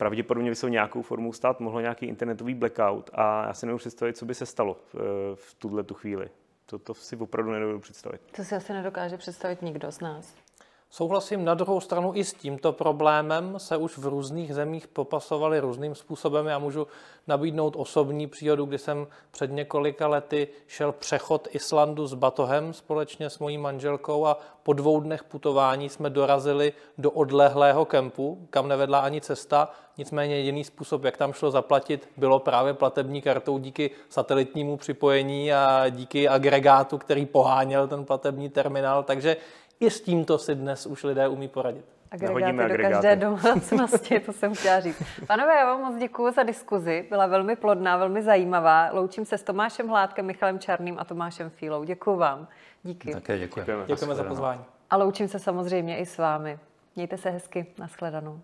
pravděpodobně 0.00 0.50
by 0.50 0.56
se 0.56 0.70
nějakou 0.70 1.02
formou 1.02 1.32
stát 1.32 1.60
mohlo 1.60 1.80
nějaký 1.80 2.06
internetový 2.06 2.54
blackout 2.54 3.10
a 3.12 3.46
já 3.46 3.54
si 3.54 3.66
nemůžu 3.66 3.80
představit, 3.80 4.16
co 4.16 4.24
by 4.24 4.34
se 4.34 4.46
stalo 4.46 4.76
v, 4.92 4.94
v 5.34 5.54
tuhle 5.54 5.82
tu 5.82 5.94
chvíli. 5.94 6.30
To, 6.66 6.78
to 6.78 6.94
si 6.94 7.16
opravdu 7.16 7.52
nedovedu 7.52 7.80
představit. 7.80 8.20
To 8.36 8.44
si 8.44 8.54
asi 8.54 8.72
nedokáže 8.72 9.16
představit 9.16 9.62
nikdo 9.62 9.92
z 9.92 10.00
nás. 10.00 10.34
Souhlasím, 10.92 11.44
na 11.44 11.54
druhou 11.54 11.80
stranu 11.80 12.12
i 12.14 12.24
s 12.24 12.32
tímto 12.34 12.72
problémem 12.72 13.54
se 13.58 13.76
už 13.76 13.98
v 13.98 14.06
různých 14.06 14.54
zemích 14.54 14.88
popasovali 14.88 15.60
různým 15.60 15.94
způsobem. 15.94 16.46
Já 16.46 16.58
můžu 16.58 16.86
nabídnout 17.26 17.76
osobní 17.76 18.26
příhodu, 18.26 18.64
kdy 18.64 18.78
jsem 18.78 19.06
před 19.30 19.50
několika 19.50 20.08
lety 20.08 20.48
šel 20.66 20.92
přechod 20.92 21.48
Islandu 21.50 22.06
s 22.06 22.14
batohem 22.14 22.72
společně 22.72 23.30
s 23.30 23.38
mojí 23.38 23.58
manželkou 23.58 24.26
a 24.26 24.38
po 24.62 24.72
dvou 24.72 25.00
dnech 25.00 25.24
putování 25.24 25.88
jsme 25.88 26.10
dorazili 26.10 26.72
do 26.98 27.10
odlehlého 27.10 27.84
kempu, 27.84 28.46
kam 28.50 28.68
nevedla 28.68 28.98
ani 28.98 29.20
cesta. 29.20 29.68
Nicméně 29.98 30.36
jediný 30.36 30.64
způsob, 30.64 31.04
jak 31.04 31.16
tam 31.16 31.32
šlo 31.32 31.50
zaplatit, 31.50 32.08
bylo 32.16 32.38
právě 32.38 32.74
platební 32.74 33.22
kartou 33.22 33.58
díky 33.58 33.90
satelitnímu 34.08 34.76
připojení 34.76 35.52
a 35.52 35.88
díky 35.88 36.28
agregátu, 36.28 36.98
který 36.98 37.26
poháněl 37.26 37.88
ten 37.88 38.04
platební 38.04 38.48
terminál. 38.48 39.02
Takže 39.02 39.36
i 39.80 39.90
s 39.90 40.00
tímto 40.00 40.38
si 40.38 40.54
dnes 40.54 40.86
už 40.86 41.04
lidé 41.04 41.28
umí 41.28 41.48
poradit. 41.48 41.84
Agregáty 42.10 42.56
do 42.56 42.62
agregáty. 42.62 42.92
každé 42.92 43.16
domácnosti, 43.16 44.20
to 44.26 44.32
jsem 44.32 44.54
chtěla 44.54 44.80
říct. 44.80 45.02
Panové, 45.26 45.54
já 45.56 45.64
vám 45.64 45.80
moc 45.80 45.96
děkuji 45.96 46.32
za 46.32 46.42
diskuzi, 46.42 47.06
byla 47.08 47.26
velmi 47.26 47.56
plodná, 47.56 47.96
velmi 47.96 48.22
zajímavá. 48.22 48.90
Loučím 48.92 49.24
se 49.24 49.38
s 49.38 49.42
Tomášem 49.42 49.88
Hládkem, 49.88 50.26
Michalem 50.26 50.58
Čarným 50.58 50.96
a 50.98 51.04
Tomášem 51.04 51.50
Fílou. 51.50 51.84
Děkuji 51.84 52.16
vám. 52.16 52.48
Díky. 52.82 53.12
Také 53.12 53.38
děkujeme. 53.38 53.84
Děkujeme 53.86 54.14
za 54.14 54.24
pozvání. 54.24 54.64
A 54.90 54.96
loučím 54.96 55.28
se 55.28 55.38
samozřejmě 55.38 55.98
i 55.98 56.06
s 56.06 56.18
vámi. 56.18 56.58
Mějte 56.96 57.16
se 57.16 57.30
hezky. 57.30 57.66
Naschledanou. 57.78 58.40